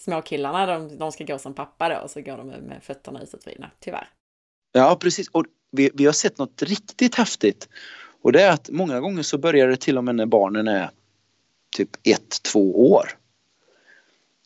Småkillarna, 0.00 0.66
de, 0.66 0.98
de 0.98 1.12
ska 1.12 1.24
gå 1.24 1.38
som 1.38 1.54
pappa 1.54 1.88
då, 1.88 1.96
och 1.96 2.10
så 2.10 2.20
går 2.20 2.36
de 2.36 2.46
med 2.46 2.82
fötterna 2.82 3.22
utåtvridna, 3.22 3.70
tyvärr. 3.80 4.08
Ja, 4.72 4.96
precis. 5.00 5.28
Och 5.28 5.44
vi, 5.70 5.90
vi 5.94 6.06
har 6.06 6.12
sett 6.12 6.38
något 6.38 6.62
riktigt 6.62 7.14
häftigt. 7.14 7.68
Och 8.22 8.32
det 8.32 8.42
är 8.42 8.50
att 8.50 8.70
många 8.70 9.00
gånger 9.00 9.22
så 9.22 9.38
börjar 9.38 9.68
det 9.68 9.76
till 9.76 9.98
och 9.98 10.04
med 10.04 10.14
när 10.14 10.26
barnen 10.26 10.68
är 10.68 10.90
typ 11.74 11.90
ett, 12.02 12.42
två 12.42 12.92
år. 12.92 13.10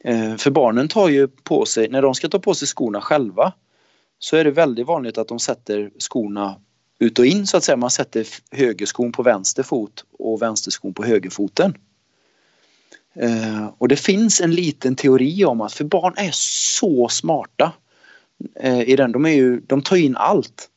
Eh, 0.04 0.36
för 0.36 0.50
barnen 0.50 0.88
tar 0.88 1.08
ju 1.08 1.28
på 1.28 1.66
sig, 1.66 1.88
när 1.88 2.02
de 2.02 2.14
ska 2.14 2.28
ta 2.28 2.38
på 2.38 2.54
sig 2.54 2.68
skorna 2.68 3.00
själva 3.00 3.52
så 4.18 4.36
är 4.36 4.44
det 4.44 4.50
väldigt 4.50 4.86
vanligt 4.86 5.18
att 5.18 5.28
de 5.28 5.38
sätter 5.38 5.90
skorna 5.98 6.60
ut 6.98 7.18
och 7.18 7.26
in 7.26 7.46
så 7.46 7.56
att 7.56 7.64
säga. 7.64 7.76
Man 7.76 7.90
sätter 7.90 8.26
högerskon 8.50 9.12
på 9.12 9.22
vänster 9.22 9.62
fot 9.62 10.04
och 10.18 10.42
vänsterskon 10.42 10.94
på 10.94 11.04
högerfoten. 11.04 11.74
Eh, 13.14 13.66
och 13.78 13.88
det 13.88 13.96
finns 13.96 14.40
en 14.40 14.54
liten 14.54 14.96
teori 14.96 15.44
om 15.44 15.60
att, 15.60 15.72
för 15.72 15.84
barn 15.84 16.14
är 16.16 16.30
så 16.32 17.08
smarta 17.08 17.72
eh, 18.60 18.80
i 18.80 18.96
den, 18.96 19.12
de, 19.12 19.26
är 19.26 19.30
ju, 19.30 19.60
de 19.60 19.82
tar 19.82 19.96
in 19.96 20.16
allt. 20.16 20.70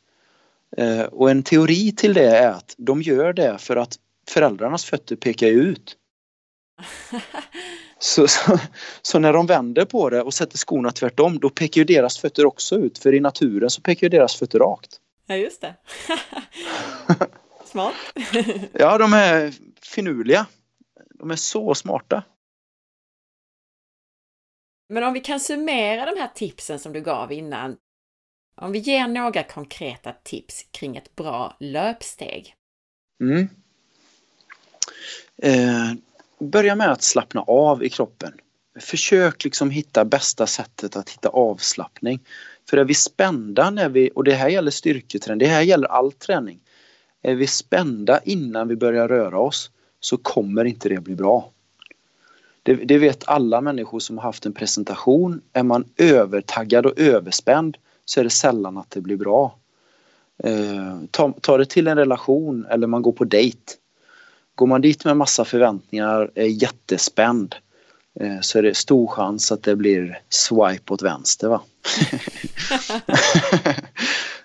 Och 1.12 1.32
en 1.32 1.44
teori 1.44 1.92
till 1.92 2.14
det 2.14 2.38
är 2.38 2.50
att 2.50 2.76
de 2.78 3.02
gör 3.02 3.34
det 3.34 3.58
för 3.58 3.76
att 3.76 3.96
föräldrarnas 4.30 4.86
fötter 4.86 5.16
pekar 5.16 5.48
ut. 5.48 5.98
Så, 8.00 8.28
så, 8.28 8.60
så, 9.02 9.20
när 9.20 9.34
de 9.34 9.46
vänder 9.46 9.86
på 9.86 10.10
det 10.10 10.22
och 10.22 10.34
sätter 10.34 10.58
skorna 10.58 10.92
tvärtom 10.92 11.40
då 11.40 11.50
pekar 11.50 11.82
ju 11.82 11.86
deras 11.86 12.18
fötter 12.18 12.46
också 12.46 12.76
ut 12.76 12.98
för 12.98 13.14
i 13.14 13.20
naturen 13.20 13.70
så 13.70 13.82
pekar 13.82 14.06
ju 14.06 14.10
deras 14.10 14.36
fötter 14.36 14.60
rakt. 14.60 15.00
Ja 15.26 15.36
just 15.36 15.62
det. 15.62 15.76
Smart. 17.66 17.94
ja 18.74 18.98
de 18.98 19.14
är 19.14 19.54
finurliga. 19.82 20.46
De 21.20 21.32
är 21.32 21.36
så 21.36 21.76
smarta. 21.76 22.24
Men 24.90 25.04
om 25.04 25.14
vi 25.14 25.20
kan 25.20 25.40
summera 25.40 26.06
de 26.06 26.20
här 26.20 26.32
tipsen 26.36 26.80
som 26.80 26.94
du 26.94 27.02
gav 27.02 27.32
innan. 27.32 27.78
Om 28.56 28.72
vi 28.72 28.80
ger 28.80 29.08
några 29.08 29.44
konkreta 29.44 30.14
tips 30.24 30.66
kring 30.72 30.98
ett 30.98 31.16
bra 31.16 31.58
löpsteg. 31.60 32.56
Mm. 33.22 33.50
Eh, 35.38 35.92
börja 36.42 36.76
med 36.76 36.92
att 36.92 37.02
slappna 37.02 37.42
av 37.42 37.84
i 37.84 37.90
kroppen. 37.90 38.34
Försök 38.80 39.44
liksom 39.44 39.70
hitta 39.70 40.06
bästa 40.06 40.48
sättet 40.48 40.96
att 40.96 41.10
hitta 41.10 41.30
avslappning. 41.30 42.20
För 42.70 42.78
är 42.78 42.84
vi 42.84 42.94
spända 42.94 43.70
när 43.70 43.90
vi, 43.90 44.10
och 44.16 44.24
det 44.24 44.34
här 44.34 44.50
gäller 44.50 44.72
styrketräning, 44.72 45.40
det 45.40 45.48
här 45.48 45.62
gäller 45.62 45.88
all 45.88 46.12
träning. 46.12 46.60
Är 47.22 47.36
vi 47.36 47.48
spända 47.48 48.20
innan 48.24 48.68
vi 48.68 48.76
börjar 48.76 49.08
röra 49.08 49.40
oss 49.40 49.72
så 50.00 50.18
kommer 50.18 50.66
inte 50.66 50.90
det 50.90 51.00
bli 51.00 51.16
bra. 51.16 51.52
Det, 52.64 52.76
det 52.76 52.98
vet 52.98 53.28
alla 53.28 53.62
människor 53.62 54.00
som 54.00 54.18
har 54.18 54.24
haft 54.24 54.46
en 54.46 54.54
presentation. 54.54 55.42
Är 55.54 55.64
man 55.64 55.86
övertaggad 55.98 56.86
och 56.86 57.00
överspänd 57.00 57.78
så 58.06 58.20
är 58.20 58.24
det 58.24 58.30
sällan 58.30 58.78
att 58.78 58.90
det 58.90 59.02
blir 59.02 59.18
bra. 59.18 59.58
Eh, 60.44 60.98
ta, 61.12 61.34
ta 61.42 61.58
det 61.58 61.66
till 61.66 61.88
en 61.88 61.98
relation 61.98 62.66
eller 62.66 62.88
man 62.88 63.02
går 63.02 63.12
på 63.12 63.24
dejt. 63.24 63.74
Går 64.56 64.68
man 64.68 64.82
dit 64.82 65.06
med 65.06 65.18
massa 65.18 65.46
förväntningar, 65.46 66.32
är 66.36 66.46
jättespänd 66.46 67.56
eh, 68.20 68.40
så 68.42 68.58
är 68.58 68.64
det 68.64 68.78
stor 68.78 69.08
chans 69.08 69.52
att 69.52 69.64
det 69.64 69.76
blir 69.76 70.22
swipe 70.30 70.94
åt 70.94 71.02
vänster. 71.02 71.48
Va? 71.48 71.62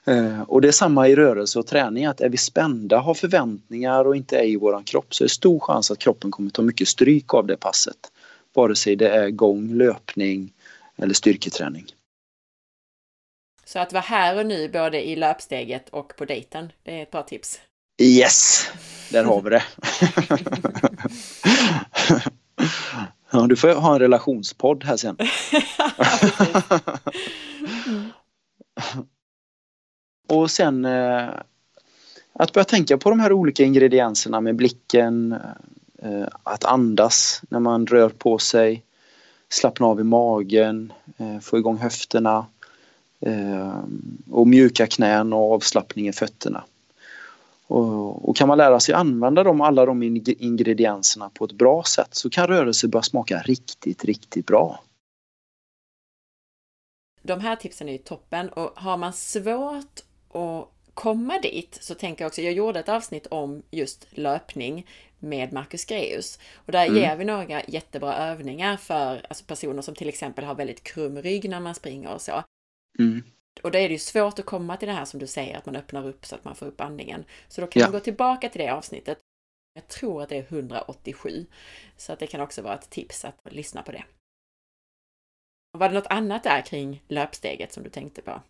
Eh, 0.09 0.43
och 0.43 0.61
det 0.61 0.69
är 0.69 0.73
samma 0.73 1.09
i 1.09 1.17
rörelse 1.17 1.59
och 1.59 1.67
träning 1.67 2.07
att 2.07 2.21
är 2.21 2.29
vi 2.29 2.37
spända, 2.37 2.99
har 2.99 3.15
förväntningar 3.15 4.05
och 4.05 4.17
inte 4.17 4.39
är 4.39 4.45
i 4.45 4.57
våran 4.57 4.85
kropp 4.85 5.15
så 5.15 5.25
är 5.25 5.29
det 5.29 5.33
stor 5.33 5.61
chans 5.61 5.91
att 5.91 5.99
kroppen 5.99 6.31
kommer 6.31 6.51
ta 6.51 6.63
mycket 6.63 6.89
stryk 6.89 7.35
av 7.35 7.47
det 7.47 7.57
passet. 7.57 7.97
Vare 8.55 8.77
sig 8.77 8.97
det 8.97 9.09
är 9.09 9.31
gång, 9.31 9.75
löpning 9.75 10.53
eller 10.97 11.15
styrketräning. 11.15 11.85
Så 13.65 13.79
att 13.79 13.93
vara 13.93 14.03
här 14.03 14.39
och 14.39 14.47
nu 14.47 14.69
både 14.69 15.09
i 15.09 15.17
löpsteget 15.17 15.89
och 15.89 16.17
på 16.17 16.25
dejten, 16.25 16.73
det 16.83 16.99
är 16.99 17.03
ett 17.03 17.11
bra 17.11 17.23
tips. 17.23 17.61
Yes, 18.03 18.67
där 19.11 19.25
har 19.25 19.43
vi 19.43 19.51
det. 19.51 19.63
ja, 23.31 23.47
du 23.47 23.57
får 23.57 23.69
ha 23.69 23.95
en 23.95 24.01
relationspodd 24.01 24.85
här 24.85 24.97
sen. 24.97 25.17
Och 30.29 30.51
sen 30.51 30.85
eh, 30.85 31.29
att 32.33 32.53
börja 32.53 32.65
tänka 32.65 32.99
på 32.99 33.11
de 33.11 33.21
här 33.21 33.33
olika 33.33 33.65
ingredienserna 33.65 34.41
med 34.41 34.57
blicken, 34.57 35.33
eh, 36.03 36.27
att 36.43 36.65
andas 36.65 37.43
när 37.49 37.61
man 37.61 37.87
rör 37.87 38.09
på 38.09 38.39
sig, 38.39 38.83
slappna 39.49 39.87
av 39.87 40.01
i 40.01 40.05
magen, 40.05 40.93
eh, 41.17 41.39
få 41.41 41.59
igång 41.59 41.77
höfterna 41.77 42.47
eh, 43.21 43.81
och 44.31 44.47
mjuka 44.47 44.87
knän 44.87 45.33
och 45.33 45.53
avslappning 45.53 46.09
i 46.09 46.13
fötterna. 46.13 46.65
Och, 47.69 48.29
och, 48.29 48.37
kan 48.37 48.49
man 48.49 48.59
lära 48.59 48.81
sig 48.81 48.95
använda 48.95 49.45
dem, 49.45 49.61
alla 49.61 49.87
de 49.87 50.03
ingredienserna 50.27 51.31
på 51.35 51.45
ett 51.45 51.53
bra 51.53 51.83
sätt 51.83 52.15
så 52.15 52.31
kan 52.31 52.47
rörelse 52.47 52.89
börja 52.89 53.03
smaka 53.03 53.43
riktigt, 53.45 54.05
riktigt 54.05 54.47
bra. 54.47 54.81
De 57.23 57.41
här 57.41 57.57
tipsen 57.57 57.89
är 57.89 57.93
ju 57.93 57.99
toppen 57.99 58.49
och 58.49 58.73
har 58.77 58.97
man 58.97 59.13
svårt 59.13 60.01
att 60.33 60.69
komma 60.95 61.39
dit 61.39 61.79
så 61.81 61.95
tänker 61.95 62.25
jag 62.25 62.29
också, 62.29 62.43
jag 62.43 62.53
gjorde 62.53 62.81
ett 62.81 62.89
avsnitt 62.89 63.27
om 63.27 63.63
just 63.71 64.07
löpning 64.11 64.87
med 65.19 65.53
Marcus 65.53 65.85
Greus 65.85 66.39
och 66.55 66.73
där 66.73 66.87
mm. 66.87 66.97
ger 67.03 67.17
vi 67.17 67.25
några 67.25 67.63
jättebra 67.69 68.17
övningar 68.17 68.77
för 68.77 69.27
alltså 69.29 69.45
personer 69.45 69.83
som 69.83 69.95
till 69.95 70.09
exempel 70.09 70.45
har 70.45 70.55
väldigt 70.55 70.83
krum 70.83 71.23
rygg 71.23 71.51
när 71.51 71.61
man 71.61 71.75
springer 71.75 72.15
och 72.15 72.21
så. 72.21 72.43
Mm. 72.99 73.23
Och 73.63 73.71
då 73.71 73.79
är 73.79 73.89
det 73.89 73.93
ju 73.93 73.99
svårt 73.99 74.39
att 74.39 74.47
komma 74.47 74.77
till 74.77 74.89
det 74.89 74.95
här 74.95 75.05
som 75.05 75.21
du 75.21 75.27
säger, 75.27 75.57
att 75.57 75.67
man 75.67 75.77
öppnar 75.77 76.07
upp 76.07 76.27
så 76.27 76.35
att 76.35 76.45
man 76.45 76.55
får 76.55 76.67
upp 76.67 76.81
andningen. 76.81 77.25
Så 77.49 77.61
då 77.61 77.67
kan 77.67 77.81
ja. 77.81 77.87
man 77.87 77.93
gå 77.93 78.01
tillbaka 78.01 78.49
till 78.49 78.61
det 78.61 78.69
avsnittet. 78.69 79.19
Jag 79.75 79.89
tror 79.89 80.23
att 80.23 80.29
det 80.29 80.37
är 80.37 80.47
187. 80.49 81.47
Så 81.97 82.13
att 82.13 82.19
det 82.19 82.27
kan 82.27 82.41
också 82.41 82.63
vara 82.63 82.75
ett 82.75 82.91
tips 82.91 83.25
att 83.25 83.35
lyssna 83.45 83.83
på 83.83 83.93
det. 83.93 84.05
Var 85.79 85.89
det 85.89 85.95
något 85.95 86.07
annat 86.07 86.43
där 86.43 86.63
kring 86.63 87.03
löpsteget 87.09 87.73
som 87.73 87.83
du 87.83 87.91
tänkte 87.91 88.23
på? 88.23 88.41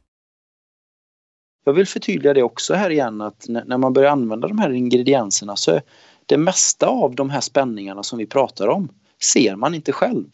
Jag 1.65 1.73
vill 1.73 1.87
förtydliga 1.87 2.35
det 2.35 2.43
också 2.43 2.75
här 2.75 2.91
igen 2.91 3.21
att 3.21 3.47
när 3.49 3.79
man 3.79 3.93
börjar 3.93 4.11
använda 4.11 4.49
de 4.49 4.59
här 4.59 4.71
ingredienserna 4.71 5.57
så 5.57 5.81
det 6.27 6.37
mesta 6.37 6.87
av 6.87 7.15
de 7.15 7.31
här 7.31 7.41
spänningarna 7.41 8.03
som 8.03 8.19
vi 8.19 8.27
pratar 8.27 8.69
om 8.69 8.89
ser 9.23 9.57
man 9.57 9.75
inte 9.75 9.93
själv. 9.93 10.27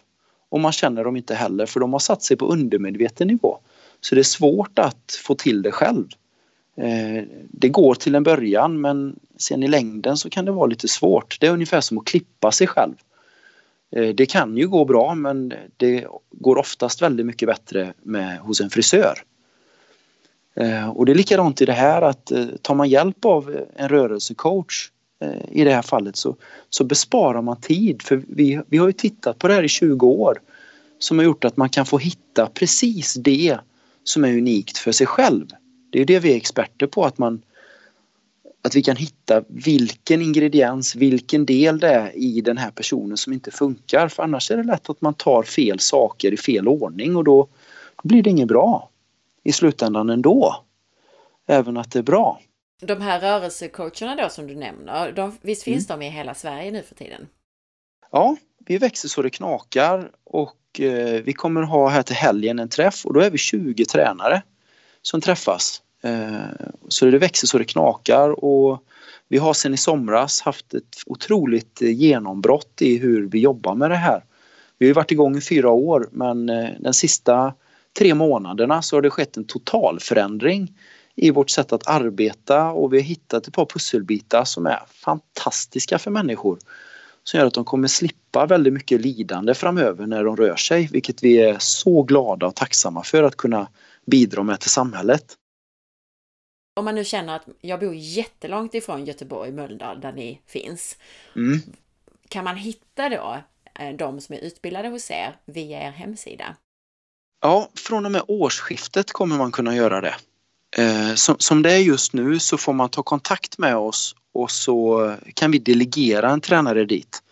Och 0.49 0.61
man 0.61 0.73
känner 0.73 1.05
dem 1.05 1.17
inte 1.17 1.35
heller 1.35 1.67
för 1.67 1.81
de 1.81 1.93
har 1.93 2.01
satt 2.01 2.23
sig 2.23 2.37
på 2.37 2.47
undermedveten 2.47 3.29
nivå. 3.29 3.59
Så 4.05 4.15
det 4.15 4.21
är 4.21 4.23
svårt 4.23 4.79
att 4.79 5.19
få 5.25 5.35
till 5.35 5.63
det 5.63 5.73
själv. 5.73 6.09
Eh, 6.77 7.25
det 7.51 7.69
går 7.69 7.95
till 7.95 8.15
en 8.15 8.23
början 8.23 8.81
men 8.81 9.19
sen 9.37 9.63
i 9.63 9.69
längden 9.69 10.17
så 10.17 10.31
kan 10.31 10.45
det 10.45 10.53
vara 10.53 10.67
lite 10.67 10.89
svårt. 10.89 11.37
Det 11.41 11.47
är 11.47 11.51
ungefär 11.51 11.81
som 11.81 11.99
att 11.99 12.05
klippa 12.05 12.53
sig 12.53 12.67
själv. 12.67 12.95
Eh, 13.97 14.09
det 14.09 14.27
kan 14.27 14.57
ju 14.57 14.69
gå 14.69 14.85
bra 14.85 15.15
men 15.15 15.55
det 15.77 16.07
går 16.31 16.57
oftast 16.57 17.03
väldigt 17.03 17.27
mycket 17.27 17.49
bättre 17.49 17.95
med, 18.03 18.39
hos 18.39 18.61
en 18.61 18.71
frisör. 18.71 19.19
Eh, 20.55 20.89
och 20.89 21.07
det 21.07 21.13
är 21.13 21.17
likadant 21.17 21.61
i 21.61 21.65
det 21.65 21.73
här 21.73 22.03
att 22.03 22.33
tar 22.63 22.75
man 22.75 22.89
hjälp 22.89 23.25
av 23.25 23.67
en 23.77 23.89
rörelsecoach 23.89 24.91
i 25.49 25.65
det 25.65 25.71
här 25.71 25.83
fallet 25.83 26.17
så, 26.17 26.37
så 26.71 26.85
besparar 26.85 27.43
man 27.43 27.61
tid 27.61 28.03
för 28.03 28.23
vi, 28.29 28.61
vi 28.67 28.79
har 28.79 28.87
ju 28.87 28.93
tittat 28.93 29.39
på 29.39 29.49
det 29.49 29.55
här 29.55 29.63
i 29.63 29.69
20 29.69 30.07
år 30.07 30.41
som 30.99 31.19
har 31.19 31.25
gjort 31.25 31.45
att 31.45 31.57
man 31.57 31.69
kan 31.69 31.87
få 31.87 31.99
hitta 31.99 32.47
precis 32.47 33.15
det 33.15 33.59
som 34.05 34.25
är 34.25 34.39
unikt 34.39 34.79
för 34.79 34.93
sig 34.93 35.07
själv. 35.07 35.47
Det 35.91 36.01
är 36.01 36.05
det 36.05 36.19
vi 36.19 36.33
är 36.33 36.37
experter 36.37 36.87
på, 36.87 37.05
att 37.05 37.19
man 37.19 37.43
att 38.65 38.75
vi 38.75 38.83
kan 38.83 38.97
hitta 38.97 39.45
vilken 39.49 40.23
ingrediens, 40.23 40.95
vilken 40.95 41.47
del 41.47 41.79
det 41.79 41.89
är 41.89 42.17
i 42.17 42.41
den 42.41 42.59
här 42.59 42.71
personen 42.71 43.17
som 43.17 43.33
inte 43.33 43.51
funkar. 43.51 44.09
För 44.09 44.23
annars 44.23 44.51
är 44.51 44.57
det 44.57 44.63
lätt 44.63 44.91
att 44.91 45.01
man 45.01 45.15
tar 45.15 45.43
fel 45.43 45.79
saker 45.79 46.33
i 46.33 46.37
fel 46.37 46.69
ordning 46.69 47.17
och 47.17 47.25
då 47.25 47.49
blir 48.03 48.23
det 48.23 48.31
inget 48.31 48.49
bra 48.49 48.91
i 49.43 49.53
slutändan 49.53 50.11
ändå. 50.11 50.65
Även 51.47 51.77
att 51.77 51.93
det 51.93 51.99
är 51.99 52.03
bra. 52.03 52.41
De 52.83 53.01
här 53.01 53.21
rörelsecoacherna 53.21 54.17
då 54.17 54.29
som 54.29 54.47
du 54.47 54.55
nämner, 54.55 55.13
de, 55.13 55.39
visst 55.43 55.63
finns 55.63 55.91
mm. 55.91 56.01
de 56.01 56.07
i 56.07 56.11
hela 56.11 56.35
Sverige 56.35 56.71
nu 56.71 56.83
för 56.83 56.95
tiden? 56.95 57.29
Ja, 58.11 58.37
vi 58.59 58.79
växer 58.79 59.09
så 59.09 59.23
det 59.23 59.31
knakar 59.31 60.11
och 60.25 60.55
eh, 60.81 61.23
vi 61.25 61.33
kommer 61.33 61.63
ha 61.63 61.89
här 61.89 62.03
till 62.03 62.17
helgen 62.17 62.59
en 62.59 62.69
träff 62.69 63.07
och 63.07 63.15
då 63.15 63.21
är 63.21 63.31
vi 63.31 63.39
20 63.39 63.85
tränare 63.85 64.43
som 65.03 65.21
träffas. 65.21 65.83
Eh, 66.03 66.67
så 66.89 67.07
det 67.07 67.19
växer 67.19 67.47
så 67.47 67.59
det 67.59 67.65
knakar 67.65 68.45
och 68.45 68.85
vi 69.29 69.39
har 69.39 69.55
sedan 69.55 69.75
i 69.75 69.77
somras 69.77 70.41
haft 70.41 70.75
ett 70.75 70.97
otroligt 71.07 71.81
genombrott 71.81 72.83
i 72.83 72.99
hur 72.99 73.29
vi 73.29 73.41
jobbar 73.41 73.75
med 73.75 73.91
det 73.91 73.97
här. 73.97 74.25
Vi 74.79 74.87
har 74.87 74.95
varit 74.95 75.11
igång 75.11 75.37
i 75.37 75.41
fyra 75.41 75.71
år 75.71 76.09
men 76.13 76.49
eh, 76.49 76.69
den 76.79 76.95
sista 76.95 77.55
tre 77.99 78.15
månaderna 78.15 78.83
så 78.83 78.97
har 78.97 79.03
det 79.03 79.11
skett 79.11 79.37
en 79.37 79.45
total 79.45 80.01
förändring 80.01 80.73
i 81.15 81.31
vårt 81.31 81.51
sätt 81.51 81.73
att 81.73 81.89
arbeta 81.89 82.71
och 82.71 82.93
vi 82.93 82.97
har 82.97 83.05
hittat 83.05 83.47
ett 83.47 83.55
par 83.55 83.67
pusselbitar 83.67 84.45
som 84.45 84.67
är 84.67 84.81
fantastiska 84.87 85.99
för 85.99 86.11
människor. 86.11 86.59
Som 87.25 87.39
gör 87.39 87.47
att 87.47 87.55
de 87.55 87.65
kommer 87.65 87.89
slippa 87.89 88.47
väldigt 88.47 88.73
mycket 88.73 89.01
lidande 89.01 89.55
framöver 89.55 90.07
när 90.07 90.25
de 90.25 90.37
rör 90.37 90.57
sig, 90.57 90.89
vilket 90.93 91.23
vi 91.23 91.41
är 91.41 91.57
så 91.59 92.03
glada 92.03 92.47
och 92.47 92.55
tacksamma 92.55 93.03
för 93.03 93.23
att 93.23 93.37
kunna 93.37 93.69
bidra 94.07 94.43
med 94.43 94.61
till 94.61 94.71
samhället. 94.71 95.37
Om 96.77 96.85
man 96.85 96.95
nu 96.95 97.05
känner 97.05 97.37
att 97.37 97.49
jag 97.61 97.81
bor 97.81 97.95
jättelångt 97.95 98.75
ifrån 98.75 99.05
Göteborg, 99.05 99.53
Mölndal, 99.53 100.01
där 100.01 100.13
ni 100.13 100.41
finns. 100.47 100.97
Mm. 101.37 101.61
Kan 102.29 102.45
man 102.45 102.57
hitta 102.57 103.09
då 103.09 103.39
eh, 103.79 103.97
de 103.97 104.21
som 104.21 104.35
är 104.35 104.39
utbildade 104.39 104.89
hos 104.89 105.11
er 105.11 105.37
via 105.45 105.83
er 105.83 105.91
hemsida? 105.91 106.57
Ja, 107.41 107.69
från 107.75 108.07
och 108.07 108.13
med 108.13 108.23
årsskiftet 108.29 109.13
kommer 109.13 109.37
man 109.37 109.53
kunna 109.53 109.77
göra 109.77 110.01
det. 110.01 110.15
Eh, 110.79 111.15
som, 111.15 111.37
som 111.39 111.63
det 111.63 111.73
är 111.73 111.79
just 111.79 112.13
nu 112.13 112.39
så 112.39 112.59
får 112.59 112.73
man 112.73 112.89
ta 112.89 113.03
kontakt 113.03 113.59
med 113.59 113.77
oss 113.77 114.15
och 114.35 114.51
så 114.51 115.17
kan 115.35 115.51
vi 115.51 115.59
delegera 115.59 116.31
en 116.31 116.41
tränare 116.41 116.85
dit. 116.85 117.23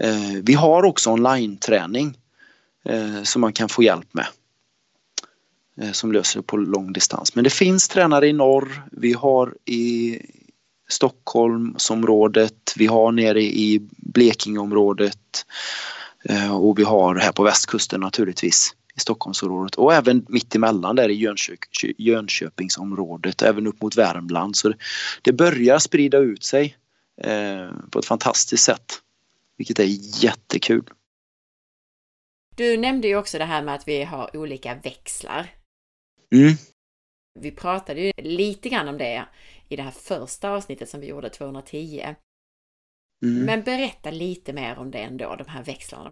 Eh, 0.00 0.42
vi 0.42 0.54
har 0.54 0.82
också 0.82 1.10
online-träning 1.10 2.18
eh, 2.84 3.22
som 3.22 3.40
man 3.40 3.52
kan 3.52 3.68
få 3.68 3.82
hjälp 3.82 4.14
med. 4.14 4.26
Eh, 5.80 5.92
som 5.92 6.12
löser 6.12 6.40
det 6.40 6.46
på 6.46 6.56
lång 6.56 6.92
distans. 6.92 7.34
Men 7.34 7.44
det 7.44 7.50
finns 7.50 7.88
tränare 7.88 8.28
i 8.28 8.32
norr, 8.32 8.82
vi 8.92 9.12
har 9.12 9.54
i 9.64 10.18
Stockholmsområdet, 10.88 12.74
vi 12.76 12.86
har 12.86 13.12
nere 13.12 13.42
i 13.42 13.88
Blekingeområdet 13.96 15.46
och 16.60 16.78
vi 16.78 16.82
har 16.82 17.14
här 17.14 17.32
på 17.32 17.42
västkusten 17.42 18.00
naturligtvis 18.00 18.74
i 18.96 19.00
Stockholmsområdet 19.00 19.74
och 19.74 19.94
även 19.94 20.26
mitt 20.28 20.54
emellan 20.54 20.96
där 20.96 21.08
i 21.08 21.14
Jönköp 21.14 21.58
Jönköpingsområdet, 21.98 23.42
även 23.42 23.66
upp 23.66 23.82
mot 23.82 23.96
Värmland. 23.96 24.56
Så 24.56 24.72
det 25.22 25.32
börjar 25.32 25.78
sprida 25.78 26.18
ut 26.18 26.44
sig 26.44 26.76
eh, 27.22 27.70
på 27.90 27.98
ett 27.98 28.06
fantastiskt 28.06 28.64
sätt, 28.64 29.02
vilket 29.56 29.78
är 29.78 30.24
jättekul. 30.24 30.90
Du 32.56 32.76
nämnde 32.76 33.08
ju 33.08 33.16
också 33.16 33.38
det 33.38 33.44
här 33.44 33.62
med 33.62 33.74
att 33.74 33.88
vi 33.88 34.04
har 34.04 34.36
olika 34.36 34.74
växlar. 34.74 35.50
Mm. 36.34 36.54
Vi 37.40 37.50
pratade 37.50 38.00
ju 38.00 38.12
lite 38.16 38.68
grann 38.68 38.88
om 38.88 38.98
det 38.98 39.26
i 39.68 39.76
det 39.76 39.82
här 39.82 39.90
första 39.90 40.50
avsnittet 40.50 40.88
som 40.88 41.00
vi 41.00 41.06
gjorde, 41.06 41.30
210. 41.30 42.14
Mm. 43.24 43.44
Men 43.44 43.62
berätta 43.62 44.10
lite 44.10 44.52
mer 44.52 44.78
om 44.78 44.90
det 44.90 44.98
ändå, 44.98 45.36
de 45.36 45.48
här 45.48 45.62
växlarna. 45.62 46.10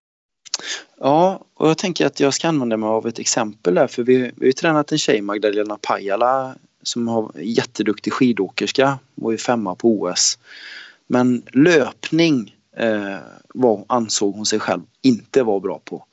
Ja, 1.01 1.45
och 1.55 1.69
jag 1.69 1.79
tänker 1.79 2.07
att 2.07 2.21
jag 2.21 2.35
ska 2.35 2.49
använda 2.49 2.77
mig 2.77 2.87
av 2.87 3.07
ett 3.07 3.19
exempel 3.19 3.75
där 3.75 3.87
för 3.87 4.03
vi, 4.03 4.17
vi 4.17 4.33
har 4.39 4.47
ju 4.47 4.53
tränat 4.53 4.93
en 4.93 4.99
tjej, 4.99 5.21
Magdalena 5.21 5.79
Pajala, 5.83 6.55
som 6.83 7.09
har 7.09 7.33
jätteduktig 7.37 8.13
skidåkerska 8.13 8.99
och 9.23 9.33
är 9.33 9.37
femma 9.37 9.75
på 9.75 10.01
OS. 10.01 10.39
Men 11.07 11.43
löpning 11.53 12.57
eh, 12.77 13.19
var, 13.55 13.85
ansåg 13.89 14.35
hon 14.35 14.47
sig 14.47 14.61
själv 14.61 14.83
inte 15.03 15.43
vara 15.43 15.61
bra 15.61 15.81
på. 15.85 16.05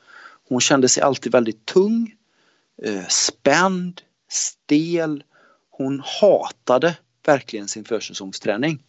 Hon 0.49 0.61
kände 0.61 0.89
sig 0.89 1.03
alltid 1.03 1.31
väldigt 1.31 1.65
tung, 1.65 2.15
eh, 2.83 3.07
spänd, 3.09 4.01
stel. 4.29 5.23
Hon 5.69 6.01
hatade 6.21 6.97
verkligen 7.25 7.67
sin 7.67 7.85
försäsongsträning. 7.85 8.79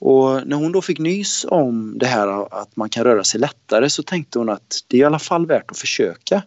Och 0.00 0.46
när 0.46 0.56
hon 0.56 0.72
då 0.72 0.82
fick 0.82 0.98
nys 0.98 1.46
om 1.48 1.98
det 1.98 2.06
här 2.06 2.60
att 2.60 2.76
man 2.76 2.88
kan 2.88 3.04
röra 3.04 3.24
sig 3.24 3.40
lättare 3.40 3.90
så 3.90 4.02
tänkte 4.02 4.38
hon 4.38 4.48
att 4.48 4.84
det 4.86 4.96
är 4.96 5.00
i 5.00 5.04
alla 5.04 5.18
fall 5.18 5.46
värt 5.46 5.70
att 5.70 5.78
försöka. 5.78 6.42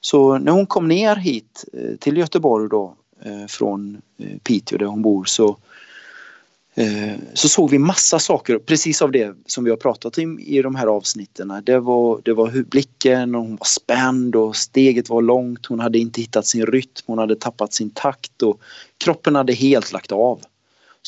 Så 0.00 0.38
när 0.38 0.52
hon 0.52 0.66
kom 0.66 0.88
ner 0.88 1.16
hit 1.16 1.64
eh, 1.72 1.96
till 1.96 2.16
Göteborg 2.16 2.68
då 2.68 2.96
eh, 3.24 3.46
från 3.46 4.00
eh, 4.18 4.38
Piteå 4.42 4.78
där 4.78 4.86
hon 4.86 5.02
bor 5.02 5.24
så, 5.24 5.56
så 7.34 7.48
såg 7.48 7.70
vi 7.70 7.78
massa 7.78 8.18
saker 8.18 8.58
precis 8.58 9.02
av 9.02 9.12
det 9.12 9.36
som 9.46 9.64
vi 9.64 9.70
har 9.70 9.76
pratat 9.76 10.18
om 10.18 10.38
i 10.38 10.62
de 10.62 10.74
här 10.74 10.86
avsnitten. 10.86 11.62
Det 11.64 11.78
var, 11.78 12.20
det 12.24 12.32
var 12.32 12.62
blicken 12.62 13.34
och 13.34 13.40
hon 13.42 13.56
var 13.56 13.66
spänd 13.66 14.36
och 14.36 14.56
steget 14.56 15.08
var 15.08 15.22
långt. 15.22 15.66
Hon 15.66 15.80
hade 15.80 15.98
inte 15.98 16.20
hittat 16.20 16.46
sin 16.46 16.66
rytm, 16.66 17.04
hon 17.06 17.18
hade 17.18 17.36
tappat 17.36 17.72
sin 17.72 17.90
takt 17.90 18.42
och 18.42 18.60
kroppen 18.98 19.34
hade 19.34 19.52
helt 19.52 19.92
lagt 19.92 20.12
av. 20.12 20.40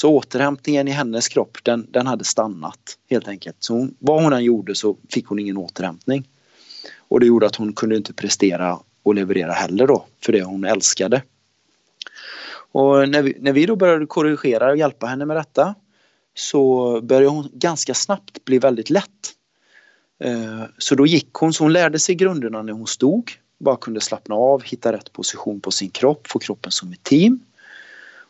Så 0.01 0.11
återhämtningen 0.11 0.88
i 0.88 0.90
hennes 0.90 1.28
kropp 1.28 1.59
den, 1.62 1.86
den 1.90 2.07
hade 2.07 2.24
stannat 2.24 2.99
helt 3.11 3.28
enkelt. 3.28 3.57
Så 3.59 3.74
hon, 3.74 3.94
vad 3.99 4.22
hon 4.22 4.32
än 4.32 4.44
gjorde 4.44 4.74
så 4.74 4.96
fick 5.09 5.26
hon 5.26 5.38
ingen 5.38 5.57
återhämtning. 5.57 6.28
Och 6.99 7.20
det 7.20 7.26
gjorde 7.26 7.46
att 7.46 7.57
hon 7.57 7.72
kunde 7.72 7.96
inte 7.96 8.12
prestera 8.12 8.78
och 9.03 9.14
leverera 9.14 9.53
heller 9.53 9.86
då 9.86 10.05
för 10.24 10.32
det 10.32 10.42
hon 10.42 10.64
älskade. 10.64 11.22
Och 12.72 13.09
när 13.09 13.22
vi, 13.22 13.36
när 13.40 13.53
vi 13.53 13.66
då 13.66 13.76
började 13.76 14.07
korrigera 14.07 14.70
och 14.70 14.76
hjälpa 14.76 15.07
henne 15.07 15.24
med 15.24 15.36
detta 15.36 15.74
så 16.34 17.01
började 17.01 17.26
hon 17.26 17.49
ganska 17.53 17.94
snabbt 17.94 18.44
bli 18.44 18.59
väldigt 18.59 18.90
lätt. 18.90 19.34
Eh, 20.24 20.62
så 20.78 20.94
då 20.94 21.07
gick 21.07 21.32
hon, 21.32 21.53
så 21.53 21.64
hon 21.64 21.72
lärde 21.72 21.99
sig 21.99 22.14
grunderna 22.14 22.62
när 22.62 22.72
hon 22.72 22.86
stod, 22.86 23.30
bara 23.61 23.76
kunde 23.76 24.01
slappna 24.01 24.34
av, 24.34 24.62
hitta 24.62 24.92
rätt 24.92 25.12
position 25.12 25.61
på 25.61 25.70
sin 25.70 25.90
kropp, 25.90 26.26
få 26.26 26.38
kroppen 26.38 26.72
som 26.72 26.92
ett 26.92 27.03
team. 27.03 27.40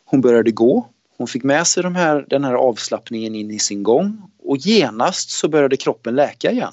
Hon 0.04 0.20
började 0.20 0.50
gå, 0.50 0.88
hon 1.18 1.26
fick 1.26 1.44
med 1.44 1.66
sig 1.66 1.82
de 1.82 1.94
här, 1.94 2.26
den 2.28 2.44
här 2.44 2.54
avslappningen 2.54 3.34
in 3.34 3.50
i 3.50 3.58
sin 3.58 3.82
gång 3.82 4.30
och 4.38 4.56
genast 4.56 5.30
så 5.30 5.48
började 5.48 5.76
kroppen 5.76 6.16
läka 6.16 6.52
igen. 6.52 6.72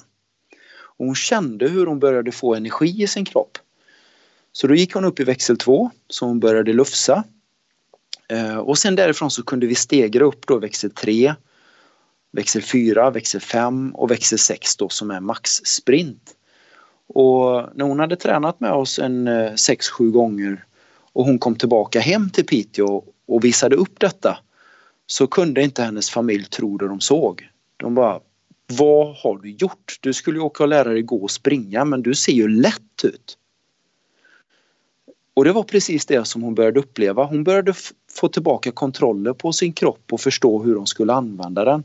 Och 0.78 1.06
hon 1.06 1.14
kände 1.14 1.68
hur 1.68 1.86
hon 1.86 1.98
började 1.98 2.32
få 2.32 2.54
energi 2.54 3.02
i 3.02 3.06
sin 3.06 3.24
kropp. 3.24 3.58
Så 4.52 4.66
då 4.66 4.74
gick 4.74 4.94
hon 4.94 5.04
upp 5.04 5.20
i 5.20 5.24
växel 5.24 5.56
2 5.56 5.90
så 6.08 6.26
hon 6.26 6.40
började 6.40 6.72
lufsa. 6.72 7.24
Eh, 8.28 8.56
och 8.56 8.78
sen 8.78 8.96
därifrån 8.96 9.30
så 9.30 9.42
kunde 9.42 9.66
vi 9.66 9.74
stegra 9.74 10.24
upp 10.24 10.46
då 10.46 10.58
växel 10.58 10.90
3, 10.90 11.34
växel 12.32 12.62
4, 12.62 13.10
växel 13.10 13.40
5 13.40 13.94
och 13.94 14.10
växel 14.10 14.38
6 14.38 14.76
då 14.76 14.88
som 14.88 15.10
är 15.10 15.20
maxsprint. 15.20 16.34
Och 17.08 17.68
när 17.74 17.84
hon 17.84 18.00
hade 18.00 18.16
tränat 18.16 18.60
med 18.60 18.72
oss 18.72 18.98
en 18.98 19.28
eh, 19.28 19.52
6-7 19.52 20.10
gånger 20.10 20.64
och 21.12 21.24
hon 21.24 21.38
kom 21.38 21.56
tillbaka 21.56 22.00
hem 22.00 22.30
till 22.30 22.46
Piteå 22.46 23.04
och 23.26 23.44
visade 23.44 23.76
upp 23.76 24.00
detta 24.00 24.38
så 25.06 25.26
kunde 25.26 25.62
inte 25.62 25.82
hennes 25.82 26.10
familj 26.10 26.44
tro 26.44 26.78
det 26.78 26.88
de 26.88 27.00
såg. 27.00 27.48
De 27.76 27.94
bara 27.94 28.20
Vad 28.66 29.16
har 29.16 29.38
du 29.38 29.50
gjort? 29.50 29.98
Du 30.00 30.12
skulle 30.12 30.38
ju 30.38 30.42
åka 30.42 30.62
och 30.62 30.68
lära 30.68 30.88
dig 30.88 31.02
gå 31.02 31.22
och 31.22 31.30
springa 31.30 31.84
men 31.84 32.02
du 32.02 32.14
ser 32.14 32.32
ju 32.32 32.48
lätt 32.48 33.04
ut. 33.04 33.38
Och 35.34 35.44
det 35.44 35.52
var 35.52 35.62
precis 35.62 36.06
det 36.06 36.24
som 36.24 36.42
hon 36.42 36.54
började 36.54 36.80
uppleva. 36.80 37.24
Hon 37.24 37.44
började 37.44 37.74
få 38.10 38.28
tillbaka 38.28 38.72
kontroller 38.72 39.32
på 39.32 39.52
sin 39.52 39.72
kropp 39.72 40.12
och 40.12 40.20
förstå 40.20 40.62
hur 40.62 40.74
hon 40.74 40.86
skulle 40.86 41.12
använda 41.12 41.64
den. 41.64 41.84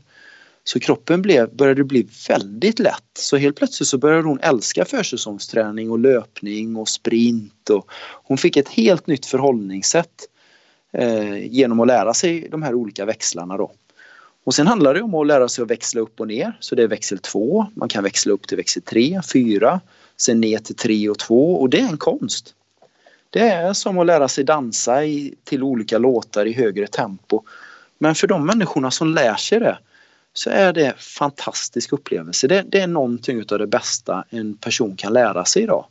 Så 0.64 0.80
kroppen 0.80 1.22
blev, 1.22 1.56
började 1.56 1.84
bli 1.84 2.08
väldigt 2.28 2.78
lätt. 2.78 3.10
Så 3.18 3.36
helt 3.36 3.56
plötsligt 3.56 3.88
så 3.88 3.98
började 3.98 4.28
hon 4.28 4.40
älska 4.40 4.84
försäsongsträning 4.84 5.90
och 5.90 5.98
löpning 5.98 6.76
och 6.76 6.88
sprint. 6.88 7.70
Och 7.70 7.90
hon 8.24 8.38
fick 8.38 8.56
ett 8.56 8.68
helt 8.68 9.06
nytt 9.06 9.26
förhållningssätt 9.26 10.28
Eh, 10.92 11.46
genom 11.46 11.80
att 11.80 11.86
lära 11.86 12.14
sig 12.14 12.48
de 12.50 12.62
här 12.62 12.74
olika 12.74 13.04
växlarna 13.04 13.56
då. 13.56 13.72
Och 14.44 14.54
sen 14.54 14.66
handlar 14.66 14.94
det 14.94 15.02
om 15.02 15.14
att 15.14 15.26
lära 15.26 15.48
sig 15.48 15.62
att 15.62 15.70
växla 15.70 16.00
upp 16.00 16.20
och 16.20 16.28
ner. 16.28 16.56
Så 16.60 16.74
det 16.74 16.82
är 16.82 16.88
växel 16.88 17.18
2, 17.18 17.66
man 17.74 17.88
kan 17.88 18.04
växla 18.04 18.32
upp 18.32 18.46
till 18.46 18.56
växel 18.56 18.82
3, 18.82 19.20
4, 19.32 19.80
sen 20.16 20.40
ner 20.40 20.58
till 20.58 20.76
3 20.76 21.08
och 21.08 21.18
2 21.18 21.60
och 21.60 21.70
det 21.70 21.80
är 21.80 21.88
en 21.88 21.96
konst. 21.96 22.54
Det 23.30 23.48
är 23.48 23.72
som 23.72 23.98
att 23.98 24.06
lära 24.06 24.28
sig 24.28 24.44
dansa 24.44 25.04
i, 25.04 25.34
till 25.44 25.62
olika 25.62 25.98
låtar 25.98 26.46
i 26.46 26.52
högre 26.52 26.86
tempo. 26.86 27.42
Men 27.98 28.14
för 28.14 28.26
de 28.26 28.46
människorna 28.46 28.90
som 28.90 29.14
lär 29.14 29.34
sig 29.34 29.60
det 29.60 29.78
så 30.32 30.50
är 30.50 30.72
det 30.72 30.86
en 30.86 30.98
fantastisk 30.98 31.92
upplevelse. 31.92 32.48
Det, 32.48 32.64
det 32.68 32.80
är 32.80 32.86
någonting 32.86 33.44
av 33.52 33.58
det 33.58 33.66
bästa 33.66 34.24
en 34.30 34.56
person 34.56 34.96
kan 34.96 35.12
lära 35.12 35.44
sig 35.44 35.62
idag 35.62 35.86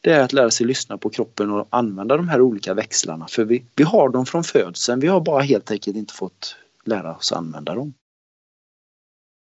det 0.00 0.12
är 0.12 0.20
att 0.20 0.32
lära 0.32 0.50
sig 0.50 0.66
lyssna 0.66 0.98
på 0.98 1.10
kroppen 1.10 1.50
och 1.50 1.66
använda 1.70 2.16
de 2.16 2.28
här 2.28 2.40
olika 2.40 2.74
växlarna. 2.74 3.28
För 3.28 3.44
vi, 3.44 3.64
vi 3.74 3.84
har 3.84 4.08
dem 4.08 4.26
från 4.26 4.44
födseln, 4.44 5.00
vi 5.00 5.06
har 5.06 5.20
bara 5.20 5.42
helt 5.42 5.70
enkelt 5.70 5.96
inte 5.96 6.14
fått 6.14 6.56
lära 6.84 7.16
oss 7.16 7.32
använda 7.32 7.74
dem. 7.74 7.94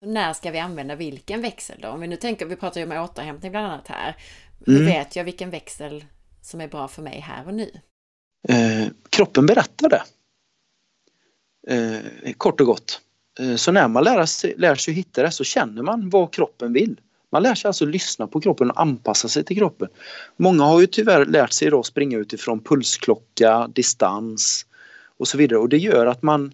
När 0.07 0.33
ska 0.33 0.51
vi 0.51 0.59
använda 0.59 0.97
vilken 0.97 1.43
växel 1.43 1.79
då? 1.83 1.89
Om 1.89 2.01
vi 2.01 2.07
nu 2.07 2.17
tänker, 2.17 2.47
vi 2.47 2.57
pratar 2.57 2.81
ju 2.81 2.87
om 2.87 2.93
återhämtning 2.93 3.51
bland 3.51 3.67
annat 3.67 3.89
här. 3.89 4.17
Hur 4.67 4.77
mm. 4.77 4.87
vet 4.87 5.17
jag 5.17 5.25
vilken 5.25 5.51
växel 5.51 6.05
som 6.43 6.61
är 6.61 6.69
bra 6.69 6.89
för 6.89 7.03
mig 7.03 7.21
här 7.21 7.47
och 7.47 7.55
nu? 7.55 7.71
Eh, 8.49 8.89
kroppen 9.11 9.47
berättar 9.47 9.89
det. 9.89 10.03
Eh, 11.69 12.33
kort 12.33 12.61
och 12.61 12.67
gott. 12.67 13.01
Eh, 13.41 13.57
så 13.57 13.73
när 13.73 13.89
man 13.89 14.05
lär 14.05 14.27
sig, 14.27 14.55
lär 14.57 14.75
sig 14.75 14.95
hitta 14.95 15.23
det 15.23 15.31
så 15.31 15.45
känner 15.45 15.83
man 15.83 16.11
vad 16.11 16.33
kroppen 16.33 16.73
vill. 16.73 17.01
Man 17.35 17.43
lär 17.43 17.55
sig 17.55 17.69
alltså 17.69 17.85
lyssna 17.85 18.27
på 18.27 18.41
kroppen 18.41 18.71
och 18.71 18.81
anpassa 18.81 19.29
sig 19.29 19.45
till 19.45 19.57
kroppen. 19.57 19.89
Många 20.37 20.65
har 20.65 20.81
ju 20.81 20.87
tyvärr 20.87 21.27
lärt 21.27 21.53
sig 21.53 21.75
att 21.75 21.87
springa 21.87 22.19
utifrån 22.19 22.61
pulsklocka, 22.61 23.69
distans 23.75 24.67
och 25.19 25.29
så 25.29 25.39
vidare 25.39 25.59
och 25.59 25.69
det 25.69 25.79
gör 25.79 26.07
att 26.07 26.23
man, 26.23 26.53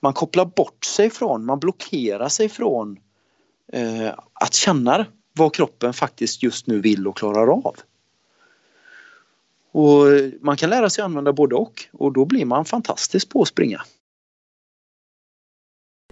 man 0.00 0.12
kopplar 0.12 0.44
bort 0.44 0.84
sig 0.84 1.10
från, 1.10 1.44
man 1.44 1.60
blockerar 1.60 2.28
sig 2.28 2.48
från 2.48 2.98
eh, 3.72 4.08
att 4.32 4.54
känna 4.54 5.06
vad 5.32 5.54
kroppen 5.54 5.92
faktiskt 5.92 6.42
just 6.42 6.66
nu 6.66 6.80
vill 6.80 7.06
och 7.06 7.16
klarar 7.16 7.52
av. 7.52 7.76
Och 9.72 10.04
man 10.40 10.56
kan 10.56 10.70
lära 10.70 10.90
sig 10.90 11.04
använda 11.04 11.32
både 11.32 11.54
och 11.54 11.84
och 11.92 12.12
då 12.12 12.24
blir 12.24 12.44
man 12.44 12.64
fantastisk 12.64 13.28
på 13.28 13.42
att 13.42 13.48
springa. 13.48 13.82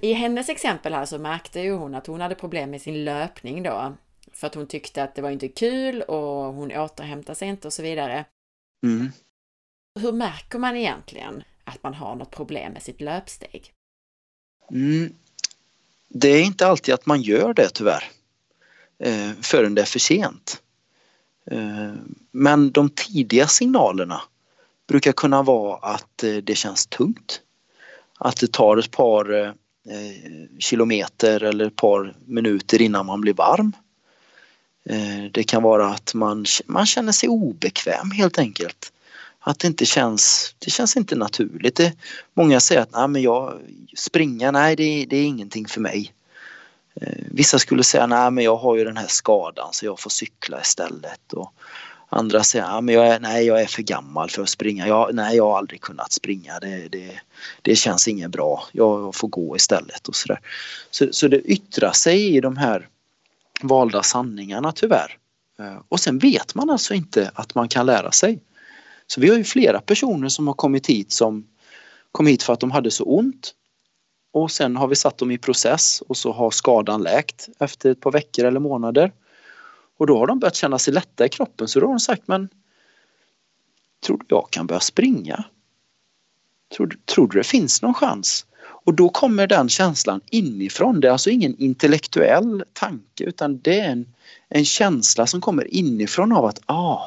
I 0.00 0.12
hennes 0.12 0.48
exempel 0.48 0.94
här 0.94 1.06
så 1.06 1.18
märkte 1.18 1.60
ju 1.60 1.72
hon 1.72 1.94
att 1.94 2.06
hon 2.06 2.20
hade 2.20 2.34
problem 2.34 2.70
med 2.70 2.82
sin 2.82 3.04
löpning 3.04 3.62
då. 3.62 3.94
För 4.32 4.46
att 4.46 4.54
hon 4.54 4.66
tyckte 4.66 5.02
att 5.02 5.14
det 5.14 5.22
var 5.22 5.30
inte 5.30 5.48
kul 5.48 6.02
och 6.02 6.54
hon 6.54 6.72
återhämtade 6.72 7.36
sig 7.36 7.48
inte 7.48 7.68
och 7.68 7.72
så 7.72 7.82
vidare. 7.82 8.24
Mm. 8.86 9.12
Hur 10.00 10.12
märker 10.12 10.58
man 10.58 10.76
egentligen 10.76 11.42
att 11.64 11.82
man 11.82 11.94
har 11.94 12.14
något 12.14 12.30
problem 12.30 12.72
med 12.72 12.82
sitt 12.82 13.00
löpsteg? 13.00 13.72
Mm. 14.70 15.14
Det 16.08 16.28
är 16.28 16.42
inte 16.42 16.66
alltid 16.66 16.94
att 16.94 17.06
man 17.06 17.22
gör 17.22 17.54
det 17.54 17.68
tyvärr. 17.68 18.04
Eh, 18.98 19.30
förrän 19.42 19.74
det 19.74 19.82
är 19.82 19.86
för 19.86 19.98
sent. 19.98 20.62
Eh, 21.50 21.92
men 22.30 22.70
de 22.70 22.90
tidiga 22.90 23.46
signalerna 23.46 24.22
brukar 24.86 25.12
kunna 25.12 25.42
vara 25.42 25.76
att 25.76 26.22
eh, 26.22 26.36
det 26.36 26.54
känns 26.54 26.86
tungt. 26.86 27.40
Att 28.18 28.36
det 28.36 28.52
tar 28.52 28.76
ett 28.76 28.90
par 28.90 29.34
eh, 29.34 29.52
Eh, 29.90 30.48
kilometer 30.58 31.42
eller 31.42 31.66
ett 31.66 31.76
par 31.76 32.14
minuter 32.24 32.82
innan 32.82 33.06
man 33.06 33.20
blir 33.20 33.34
varm. 33.34 33.72
Eh, 34.88 35.30
det 35.32 35.44
kan 35.44 35.62
vara 35.62 35.88
att 35.88 36.14
man, 36.14 36.44
man 36.66 36.86
känner 36.86 37.12
sig 37.12 37.28
obekväm 37.28 38.10
helt 38.10 38.38
enkelt. 38.38 38.92
Att 39.40 39.58
det 39.58 39.66
inte 39.66 39.86
känns, 39.86 40.54
det 40.58 40.70
känns 40.70 40.96
inte 40.96 41.16
naturligt. 41.16 41.76
Det, 41.76 41.92
många 42.34 42.60
säger 42.60 42.80
att 42.80 42.92
nej, 42.92 43.08
men 43.08 43.22
jag, 43.22 43.60
springa, 43.96 44.50
nej 44.50 44.76
det, 44.76 45.06
det 45.10 45.16
är 45.16 45.24
ingenting 45.24 45.66
för 45.66 45.80
mig. 45.80 46.12
Eh, 47.00 47.24
vissa 47.30 47.58
skulle 47.58 47.82
säga 47.82 48.06
nej 48.06 48.30
men 48.30 48.44
jag 48.44 48.56
har 48.56 48.76
ju 48.76 48.84
den 48.84 48.96
här 48.96 49.06
skadan 49.06 49.68
så 49.72 49.86
jag 49.86 50.00
får 50.00 50.10
cykla 50.10 50.60
istället. 50.60 51.32
Och 51.32 51.52
andra 52.08 52.44
säger 52.44 52.64
ja, 52.64 52.80
men 52.80 52.94
jag 52.94 53.06
är, 53.06 53.20
nej 53.20 53.46
jag 53.46 53.62
är 53.62 53.66
för 53.66 53.82
gammal 53.82 54.30
för 54.30 54.42
att 54.42 54.48
springa. 54.48 54.88
Jag, 54.88 55.14
nej 55.14 55.36
jag 55.36 55.44
har 55.44 55.58
aldrig 55.58 55.80
kunnat 55.80 56.12
springa. 56.12 56.58
Det, 56.60 56.88
det, 56.88 57.20
det 57.62 57.76
känns 57.76 58.08
inget 58.08 58.30
bra. 58.30 58.64
Jag 58.72 59.14
får 59.14 59.28
gå 59.28 59.56
istället 59.56 60.08
och 60.08 60.16
sådär. 60.16 60.40
Så, 60.90 61.08
så 61.10 61.28
det 61.28 61.40
yttrar 61.40 61.92
sig 61.92 62.36
i 62.36 62.40
de 62.40 62.56
här 62.56 62.88
valda 63.62 64.02
sanningarna 64.02 64.72
tyvärr. 64.72 65.18
Eh, 65.58 65.78
och 65.88 66.00
sen 66.00 66.18
vet 66.18 66.54
man 66.54 66.70
alltså 66.70 66.94
inte 66.94 67.30
att 67.34 67.54
man 67.54 67.68
kan 67.68 67.86
lära 67.86 68.12
sig. 68.12 68.40
Så 69.06 69.20
vi 69.20 69.28
har 69.28 69.36
ju 69.36 69.44
flera 69.44 69.80
personer 69.80 70.28
som 70.28 70.46
har 70.46 70.54
kommit 70.54 70.86
hit 70.86 71.12
som 71.12 71.46
kom 72.12 72.26
hit 72.26 72.42
för 72.42 72.52
att 72.52 72.60
de 72.60 72.70
hade 72.70 72.90
så 72.90 73.04
ont 73.04 73.54
och 74.32 74.50
sen 74.50 74.76
har 74.76 74.88
vi 74.88 74.96
satt 74.96 75.18
dem 75.18 75.30
i 75.30 75.38
process 75.38 76.02
och 76.08 76.16
så 76.16 76.32
har 76.32 76.50
skadan 76.50 77.02
läkt 77.02 77.48
efter 77.58 77.90
ett 77.90 78.00
par 78.00 78.12
veckor 78.12 78.44
eller 78.44 78.60
månader. 78.60 79.12
Och 79.96 80.06
då 80.06 80.18
har 80.18 80.26
de 80.26 80.38
börjat 80.38 80.54
känna 80.54 80.78
sig 80.78 80.94
lätta 80.94 81.26
i 81.26 81.28
kroppen 81.28 81.68
så 81.68 81.80
då 81.80 81.86
har 81.86 81.92
de 81.92 82.00
sagt 82.00 82.22
men 82.26 82.48
Tror 84.06 84.18
du 84.18 84.24
jag 84.28 84.50
kan 84.50 84.66
börja 84.66 84.80
springa? 84.80 85.44
Tror, 86.76 86.98
tror 87.04 87.28
du 87.28 87.38
det 87.38 87.44
finns 87.44 87.82
någon 87.82 87.94
chans? 87.94 88.46
Och 88.62 88.94
då 88.94 89.08
kommer 89.08 89.46
den 89.46 89.68
känslan 89.68 90.20
inifrån. 90.30 91.00
Det 91.00 91.08
är 91.08 91.12
alltså 91.12 91.30
ingen 91.30 91.56
intellektuell 91.58 92.64
tanke 92.72 93.24
utan 93.24 93.58
det 93.58 93.80
är 93.80 93.90
en, 93.90 94.06
en 94.48 94.64
känsla 94.64 95.26
som 95.26 95.40
kommer 95.40 95.74
inifrån 95.74 96.32
av 96.32 96.44
att 96.44 96.60
ah, 96.66 97.00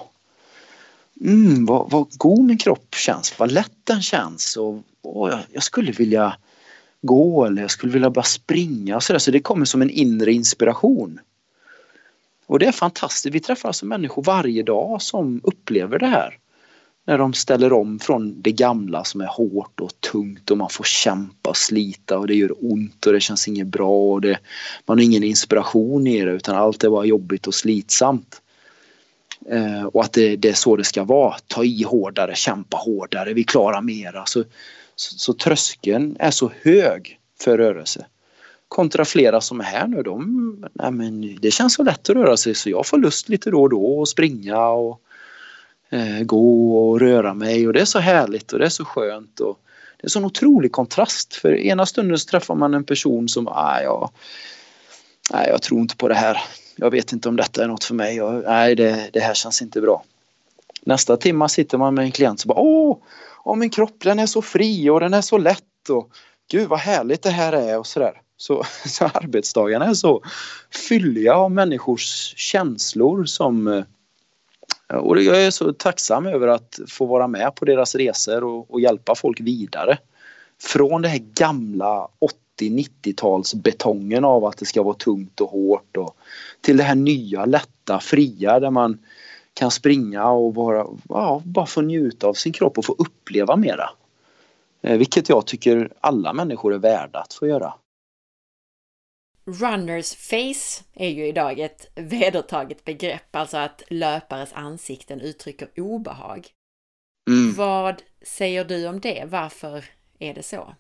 mm, 1.22 1.66
vad, 1.66 1.92
vad 1.92 2.08
god 2.18 2.46
min 2.46 2.58
kropp 2.58 2.96
känns, 2.96 3.40
vad 3.40 3.52
lätt 3.52 3.78
den 3.84 4.02
känns 4.02 4.58
och, 4.58 4.84
och 5.02 5.30
jag, 5.30 5.40
jag 5.52 5.64
skulle 5.64 5.92
vilja 5.92 6.38
gå 7.02 7.46
eller 7.46 7.62
jag 7.62 7.72
skulle 7.72 7.94
vilja 7.94 8.10
bara 8.10 8.26
springa 8.26 8.96
och 8.96 9.04
sådär. 9.04 9.20
Så 9.20 9.32
det 9.32 9.40
kommer 9.40 9.66
som 9.66 9.82
en 9.82 9.90
inre 9.90 10.34
inspiration. 10.34 11.20
Och 12.50 12.60
det 12.60 12.66
är 12.66 12.72
fantastiskt. 12.72 13.36
Vi 13.36 13.40
träffar 13.40 13.70
alltså 13.70 13.86
människor 13.86 14.24
varje 14.24 14.64
dag 14.64 15.02
som 15.02 15.42
upplever 15.44 16.00
det 16.00 16.08
här. 16.08 16.38
När 17.08 17.18
de 17.18 17.34
ställer 17.34 17.74
om 17.74 18.00
från 18.00 18.42
det 18.42 18.52
gamla 18.52 19.04
som 19.04 19.22
är 19.22 19.26
hårt 19.26 19.80
och 19.80 20.02
tungt 20.12 20.52
och 20.52 20.58
man 20.58 20.70
får 20.70 20.84
kämpa 20.84 21.50
och 21.50 21.58
slita 21.58 22.18
och 22.18 22.28
det 22.28 22.36
gör 22.36 22.54
ont 22.60 23.06
och 23.06 23.14
det 23.14 23.20
känns 23.20 23.48
inget 23.48 23.68
bra 23.68 24.14
och 24.14 24.22
det, 24.22 24.40
man 24.86 24.98
har 24.98 25.06
ingen 25.06 25.24
inspiration 25.24 26.08
i 26.08 26.26
det 26.26 26.32
utan 26.32 26.56
allt 26.56 26.84
är 26.84 26.90
bara 26.90 27.06
jobbigt 27.06 27.48
och 27.48 27.54
slitsamt. 27.54 28.42
Eh, 29.50 29.84
och 29.84 30.04
att 30.04 30.14
det, 30.14 30.36
det, 30.36 30.50
är 30.50 30.54
så 30.54 30.76
det 30.76 30.84
ska 30.84 31.04
vara. 31.04 31.36
Ta 31.48 31.64
i 31.64 31.84
hårdare, 31.84 32.36
kämpa 32.36 32.78
hårdare, 32.78 33.34
vi 33.34 33.44
klarar 33.44 33.82
mera. 33.82 34.26
Så 34.26 34.44
så, 34.96 35.20
så 35.20 35.34
tröskeln 35.34 36.16
är 36.20 36.32
så 36.32 36.52
hög 36.62 37.20
för 37.42 37.58
rörelse. 37.58 38.06
Kontra 38.70 39.06
flera 39.06 39.42
som 39.42 39.60
är 39.60 39.64
här 39.64 39.88
nu, 39.88 40.04
de, 40.04 40.70
nej 40.74 40.92
men 40.92 41.38
det 41.42 41.52
känns 41.52 41.74
så 41.74 41.84
lätt 41.84 42.10
att 42.10 42.16
röra 42.16 42.38
sig 42.38 42.56
så 42.56 42.70
jag 42.70 42.86
får 42.86 42.98
lust 42.98 43.30
lite 43.30 43.50
då 43.50 43.62
och 43.62 43.70
då 43.70 44.02
att 44.02 44.08
springa 44.08 44.68
och 44.68 45.02
eh, 45.90 46.24
gå 46.24 46.78
och 46.78 47.00
röra 47.00 47.34
mig 47.34 47.68
och 47.68 47.74
det 47.74 47.82
är 47.82 47.86
så 47.86 48.00
härligt 48.00 48.54
och 48.54 48.60
det 48.60 48.66
är 48.66 48.70
så 48.70 48.86
skönt. 48.86 49.40
Och 49.40 49.60
det 49.98 50.08
är 50.08 50.10
så 50.10 50.20
en 50.20 50.26
otrolig 50.26 50.72
kontrast 50.72 51.34
för 51.34 51.58
ena 51.58 51.86
stunden 51.86 52.20
så 52.20 52.30
träffar 52.30 52.56
man 52.56 52.74
en 52.74 52.84
person 52.84 53.30
som, 53.30 53.48
ah, 53.48 53.82
ja, 53.82 54.12
nej 55.34 55.50
jag 55.50 55.62
tror 55.62 55.80
inte 55.82 55.96
på 55.96 56.08
det 56.08 56.16
här. 56.16 56.42
Jag 56.76 56.92
vet 56.92 57.14
inte 57.14 57.30
om 57.30 57.36
detta 57.36 57.64
är 57.64 57.68
något 57.68 57.84
för 57.84 57.96
mig. 57.96 58.16
Jag, 58.16 58.44
nej 58.44 58.76
det, 58.76 59.10
det 59.14 59.20
här 59.20 59.34
känns 59.34 59.62
inte 59.62 59.82
bra. 59.82 60.04
Nästa 60.82 61.18
timma 61.18 61.50
sitter 61.50 61.78
man 61.78 61.94
med 61.94 62.06
en 62.06 62.12
klient 62.12 62.40
som 62.40 62.50
bara 62.50 62.60
åh, 62.60 62.98
åh 63.44 63.56
min 63.56 63.70
kropp 63.70 64.04
den 64.04 64.20
är 64.20 64.26
så 64.26 64.42
fri 64.42 64.90
och 64.90 65.00
den 65.00 65.14
är 65.14 65.22
så 65.22 65.38
lätt 65.38 65.90
och 65.90 66.12
gud 66.52 66.70
vad 66.70 66.80
härligt 66.80 67.22
det 67.22 67.30
här 67.30 67.54
är 67.54 67.80
och 67.80 67.88
sådär. 67.88 68.22
Så, 68.40 68.64
så 68.86 69.06
arbetsdagarna 69.06 69.86
är 69.86 69.94
så 69.94 70.24
fylliga 70.90 71.36
av 71.36 71.52
människors 71.52 72.34
känslor 72.38 73.26
som 73.26 73.68
eh, 73.68 73.84
och 74.94 75.22
jag 75.22 75.44
är 75.44 75.52
så 75.52 75.74
tacksam 75.74 76.26
över 76.26 76.48
att 76.48 76.80
få 76.88 77.06
vara 77.06 77.28
med 77.28 77.56
på 77.56 77.66
deras 77.66 77.96
resor 77.96 78.44
och, 78.44 78.74
och 78.74 78.82
hjälpa 78.82 79.16
folk 79.16 79.40
vidare. 79.40 79.98
Från 80.62 81.02
det 81.02 81.08
här 81.08 81.22
gamla 81.34 82.08
80-90-tals 82.60 83.54
betongen 83.54 84.26
av 84.26 84.46
att 84.46 84.58
det 84.58 84.66
ska 84.66 84.84
vara 84.84 84.96
tungt 84.96 85.42
och 85.42 85.50
hårt 85.50 85.98
och 85.98 86.16
till 86.62 86.78
det 86.78 86.84
här 86.84 86.96
nya 86.96 87.46
lätta 87.46 88.00
fria 88.00 88.60
där 88.60 88.70
man 88.70 89.00
kan 89.54 89.72
springa 89.72 90.30
och 90.30 90.54
bara, 90.54 90.86
ja, 91.10 91.42
bara 91.46 91.66
få 91.66 91.82
njuta 91.82 92.28
av 92.28 92.34
sin 92.34 92.54
kropp 92.54 92.78
och 92.78 92.86
få 92.86 92.96
uppleva 92.98 93.56
mera. 93.56 93.90
Eh, 94.82 94.98
vilket 94.98 95.30
jag 95.30 95.46
tycker 95.46 95.90
alla 96.00 96.34
människor 96.34 96.74
är 96.74 96.78
värda 96.78 97.20
att 97.20 97.34
få 97.34 97.48
göra. 97.48 97.74
Runners 99.54 100.16
face 100.16 100.84
är 100.94 101.10
ju 101.10 101.28
idag 101.28 101.60
ett 101.60 101.92
vedertaget 101.96 102.86
begrepp, 102.86 103.36
alltså 103.36 103.58
att 103.58 103.84
löpares 103.90 104.54
ansikten 104.54 105.22
uttrycker 105.22 105.70
obehag. 105.78 106.48
Mm. 107.30 107.54
Vad 107.54 108.02
säger 108.22 108.66
du 108.66 108.88
om 108.88 109.00
det? 109.00 109.26
Varför 109.30 109.86
är 110.20 110.34
det 110.34 110.44
så? 110.44 110.76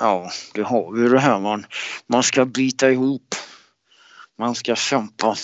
Ja, 0.00 0.30
det 0.54 0.62
har 0.62 0.92
vi 0.92 1.08
det 1.08 1.20
här 1.20 1.40
man, 1.40 1.66
man 2.06 2.22
ska 2.22 2.44
bita 2.44 2.90
ihop. 2.90 3.34
Man 4.38 4.54
ska 4.54 4.76
kämpa. 4.76 5.36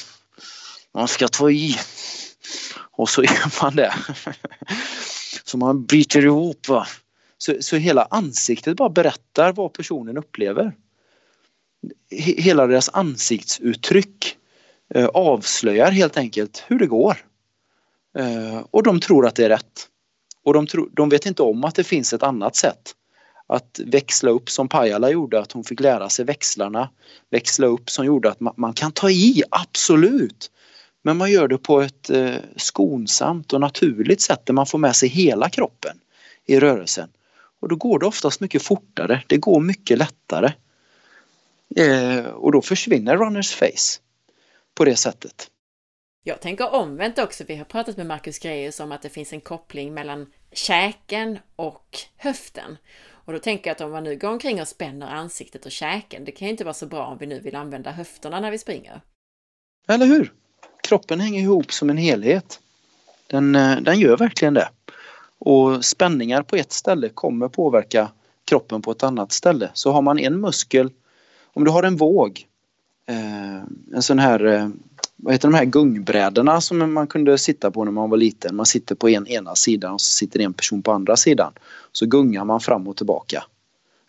Man 0.94 1.08
ska 1.08 1.28
ta 1.28 1.50
i. 1.50 1.76
Och 2.76 3.08
så 3.08 3.22
gör 3.22 3.62
man 3.62 3.76
det. 3.76 3.94
Så 5.44 5.58
man 5.58 5.84
biter 5.84 6.24
ihop. 6.24 6.68
Va? 6.68 6.86
Så, 7.38 7.54
så 7.60 7.76
hela 7.76 8.06
ansiktet 8.10 8.76
bara 8.76 8.88
berättar 8.88 9.52
vad 9.52 9.72
personen 9.72 10.16
upplever. 10.16 10.72
Hela 12.10 12.66
deras 12.66 12.90
ansiktsuttryck 12.92 14.36
eh, 14.94 15.06
avslöjar 15.06 15.90
helt 15.90 16.16
enkelt 16.16 16.64
hur 16.66 16.78
det 16.78 16.86
går. 16.86 17.16
Eh, 18.18 18.62
och 18.70 18.82
de 18.82 19.00
tror 19.00 19.26
att 19.26 19.34
det 19.34 19.44
är 19.44 19.48
rätt. 19.48 19.88
Och 20.44 20.54
de, 20.54 20.66
tro, 20.66 20.88
de 20.92 21.08
vet 21.08 21.26
inte 21.26 21.42
om 21.42 21.64
att 21.64 21.74
det 21.74 21.84
finns 21.84 22.12
ett 22.12 22.22
annat 22.22 22.56
sätt 22.56 22.94
att 23.46 23.80
växla 23.86 24.30
upp 24.30 24.50
som 24.50 24.68
Pajala 24.68 25.10
gjorde, 25.10 25.40
att 25.40 25.52
hon 25.52 25.64
fick 25.64 25.80
lära 25.80 26.08
sig 26.08 26.24
växlarna. 26.24 26.90
Växla 27.30 27.66
upp 27.66 27.90
som 27.90 28.06
gjorde 28.06 28.30
att 28.30 28.40
man, 28.40 28.54
man 28.56 28.72
kan 28.72 28.92
ta 28.92 29.10
i, 29.10 29.42
absolut. 29.50 30.50
Men 31.02 31.16
man 31.16 31.30
gör 31.30 31.48
det 31.48 31.58
på 31.58 31.80
ett 31.80 32.10
eh, 32.10 32.34
skonsamt 32.56 33.52
och 33.52 33.60
naturligt 33.60 34.20
sätt 34.20 34.46
där 34.46 34.54
man 34.54 34.66
får 34.66 34.78
med 34.78 34.96
sig 34.96 35.08
hela 35.08 35.48
kroppen 35.48 35.96
i 36.46 36.60
rörelsen. 36.60 37.08
Och 37.60 37.68
då 37.68 37.76
går 37.76 37.98
det 37.98 38.06
oftast 38.06 38.40
mycket 38.40 38.62
fortare. 38.62 39.22
Det 39.26 39.36
går 39.36 39.60
mycket 39.60 39.98
lättare. 39.98 40.52
Eh, 41.76 42.26
och 42.26 42.52
då 42.52 42.62
försvinner 42.62 43.16
runners 43.16 43.54
face 43.54 44.00
på 44.74 44.84
det 44.84 44.96
sättet. 44.96 45.50
Jag 46.26 46.40
tänker 46.40 46.74
omvänt 46.74 47.18
också. 47.18 47.44
Vi 47.48 47.56
har 47.56 47.64
pratat 47.64 47.96
med 47.96 48.06
Marcus 48.06 48.38
Greus 48.38 48.80
om 48.80 48.92
att 48.92 49.02
det 49.02 49.08
finns 49.08 49.32
en 49.32 49.40
koppling 49.40 49.94
mellan 49.94 50.26
käken 50.52 51.38
och 51.56 51.98
höften. 52.16 52.76
Och 53.24 53.32
då 53.32 53.38
tänker 53.38 53.70
jag 53.70 53.74
att 53.74 53.80
om 53.80 53.90
man 53.90 54.04
nu 54.04 54.16
går 54.16 54.28
omkring 54.28 54.60
och 54.60 54.68
spänner 54.68 55.06
ansiktet 55.06 55.66
och 55.66 55.72
käken, 55.72 56.24
det 56.24 56.32
kan 56.32 56.48
ju 56.48 56.52
inte 56.52 56.64
vara 56.64 56.74
så 56.74 56.86
bra 56.86 57.06
om 57.06 57.18
vi 57.18 57.26
nu 57.26 57.40
vill 57.40 57.56
använda 57.56 57.90
höfterna 57.90 58.40
när 58.40 58.50
vi 58.50 58.58
springer. 58.58 59.00
Eller 59.88 60.06
hur? 60.06 60.32
Kroppen 60.82 61.20
hänger 61.20 61.40
ihop 61.40 61.72
som 61.72 61.90
en 61.90 61.96
helhet. 61.96 62.60
Den, 63.26 63.54
eh, 63.54 63.76
den 63.76 63.98
gör 63.98 64.16
verkligen 64.16 64.54
det. 64.54 64.68
Och 65.38 65.84
spänningar 65.84 66.42
på 66.42 66.56
ett 66.56 66.72
ställe 66.72 67.08
kommer 67.08 67.48
påverka 67.48 68.10
kroppen 68.44 68.82
på 68.82 68.90
ett 68.90 69.02
annat 69.02 69.32
ställe. 69.32 69.70
Så 69.74 69.92
har 69.92 70.02
man 70.02 70.18
en 70.18 70.40
muskel, 70.40 70.90
om 71.54 71.64
du 71.64 71.70
har 71.70 71.82
en 71.82 71.96
våg, 71.96 72.46
eh, 73.08 73.62
en 73.94 74.02
sån 74.02 74.18
här, 74.18 74.44
eh, 74.44 74.68
vad 75.16 75.34
heter 75.34 75.48
de 75.48 75.54
här 75.54 75.64
gungbrädorna 75.64 76.60
som 76.60 76.92
man 76.94 77.06
kunde 77.06 77.38
sitta 77.38 77.70
på 77.70 77.84
när 77.84 77.92
man 77.92 78.10
var 78.10 78.16
liten. 78.16 78.56
Man 78.56 78.66
sitter 78.66 78.94
på 78.94 79.08
en 79.08 79.26
ena 79.26 79.54
sidan 79.54 79.92
och 79.92 80.00
så 80.00 80.12
sitter 80.12 80.40
en 80.40 80.52
person 80.52 80.82
på 80.82 80.92
andra 80.92 81.16
sidan. 81.16 81.52
Så 81.92 82.06
gungar 82.06 82.44
man 82.44 82.60
fram 82.60 82.88
och 82.88 82.96
tillbaka. 82.96 83.44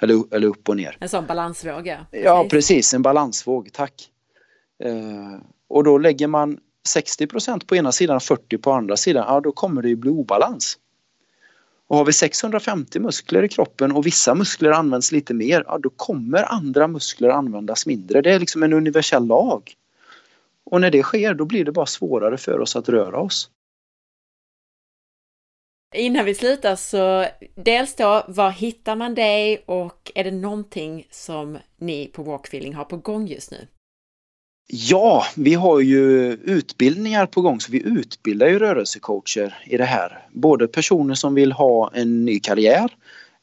Eller, 0.02 0.36
eller 0.36 0.48
upp 0.48 0.70
och 0.70 0.78
ner. 0.78 0.98
En 1.00 1.10
sån 1.10 1.26
balansvåg 1.26 1.88
ja. 1.88 1.98
Precis. 2.12 2.26
Ja 2.26 2.48
precis, 2.50 2.94
en 2.94 3.02
balansvåg, 3.02 3.70
tack. 3.74 4.10
Eh, 4.84 5.40
och 5.68 5.84
då 5.84 5.98
lägger 5.98 6.28
man 6.28 6.58
60% 6.96 7.68
på 7.68 7.76
ena 7.76 7.92
sidan 7.92 8.16
och 8.16 8.24
40 8.24 8.58
på 8.58 8.72
andra 8.72 8.98
sidan, 8.98 9.26
ja 9.28 9.40
då 9.40 9.52
kommer 9.52 9.82
det 9.82 9.90
ju 9.90 9.96
bli 9.96 10.10
obalans. 10.10 10.78
Och 11.88 11.98
har 11.98 12.06
vi 12.06 12.14
650 12.14 13.00
muskler 13.00 13.44
i 13.44 13.50
kroppen 13.50 13.92
och 13.92 14.06
vissa 14.06 14.36
muskler 14.36 14.72
används 14.72 15.12
lite 15.12 15.34
mer, 15.34 15.64
ja 15.68 15.78
då 15.78 15.90
kommer 15.90 16.44
andra 16.44 16.88
muskler 16.88 17.30
användas 17.30 17.86
mindre. 17.86 18.22
Det 18.22 18.32
är 18.32 18.40
liksom 18.40 18.64
en 18.64 18.74
universell 18.74 19.26
lag. 19.26 19.74
Och 20.66 20.82
när 20.82 20.92
det 20.92 21.04
sker 21.04 21.34
då 21.34 21.46
blir 21.46 21.66
det 21.66 21.72
bara 21.72 21.86
svårare 21.86 22.38
för 22.38 22.60
oss 22.60 22.76
att 22.76 22.90
röra 22.90 23.20
oss. 23.20 23.50
Innan 25.96 26.26
vi 26.26 26.36
slutar 26.36 26.76
så 26.76 27.26
dels 27.56 27.96
då, 27.96 28.26
var 28.28 28.52
hittar 28.52 28.96
man 28.96 29.16
dig 29.16 29.64
och 29.66 30.12
är 30.16 30.24
det 30.24 30.32
någonting 30.32 31.08
som 31.12 31.58
ni 31.78 32.08
på 32.08 32.24
Walkfeeling 32.24 32.74
har 32.74 32.86
på 32.86 32.98
gång 32.98 33.28
just 33.28 33.52
nu? 33.52 33.68
Ja, 34.68 35.26
vi 35.36 35.54
har 35.54 35.80
ju 35.80 36.32
utbildningar 36.34 37.26
på 37.26 37.42
gång 37.42 37.62
så 37.62 37.72
vi 37.72 37.84
utbildar 37.86 38.48
ju 38.48 38.60
rörelsecoacher 38.60 39.58
i 39.66 39.78
det 39.78 39.86
här. 39.86 40.28
Både 40.32 40.68
personer 40.68 41.16
som 41.16 41.36
vill 41.36 41.52
ha 41.52 41.92
en 41.94 42.26
ny 42.26 42.40
karriär 42.40 42.92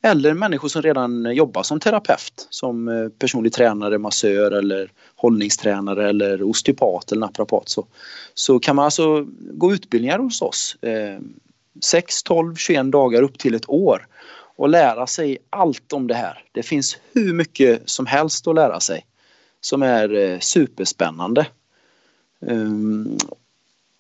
eller 0.03 0.35
människor 0.35 0.68
som 0.68 0.83
redan 0.83 1.35
jobbar 1.35 1.62
som 1.62 1.81
terapeut, 1.81 2.47
som 2.51 2.89
eh, 2.89 3.09
personlig 3.09 3.53
tränare, 3.53 3.99
massör 3.99 4.51
eller 4.51 4.93
hållningstränare 5.16 6.09
eller 6.09 6.43
osteopat 6.43 7.12
eller 7.12 7.20
naprapat. 7.20 7.68
Så, 7.68 7.87
så 8.35 8.59
kan 8.59 8.77
man 8.77 8.85
alltså 8.85 9.27
gå 9.53 9.73
utbildningar 9.73 10.18
hos 10.18 10.43
oss. 10.43 10.77
Eh, 10.83 11.20
6, 11.85 12.23
12, 12.23 12.57
21 12.57 12.93
dagar 12.93 13.23
upp 13.23 13.39
till 13.39 13.55
ett 13.55 13.68
år 13.68 14.07
och 14.57 14.68
lära 14.68 15.07
sig 15.07 15.39
allt 15.51 15.93
om 15.93 16.07
det 16.07 16.14
här. 16.14 16.45
Det 16.53 16.62
finns 16.62 16.99
hur 17.12 17.33
mycket 17.33 17.83
som 17.91 18.07
helst 18.07 18.49
att 18.49 18.55
lära 18.55 18.81
sig 18.81 19.07
som 19.65 19.83
är 19.83 20.15
eh, 20.15 20.39
superspännande. 20.39 21.47
Ehm, 22.47 23.19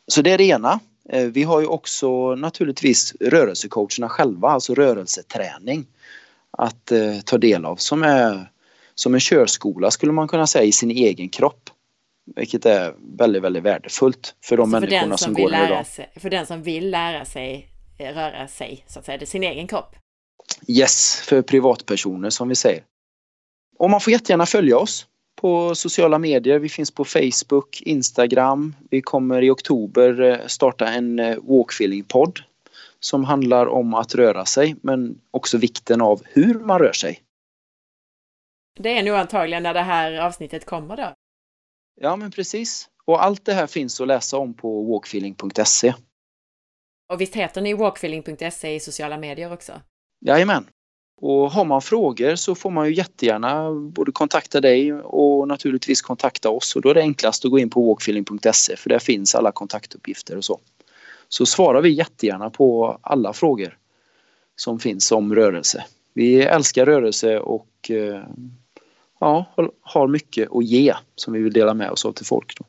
så 0.06 0.22
det 0.22 0.30
är 0.30 0.38
det 0.38 0.44
ena. 0.44 0.80
Eh, 1.08 1.24
vi 1.24 1.42
har 1.42 1.60
ju 1.60 1.66
också 1.66 2.34
naturligtvis 2.34 3.14
rörelsecoacherna 3.20 4.08
själva, 4.08 4.48
alltså 4.48 4.74
rörelseträning 4.74 5.86
att 6.50 6.92
eh, 6.92 7.20
ta 7.24 7.38
del 7.38 7.64
av 7.64 7.76
som 7.76 8.02
är 8.02 8.50
som 8.94 9.14
en 9.14 9.20
körskola 9.20 9.90
skulle 9.90 10.12
man 10.12 10.28
kunna 10.28 10.46
säga 10.46 10.64
i 10.64 10.72
sin 10.72 10.90
egen 10.90 11.28
kropp. 11.28 11.70
Vilket 12.36 12.66
är 12.66 12.94
väldigt, 13.16 13.42
väldigt 13.42 13.62
värdefullt 13.62 14.34
för 14.44 14.56
de 14.56 14.62
alltså 14.62 14.80
för 14.80 14.90
människorna 14.90 15.16
som, 15.16 15.34
som 15.34 15.42
går 15.42 15.50
där 15.50 15.66
idag. 15.66 15.86
Sig, 15.86 16.12
för 16.16 16.30
den 16.30 16.46
som 16.46 16.62
vill 16.62 16.90
lära 16.90 17.24
sig 17.24 17.68
röra 17.98 18.48
sig, 18.48 18.84
så 18.88 18.98
att 18.98 19.04
säga, 19.04 19.18
det 19.18 19.26
sin 19.26 19.42
egen 19.42 19.68
kropp. 19.68 19.96
Yes, 20.68 21.20
för 21.24 21.42
privatpersoner 21.42 22.30
som 22.30 22.48
vi 22.48 22.54
säger. 22.54 22.82
Och 23.78 23.90
man 23.90 24.00
får 24.00 24.12
jättegärna 24.12 24.46
följa 24.46 24.78
oss 24.78 25.06
på 25.42 25.74
sociala 25.74 26.18
medier. 26.18 26.58
Vi 26.58 26.68
finns 26.68 26.90
på 26.90 27.04
Facebook, 27.04 27.82
Instagram. 27.82 28.76
Vi 28.90 29.02
kommer 29.02 29.42
i 29.42 29.50
oktober 29.50 30.20
eh, 30.20 30.46
starta 30.46 30.88
en 30.88 31.18
eh, 31.18 31.36
walkfeeling-podd 31.42 32.40
som 33.00 33.24
handlar 33.24 33.66
om 33.66 33.94
att 33.94 34.14
röra 34.14 34.44
sig 34.44 34.76
men 34.80 35.20
också 35.30 35.58
vikten 35.58 36.00
av 36.00 36.22
hur 36.24 36.54
man 36.54 36.78
rör 36.78 36.92
sig. 36.92 37.22
Det 38.80 38.98
är 38.98 39.02
nog 39.02 39.14
antagligen 39.14 39.62
när 39.62 39.74
det 39.74 39.80
här 39.80 40.20
avsnittet 40.20 40.64
kommer 40.64 40.96
då? 40.96 41.14
Ja 42.00 42.16
men 42.16 42.30
precis. 42.30 42.88
Och 43.04 43.24
allt 43.24 43.44
det 43.44 43.52
här 43.52 43.66
finns 43.66 44.00
att 44.00 44.06
läsa 44.06 44.36
om 44.36 44.54
på 44.54 44.82
walkfeeling.se. 44.82 45.94
Och 47.12 47.20
visst 47.20 47.34
heter 47.34 47.60
ni 47.60 47.74
walkfeeling.se 47.74 48.74
i 48.74 48.80
sociala 48.80 49.18
medier 49.18 49.52
också? 49.52 49.80
Jajamän. 50.20 50.66
Och 51.24 51.50
har 51.50 51.64
man 51.64 51.82
frågor 51.82 52.36
så 52.36 52.54
får 52.54 52.70
man 52.70 52.86
ju 52.86 52.94
jättegärna 52.94 53.70
både 53.72 54.12
kontakta 54.12 54.60
dig 54.60 54.92
och 54.92 55.48
naturligtvis 55.48 56.02
kontakta 56.02 56.50
oss 56.50 56.76
och 56.76 56.82
då 56.82 56.88
är 56.88 56.94
det 56.94 57.00
enklast 57.00 57.44
att 57.44 57.50
gå 57.50 57.58
in 57.58 57.70
på 57.70 57.86
walkfeeling.se 57.86 58.76
för 58.76 58.88
där 58.88 58.98
finns 58.98 59.34
alla 59.34 59.52
kontaktuppgifter 59.52 60.36
och 60.36 60.44
så. 60.44 60.60
Så 61.28 61.46
svarar 61.46 61.82
vi 61.82 61.90
jättegärna 61.90 62.50
på 62.50 62.98
alla 63.02 63.32
frågor 63.32 63.78
som 64.56 64.78
finns 64.78 65.12
om 65.12 65.34
rörelse. 65.34 65.84
Vi 66.14 66.42
älskar 66.42 66.86
rörelse 66.86 67.38
och 67.38 67.90
eh, 67.90 68.22
ja, 69.20 69.44
har 69.80 70.08
mycket 70.08 70.48
att 70.52 70.64
ge 70.64 70.94
som 71.14 71.32
vi 71.32 71.42
vill 71.42 71.52
dela 71.52 71.74
med 71.74 71.90
oss 71.90 72.04
av 72.04 72.12
till 72.12 72.26
folk. 72.26 72.58
Då. 72.58 72.64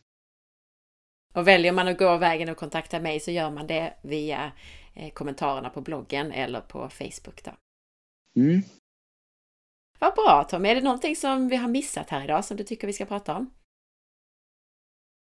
Och 1.40 1.48
väljer 1.48 1.72
man 1.72 1.88
att 1.88 1.98
gå 1.98 2.18
vägen 2.18 2.50
och 2.50 2.58
kontakta 2.58 3.00
mig 3.00 3.20
så 3.20 3.32
gör 3.32 3.52
man 3.52 3.68
det 3.68 3.94
via 4.02 4.52
eh, 4.94 5.10
kommentarerna 5.14 5.70
på 5.70 5.82
bloggen 5.82 6.32
eller 6.32 6.62
på 6.62 6.90
Facebook. 6.90 7.44
Då. 7.46 7.52
Mm. 8.36 8.62
Vad 10.00 10.14
bra 10.14 10.44
Tom! 10.50 10.66
Är 10.66 10.76
det 10.76 10.82
någonting 10.82 11.16
som 11.16 11.48
vi 11.48 11.56
har 11.56 11.68
missat 11.68 12.10
här 12.10 12.24
idag 12.24 12.46
som 12.46 12.58
du 12.58 12.64
tycker 12.64 12.88
vi 12.88 12.94
ska 12.94 13.06
prata 13.06 13.36
om? 13.36 13.50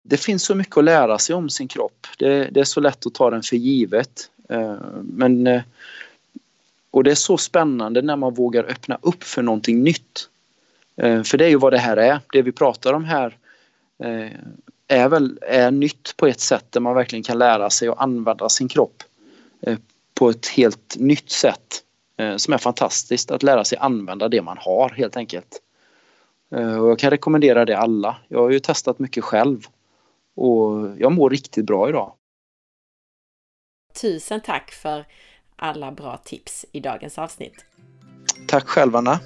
Det 0.04 0.16
finns 0.16 0.44
så 0.44 0.54
mycket 0.54 0.76
att 0.76 0.84
lära 0.84 1.18
sig 1.18 1.34
om 1.34 1.50
sin 1.50 1.68
kropp. 1.68 2.06
Det, 2.18 2.44
det 2.44 2.60
är 2.60 2.64
så 2.64 2.80
lätt 2.80 3.06
att 3.06 3.14
ta 3.14 3.30
den 3.30 3.42
för 3.42 3.56
givet. 3.56 4.30
Eh, 4.48 4.76
men, 5.02 5.46
eh, 5.46 5.62
och 6.90 7.04
det 7.04 7.10
är 7.10 7.14
så 7.14 7.38
spännande 7.38 8.02
när 8.02 8.16
man 8.16 8.34
vågar 8.34 8.64
öppna 8.64 8.98
upp 9.02 9.22
för 9.22 9.42
någonting 9.42 9.82
nytt. 9.82 10.28
Eh, 10.96 11.22
för 11.22 11.38
det 11.38 11.44
är 11.44 11.48
ju 11.48 11.56
vad 11.56 11.72
det 11.72 11.78
här 11.78 11.96
är. 11.96 12.20
Det 12.32 12.42
vi 12.42 12.52
pratar 12.52 12.92
om 12.92 13.04
här 13.04 13.36
är 14.86 15.08
väl 15.08 15.38
är 15.42 15.70
nytt 15.70 16.16
på 16.16 16.26
ett 16.26 16.40
sätt 16.40 16.64
där 16.70 16.80
man 16.80 16.94
verkligen 16.94 17.22
kan 17.22 17.38
lära 17.38 17.70
sig 17.70 17.88
att 17.88 17.98
använda 17.98 18.48
sin 18.48 18.68
kropp 18.68 19.02
på 20.14 20.30
ett 20.30 20.46
helt 20.46 20.96
nytt 20.98 21.30
sätt 21.30 21.82
som 22.36 22.54
är 22.54 22.58
fantastiskt 22.58 23.30
att 23.30 23.42
lära 23.42 23.64
sig 23.64 23.78
använda 23.78 24.28
det 24.28 24.42
man 24.42 24.58
har 24.60 24.88
helt 24.88 25.16
enkelt. 25.16 25.60
Eh, 26.54 26.76
och 26.76 26.90
jag 26.90 26.98
kan 26.98 27.10
rekommendera 27.10 27.64
det 27.64 27.78
alla. 27.78 28.16
Jag 28.28 28.42
har 28.42 28.50
ju 28.50 28.60
testat 28.60 28.98
mycket 28.98 29.24
själv 29.24 29.66
och 30.36 30.96
jag 30.98 31.12
mår 31.12 31.30
riktigt 31.30 31.66
bra 31.66 31.88
idag. 31.88 32.14
Tusen 34.00 34.40
tack 34.40 34.70
för 34.70 35.06
alla 35.56 35.92
bra 35.92 36.16
tips 36.16 36.66
i 36.72 36.80
dagens 36.80 37.18
avsnitt. 37.18 37.64
Tack 38.48 38.66
själv 38.68 38.96
Anna. 38.96 39.20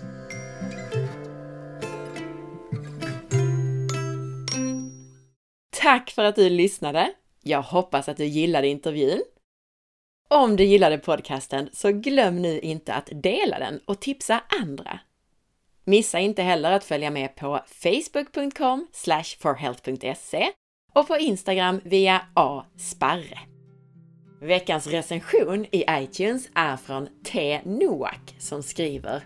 Tack 5.83 6.11
för 6.11 6.25
att 6.25 6.37
du 6.37 6.51
lyssnade. 6.51 7.13
Jag 7.43 7.63
hoppas 7.63 8.09
att 8.09 8.17
du 8.17 8.25
gillade 8.25 8.69
intervjun 8.69 9.23
om 10.29 10.57
du 10.57 10.65
gillade 10.65 10.99
podcasten 10.99 11.69
så 11.73 11.93
glöm 11.93 12.43
nu 12.43 12.61
inte 12.61 12.95
att 12.95 13.09
dela 13.13 13.59
den 13.59 13.81
och 13.85 14.01
tipsa 14.01 14.41
andra. 14.63 15.01
Missa 15.85 16.19
inte 16.19 16.43
heller 16.43 16.73
att 16.73 16.85
följa 16.85 17.11
med 17.11 17.37
på 17.37 17.61
facebook.com 17.67 18.87
forhealth.se 19.39 20.47
och 20.95 21.09
på 21.09 21.17
Instagram 21.17 21.81
via 21.85 22.21
asparre. 22.35 23.39
Veckans 24.41 24.87
recension 24.87 25.67
i 25.73 25.85
iTunes 25.91 26.49
är 26.55 26.77
från 26.77 27.09
T. 27.25 27.61
Noak 27.65 28.35
som 28.39 28.63
skriver 28.63 29.23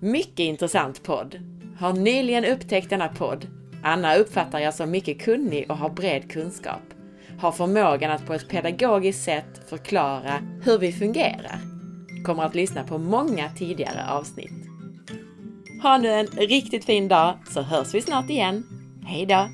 Mycket 0.00 0.40
intressant 0.40 1.02
podd. 1.02 1.38
Har 1.78 1.92
nyligen 1.92 2.44
upptäckt 2.44 2.90
denna 2.90 3.08
podd. 3.08 3.46
Anna 3.82 4.14
uppfattar 4.16 4.58
jag 4.58 4.74
som 4.74 4.90
mycket 4.90 5.22
kunnig 5.22 5.70
och 5.70 5.76
har 5.76 5.90
bred 5.90 6.30
kunskap 6.30 6.82
har 7.42 7.52
förmågan 7.52 8.10
att 8.10 8.26
på 8.26 8.34
ett 8.34 8.48
pedagogiskt 8.48 9.24
sätt 9.24 9.68
förklara 9.68 10.42
hur 10.64 10.78
vi 10.78 10.92
fungerar. 10.92 11.58
Kommer 12.24 12.42
att 12.42 12.54
lyssna 12.54 12.84
på 12.84 12.98
många 12.98 13.50
tidigare 13.50 14.10
avsnitt. 14.10 14.52
Ha 15.82 15.98
nu 15.98 16.08
en 16.08 16.26
riktigt 16.26 16.84
fin 16.84 17.08
dag 17.08 17.34
så 17.50 17.62
hörs 17.62 17.94
vi 17.94 18.02
snart 18.02 18.30
igen. 18.30 18.64
Hejdå! 19.06 19.48